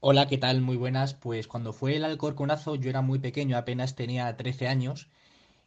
Hola, 0.00 0.26
¿qué 0.26 0.36
tal? 0.38 0.60
Muy 0.60 0.76
buenas. 0.76 1.14
Pues 1.14 1.48
cuando 1.48 1.72
fue 1.72 1.96
el 1.96 2.04
Alcorconazo 2.04 2.74
yo 2.76 2.90
era 2.90 3.00
muy 3.00 3.18
pequeño, 3.18 3.56
apenas 3.56 3.96
tenía 3.96 4.36
13 4.36 4.68
años 4.68 5.08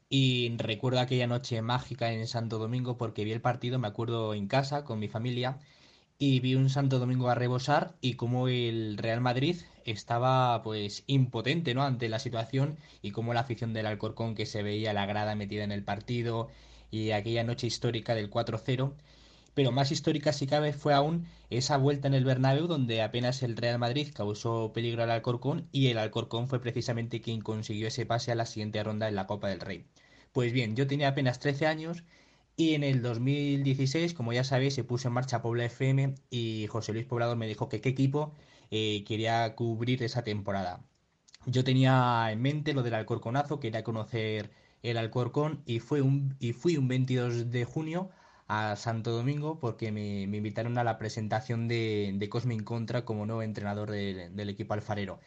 y 0.07 0.55
recuerdo 0.57 0.99
aquella 0.99 1.27
noche 1.27 1.61
mágica 1.61 2.11
en 2.11 2.27
Santo 2.27 2.59
Domingo 2.59 2.97
porque 2.97 3.23
vi 3.23 3.31
el 3.31 3.41
partido, 3.41 3.79
me 3.79 3.87
acuerdo 3.87 4.33
en 4.33 4.47
casa 4.47 4.85
con 4.85 4.99
mi 4.99 5.07
familia 5.07 5.57
y 6.19 6.39
vi 6.41 6.55
un 6.55 6.69
Santo 6.69 6.99
Domingo 6.99 7.29
a 7.29 7.35
rebosar 7.35 7.95
y 8.01 8.15
como 8.15 8.47
el 8.47 8.97
Real 8.97 9.21
Madrid 9.21 9.57
estaba 9.85 10.61
pues 10.63 11.03
impotente, 11.07 11.73
¿no? 11.73 11.83
ante 11.83 12.09
la 12.09 12.19
situación 12.19 12.77
y 13.01 13.11
como 13.11 13.33
la 13.33 13.41
afición 13.41 13.73
del 13.73 13.87
Alcorcón 13.87 14.35
que 14.35 14.45
se 14.45 14.63
veía 14.63 14.93
la 14.93 15.05
grada 15.05 15.35
metida 15.35 15.63
en 15.63 15.71
el 15.71 15.83
partido 15.83 16.49
y 16.91 17.11
aquella 17.11 17.43
noche 17.43 17.67
histórica 17.67 18.15
del 18.15 18.29
4-0 18.29 18.93
pero 19.53 19.71
más 19.71 19.91
histórica 19.91 20.31
si 20.33 20.47
cabe 20.47 20.73
fue 20.73 20.93
aún 20.93 21.27
esa 21.49 21.77
vuelta 21.77 22.07
en 22.07 22.13
el 22.13 22.23
Bernabéu 22.25 22.67
donde 22.67 23.01
apenas 23.01 23.43
el 23.43 23.57
Real 23.57 23.77
Madrid 23.79 24.07
causó 24.13 24.71
peligro 24.73 25.03
al 25.03 25.11
Alcorcón 25.11 25.67
y 25.71 25.87
el 25.87 25.97
Alcorcón 25.97 26.47
fue 26.47 26.61
precisamente 26.61 27.19
quien 27.21 27.41
consiguió 27.41 27.87
ese 27.87 28.05
pase 28.05 28.31
a 28.31 28.35
la 28.35 28.45
siguiente 28.45 28.81
ronda 28.83 29.07
en 29.09 29.15
la 29.15 29.27
Copa 29.27 29.49
del 29.49 29.59
Rey. 29.59 29.85
Pues 30.31 30.53
bien, 30.53 30.75
yo 30.75 30.87
tenía 30.87 31.09
apenas 31.09 31.39
13 31.39 31.67
años 31.67 32.03
Y 32.57 32.75
en 32.75 32.83
el 32.83 33.01
2016, 33.01 34.13
como 34.13 34.33
ya 34.33 34.43
sabéis, 34.43 34.75
se 34.75 34.83
puso 34.83 35.07
en 35.09 35.15
marcha 35.15 35.41
Puebla 35.41 35.65
FM 35.65 36.15
y 36.29 36.67
José 36.67 36.93
Luis 36.93 37.05
Poblador 37.05 37.37
me 37.37 37.47
dijo 37.47 37.69
que 37.69 37.81
qué 37.81 37.89
equipo 37.89 38.33
eh, 38.71 39.03
quería 39.05 39.55
cubrir 39.55 40.03
esa 40.03 40.23
temporada. 40.23 40.83
Yo 41.45 41.63
tenía 41.63 42.27
en 42.31 42.41
mente 42.41 42.73
lo 42.73 42.83
del 42.83 42.93
Alcorconazo, 42.95 43.59
quería 43.59 43.83
conocer 43.83 44.51
el 44.83 44.97
Alcorcón 44.97 45.61
y, 45.65 45.79
fue 45.79 46.01
un, 46.01 46.35
y 46.39 46.53
fui 46.53 46.77
un 46.77 46.87
22 46.87 47.51
de 47.51 47.65
junio 47.65 48.09
a 48.47 48.75
Santo 48.75 49.11
Domingo 49.11 49.59
porque 49.59 49.91
me, 49.91 50.23
invitaron 50.23 50.77
a 50.77 50.83
la 50.83 50.97
presentación 50.97 51.67
de, 51.67 52.11
de 52.15 52.29
Cosmin 52.29 52.63
Contra 52.63 53.05
como 53.05 53.25
nuevo 53.25 53.43
entrenador 53.43 53.91
del 53.91 54.49
equipo 54.49 54.73
alfarero. 54.73 55.19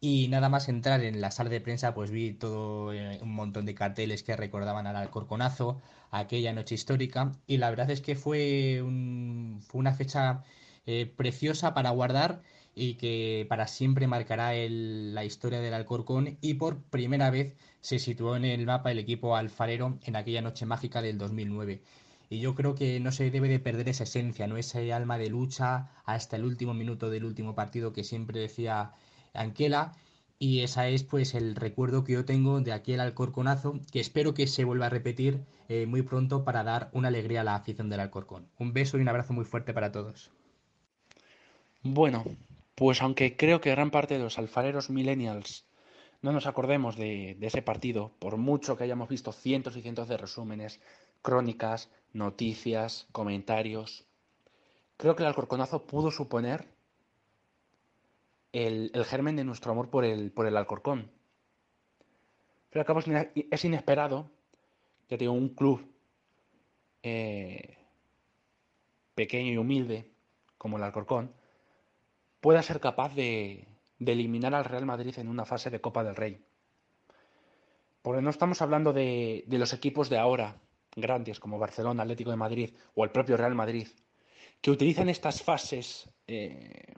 Y 0.00 0.28
nada 0.28 0.50
más 0.50 0.68
entrar 0.68 1.02
en 1.02 1.20
la 1.22 1.30
sala 1.30 1.48
de 1.50 1.62
prensa, 1.62 1.94
pues 1.94 2.10
vi 2.10 2.34
todo 2.34 2.92
eh, 2.92 3.18
un 3.22 3.34
montón 3.34 3.64
de 3.64 3.74
carteles 3.74 4.22
que 4.22 4.36
recordaban 4.36 4.86
al 4.86 4.96
Alcorconazo, 4.96 5.80
aquella 6.10 6.52
noche 6.52 6.74
histórica. 6.74 7.32
Y 7.46 7.56
la 7.56 7.70
verdad 7.70 7.90
es 7.90 8.02
que 8.02 8.14
fue, 8.14 8.82
fue 9.62 9.80
una 9.80 9.94
fecha 9.94 10.44
eh, 10.86 11.06
preciosa 11.06 11.72
para 11.72 11.90
guardar 11.90 12.42
y 12.74 12.94
que 12.94 13.46
para 13.48 13.66
siempre 13.66 14.06
marcará 14.06 14.52
la 14.54 15.24
historia 15.24 15.60
del 15.60 15.74
Alcorcón. 15.74 16.38
Y 16.40 16.54
por 16.54 16.82
primera 16.82 17.30
vez 17.30 17.54
se 17.80 17.98
situó 17.98 18.36
en 18.36 18.44
el 18.44 18.66
mapa 18.66 18.90
el 18.90 18.98
equipo 18.98 19.36
alfarero 19.36 19.98
en 20.04 20.16
aquella 20.16 20.42
noche 20.42 20.66
mágica 20.66 21.02
del 21.02 21.18
2009. 21.18 21.82
Y 22.30 22.40
yo 22.40 22.54
creo 22.54 22.74
que 22.74 22.98
no 23.00 23.12
se 23.12 23.30
debe 23.30 23.48
de 23.48 23.60
perder 23.60 23.88
esa 23.88 24.04
esencia, 24.04 24.46
¿no? 24.46 24.56
Ese 24.56 24.92
alma 24.92 25.18
de 25.18 25.28
lucha 25.28 25.90
hasta 26.04 26.36
el 26.36 26.44
último 26.44 26.74
minuto 26.74 27.10
del 27.10 27.24
último 27.24 27.54
partido 27.54 27.92
que 27.92 28.04
siempre 28.04 28.40
decía 28.40 28.92
Anquela. 29.34 29.92
Y 30.38 30.60
esa 30.60 30.88
es 30.88 31.04
pues 31.04 31.34
el 31.34 31.54
recuerdo 31.54 32.02
que 32.04 32.14
yo 32.14 32.24
tengo 32.24 32.60
de 32.60 32.72
aquel 32.72 33.00
Alcorconazo, 33.00 33.80
que 33.92 34.00
espero 34.00 34.34
que 34.34 34.46
se 34.46 34.64
vuelva 34.64 34.86
a 34.86 34.90
repetir 34.90 35.44
eh, 35.68 35.86
muy 35.86 36.02
pronto 36.02 36.44
para 36.44 36.64
dar 36.64 36.90
una 36.92 37.08
alegría 37.08 37.42
a 37.42 37.44
la 37.44 37.54
afición 37.54 37.88
del 37.88 38.00
Alcorcón. 38.00 38.48
Un 38.58 38.72
beso 38.72 38.98
y 38.98 39.02
un 39.02 39.08
abrazo 39.08 39.32
muy 39.32 39.44
fuerte 39.44 39.72
para 39.72 39.92
todos. 39.92 40.30
Bueno, 41.82 42.24
pues 42.74 43.02
aunque 43.02 43.36
creo 43.36 43.60
que 43.60 43.70
gran 43.70 43.90
parte 43.90 44.14
de 44.14 44.24
los 44.24 44.38
alfareros 44.38 44.90
millennials 44.90 45.64
no 46.22 46.32
nos 46.32 46.46
acordemos 46.46 46.96
de, 46.96 47.36
ese 47.40 47.62
partido, 47.62 48.12
por 48.18 48.36
mucho 48.38 48.76
que 48.76 48.84
hayamos 48.84 49.08
visto 49.08 49.30
cientos 49.32 49.76
y 49.76 49.82
cientos 49.82 50.08
de 50.08 50.16
resúmenes, 50.16 50.80
crónicas, 51.20 51.90
noticias, 52.12 53.06
comentarios, 53.12 54.06
creo 54.96 55.14
que 55.14 55.22
el 55.22 55.28
Alcorconazo 55.28 55.86
pudo 55.86 56.10
suponer 56.10 56.66
el, 58.52 58.90
germen 59.04 59.36
de 59.36 59.44
nuestro 59.44 59.72
amor 59.72 59.90
por 59.90 60.04
el, 60.04 60.32
por 60.32 60.46
el 60.46 60.56
Alcorcón. 60.56 61.10
Pero 62.70 62.86
al 62.88 63.32
es 63.50 63.64
inesperado 63.64 64.30
que 65.08 65.18
tengo 65.18 65.32
un 65.32 65.50
club 65.50 65.86
eh, 67.02 67.76
pequeño 69.14 69.52
y 69.52 69.58
humilde 69.58 70.10
como 70.56 70.78
el 70.78 70.84
Alcorcón 70.84 71.30
pueda 72.44 72.62
ser 72.62 72.78
capaz 72.78 73.14
de, 73.14 73.66
eliminar 73.98 74.54
al 74.54 74.66
Real 74.66 74.84
Madrid 74.84 75.18
en 75.18 75.28
una 75.28 75.46
fase 75.46 75.70
de 75.70 75.80
Copa 75.80 76.04
del 76.04 76.14
Rey. 76.14 76.44
Porque 78.02 78.20
no 78.20 78.28
estamos 78.28 78.60
hablando 78.60 78.92
de, 78.92 79.46
los 79.48 79.72
equipos 79.72 80.10
de 80.10 80.18
ahora, 80.18 80.60
grandes 80.94 81.40
como 81.40 81.58
Barcelona, 81.58 82.02
Atlético 82.02 82.28
de 82.28 82.36
Madrid 82.36 82.74
o 82.94 83.02
el 83.02 83.10
propio 83.10 83.38
Real 83.38 83.54
Madrid, 83.54 83.88
que 84.60 84.70
utilizan 84.70 85.08
estas 85.08 85.42
fases 85.42 86.06
eh, 86.26 86.92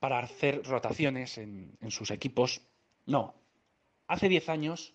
para 0.00 0.18
hacer 0.18 0.64
rotaciones 0.64 1.38
en, 1.38 1.78
en 1.80 1.90
sus 1.92 2.10
equipos. 2.10 2.62
No. 3.06 3.36
Hace 4.08 4.28
10 4.28 4.48
años 4.48 4.92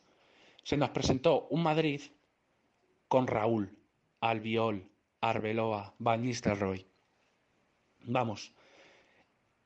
se 0.61 0.75
nos 0.75 0.89
presentó 0.89 1.47
un 1.51 1.63
Madrid 1.63 2.01
con 3.07 3.27
Raúl, 3.27 3.77
Albiol, 4.19 4.89
Arbeloa, 5.21 5.93
Van 5.99 6.21
Nistelrooy. 6.21 6.85
Vamos, 8.07 8.53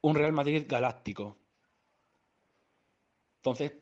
un 0.01 0.15
Real 0.15 0.31
Madrid 0.31 0.65
galáctico. 0.67 1.37
Entonces, 3.37 3.73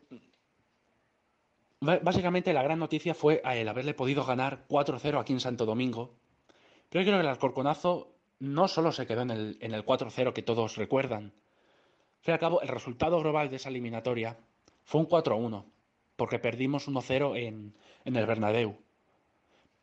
básicamente 1.80 2.53
la 2.53 2.64
gran 2.64 2.80
noticia 2.80 3.14
fue 3.14 3.41
a 3.43 3.55
el 3.55 3.68
haberle 3.68 3.93
podido 3.93 4.26
ganar 4.26 4.68
4-0 4.68 5.20
aquí 5.20 5.34
en 5.34 5.39
Santo 5.39 5.66
Domingo. 5.66 6.16
Pero 6.89 7.03
yo 7.03 7.10
creo 7.10 7.20
que 7.20 7.26
el 7.26 7.32
Alcorconazo 7.32 8.16
no 8.39 8.68
solo 8.68 8.91
se 8.91 9.05
quedó 9.05 9.22
en 9.22 9.32
el, 9.32 9.58
en 9.62 9.74
el 9.74 9.86
4-0 9.86 10.34
que 10.34 10.41
todos 10.41 10.76
recuerdan. 10.76 11.26
Al 11.26 12.22
fin 12.22 12.32
y 12.32 12.32
al 12.32 12.39
cabo, 12.39 12.62
el 12.62 12.68
resultado 12.68 13.20
global 13.20 13.49
de 13.49 13.58
esa 13.58 13.70
eliminatoria 13.70 14.38
fue 14.84 15.01
un 15.01 15.08
4-1, 15.08 15.66
porque 16.16 16.39
perdimos 16.39 16.88
1-0 16.88 17.38
en, 17.38 17.76
en 18.05 18.16
el 18.16 18.26
Bernabéu. 18.26 18.80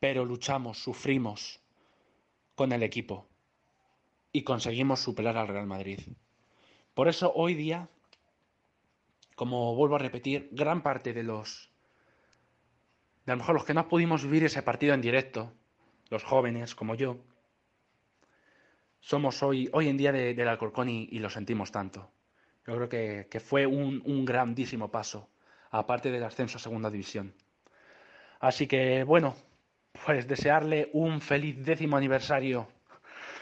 Pero 0.00 0.24
luchamos, 0.24 0.82
sufrimos 0.82 1.60
con 2.54 2.72
el 2.72 2.82
equipo 2.82 3.28
y 4.34 4.42
conseguimos 4.42 4.98
superar 5.00 5.36
al 5.36 5.46
Real 5.46 5.66
Madrid. 5.66 6.00
Por 6.92 7.06
eso 7.06 7.32
hoy 7.36 7.54
día, 7.54 7.88
como 9.36 9.76
vuelvo 9.76 9.94
a 9.94 10.00
repetir, 10.00 10.48
gran 10.50 10.82
parte 10.82 11.12
de 11.12 11.22
los, 11.22 11.70
de 13.24 13.32
a 13.32 13.36
lo 13.36 13.38
mejor 13.38 13.54
los 13.54 13.64
que 13.64 13.74
no 13.74 13.88
pudimos 13.88 14.24
vivir 14.24 14.42
ese 14.42 14.60
partido 14.62 14.92
en 14.92 15.00
directo, 15.00 15.52
los 16.10 16.24
jóvenes 16.24 16.74
como 16.74 16.96
yo, 16.96 17.16
somos 18.98 19.40
hoy, 19.44 19.70
hoy 19.72 19.88
en 19.88 19.96
día 19.96 20.10
del 20.10 20.48
Alcorcón 20.48 20.88
y, 20.88 21.18
lo 21.20 21.30
sentimos 21.30 21.70
tanto. 21.70 22.10
Yo 22.66 22.74
creo 22.74 22.88
que, 22.88 23.28
que 23.30 23.38
fue 23.38 23.66
un, 23.66 24.02
un, 24.04 24.24
grandísimo 24.24 24.90
paso, 24.90 25.28
aparte 25.70 26.10
del 26.10 26.24
ascenso 26.24 26.58
a 26.58 26.60
Segunda 26.60 26.90
División. 26.90 27.32
Así 28.40 28.66
que, 28.66 29.04
bueno, 29.04 29.36
pues 30.04 30.26
desearle 30.26 30.90
un 30.92 31.20
feliz 31.20 31.64
décimo 31.64 31.96
aniversario 31.96 32.73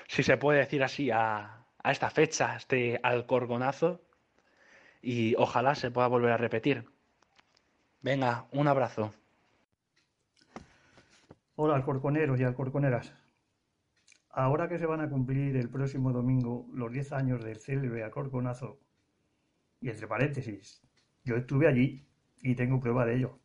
si 0.09 0.22
se 0.22 0.36
puede 0.36 0.61
decir 0.61 0.82
así, 0.82 1.11
a, 1.11 1.66
esta 1.84 2.11
fecha, 2.11 2.53
a 2.53 2.57
este 2.57 3.00
alcorgonazo, 3.03 4.00
y 5.00 5.34
ojalá 5.36 5.74
se 5.74 5.90
pueda 5.90 6.07
volver 6.09 6.32
a 6.32 6.36
repetir. 6.36 6.88
Venga, 8.00 8.46
un 8.53 8.68
abrazo. 8.68 9.12
Hola 11.57 11.76
alcorconeros 11.76 12.40
y 12.40 12.44
alcorconeras. 12.44 13.14
Ahora 14.30 14.68
que 14.68 14.78
se 14.78 14.86
van 14.86 15.00
a 15.00 15.11
cumplir 15.11 15.57
el 15.57 15.68
próximo 15.68 16.12
domingo 16.12 16.66
los 16.72 16.90
10 16.90 17.12
años 17.12 17.44
del 17.44 17.59
célebre 17.59 18.03
alcorconazo, 18.03 18.78
y 19.80 19.90
entre 19.90 20.07
paréntesis, 20.07 20.80
yo 21.24 21.36
estuve 21.36 21.68
allí 21.68 22.07
y 22.40 22.55
tengo 22.55 22.80
prueba 22.80 23.05
de 23.05 23.16
ello. 23.16 23.38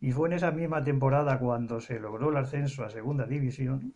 Y 0.00 0.12
fue 0.12 0.28
en 0.28 0.34
esa 0.34 0.50
misma 0.50 0.82
temporada 0.82 1.38
cuando 1.38 1.80
se 1.80 2.00
logró 2.00 2.30
el 2.30 2.36
ascenso 2.36 2.84
a 2.84 2.90
Segunda 2.90 3.26
División 3.26 3.94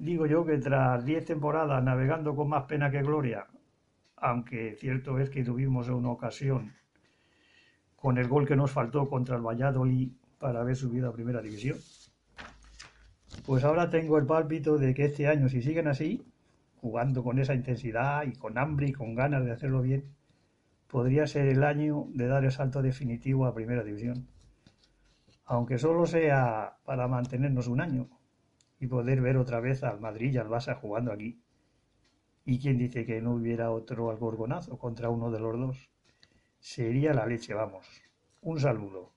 Digo 0.00 0.24
yo 0.24 0.46
que 0.46 0.56
tras 0.56 1.04
diez 1.04 1.26
temporadas 1.26 1.84
navegando 1.84 2.34
con 2.34 2.48
más 2.48 2.64
pena 2.64 2.90
que 2.90 3.02
gloria, 3.02 3.46
aunque 4.16 4.74
cierto 4.76 5.18
es 5.18 5.28
que 5.28 5.44
tuvimos 5.44 5.90
una 5.90 6.08
ocasión 6.08 6.72
con 7.96 8.16
el 8.16 8.26
gol 8.26 8.48
que 8.48 8.56
nos 8.56 8.70
faltó 8.70 9.06
contra 9.10 9.36
el 9.36 9.42
Valladolid 9.42 10.10
para 10.38 10.62
haber 10.62 10.74
subido 10.74 11.10
a 11.10 11.12
primera 11.12 11.42
división. 11.42 11.76
Pues 13.44 13.62
ahora 13.62 13.90
tengo 13.90 14.16
el 14.16 14.24
pálpito 14.24 14.78
de 14.78 14.94
que 14.94 15.04
este 15.04 15.28
año, 15.28 15.50
si 15.50 15.60
siguen 15.60 15.86
así, 15.86 16.24
jugando 16.76 17.22
con 17.22 17.38
esa 17.38 17.52
intensidad 17.52 18.24
y 18.24 18.32
con 18.32 18.56
hambre 18.56 18.88
y 18.88 18.92
con 18.92 19.14
ganas 19.14 19.44
de 19.44 19.52
hacerlo 19.52 19.82
bien, 19.82 20.14
podría 20.86 21.26
ser 21.26 21.44
el 21.46 21.62
año 21.62 22.06
de 22.14 22.26
dar 22.26 22.42
el 22.46 22.52
salto 22.52 22.80
definitivo 22.80 23.44
a 23.44 23.52
primera 23.52 23.84
división. 23.84 24.28
Aunque 25.44 25.76
solo 25.76 26.06
sea 26.06 26.78
para 26.86 27.06
mantenernos 27.06 27.68
un 27.68 27.82
año, 27.82 28.08
y 28.80 28.86
poder 28.86 29.20
ver 29.20 29.36
otra 29.36 29.60
vez 29.60 29.84
al 29.84 30.00
Madrid 30.00 30.32
y 30.32 30.38
al 30.38 30.48
Barça 30.48 30.74
jugando 30.74 31.12
aquí. 31.12 31.38
¿Y 32.46 32.58
quién 32.58 32.78
dice 32.78 33.04
que 33.04 33.20
no 33.20 33.34
hubiera 33.34 33.70
otro 33.70 34.10
algorgonazo 34.10 34.78
contra 34.78 35.10
uno 35.10 35.30
de 35.30 35.38
los 35.38 35.58
dos? 35.58 35.90
Sería 36.58 37.12
la 37.12 37.26
leche, 37.26 37.52
vamos. 37.52 37.86
Un 38.40 38.58
saludo. 38.58 39.12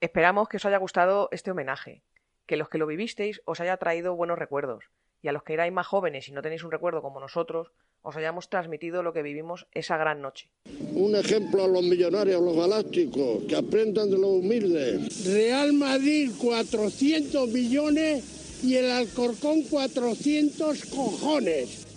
Esperamos 0.00 0.48
que 0.48 0.56
os 0.56 0.64
haya 0.64 0.78
gustado 0.78 1.28
este 1.32 1.50
homenaje, 1.50 2.02
que 2.46 2.56
los 2.56 2.68
que 2.68 2.78
lo 2.78 2.86
vivisteis 2.86 3.42
os 3.44 3.60
haya 3.60 3.76
traído 3.76 4.14
buenos 4.14 4.38
recuerdos, 4.38 4.84
y 5.20 5.28
a 5.28 5.32
los 5.32 5.42
que 5.42 5.54
erais 5.54 5.72
más 5.72 5.86
jóvenes 5.86 6.28
y 6.28 6.32
no 6.32 6.42
tenéis 6.42 6.62
un 6.62 6.70
recuerdo 6.70 7.02
como 7.02 7.20
nosotros, 7.20 7.72
os 8.02 8.16
hayamos 8.16 8.48
transmitido 8.48 9.02
lo 9.02 9.12
que 9.12 9.22
vivimos 9.22 9.66
esa 9.72 9.96
gran 9.96 10.20
noche. 10.20 10.48
Un 10.94 11.14
ejemplo 11.14 11.64
a 11.64 11.68
los 11.68 11.82
millonarios, 11.82 12.40
a 12.40 12.44
los 12.44 12.56
galácticos, 12.56 13.44
que 13.48 13.56
aprendan 13.56 14.10
de 14.10 14.18
los 14.18 14.30
humildes. 14.30 15.24
Real 15.26 15.72
Madrid, 15.72 16.30
400 16.40 17.48
millones 17.48 18.41
y 18.62 18.76
el 18.76 18.90
Alcorcón 18.90 19.62
400 19.62 20.84
cojones. 20.86 21.91